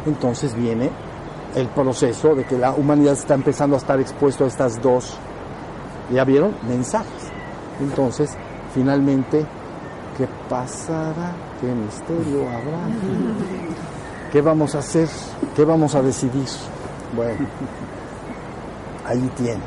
Entonces 0.05 0.53
viene 0.53 0.91
el 1.55 1.69
proceso 1.69 2.35
de 2.35 2.43
que 2.43 2.55
la 2.55 2.69
humanidad 2.73 3.13
está 3.13 3.33
empezando 3.33 3.75
a 3.75 3.79
estar 3.79 3.99
expuesto 3.99 4.43
a 4.43 4.47
estas 4.47 4.79
dos, 4.79 5.17
¿ya 6.11 6.23
vieron? 6.23 6.53
Mensajes. 6.67 7.31
Entonces, 7.81 8.37
finalmente, 8.75 9.43
¿qué 10.19 10.27
pasará? 10.47 11.46
¿Qué 11.59 11.67
misterio 11.67 12.47
habrá? 12.49 12.79
¿Qué 14.31 14.41
vamos 14.41 14.75
a 14.75 14.79
hacer? 14.79 15.09
¿Qué 15.55 15.65
vamos 15.65 15.95
a 15.95 16.01
decidir? 16.01 16.45
Bueno, 17.15 17.47
ahí 19.05 19.31
tienen. 19.35 19.61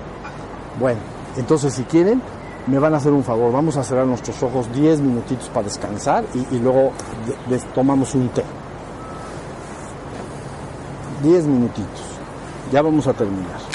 Bueno, 0.78 1.00
entonces 1.36 1.74
si 1.74 1.82
quieren, 1.84 2.22
me 2.68 2.78
van 2.78 2.94
a 2.94 2.98
hacer 2.98 3.12
un 3.12 3.24
favor. 3.24 3.52
Vamos 3.52 3.76
a 3.76 3.82
cerrar 3.82 4.06
nuestros 4.06 4.40
ojos 4.42 4.72
10 4.72 5.00
minutitos 5.00 5.48
para 5.48 5.64
descansar 5.64 6.24
y, 6.34 6.58
luego 6.58 6.92
tomamos 7.74 8.14
un 8.14 8.28
té. 8.28 8.44
10 11.22 11.46
minutitos. 11.46 12.00
Ya 12.72 12.82
vamos 12.82 13.06
a 13.08 13.12
terminar. 13.12 13.69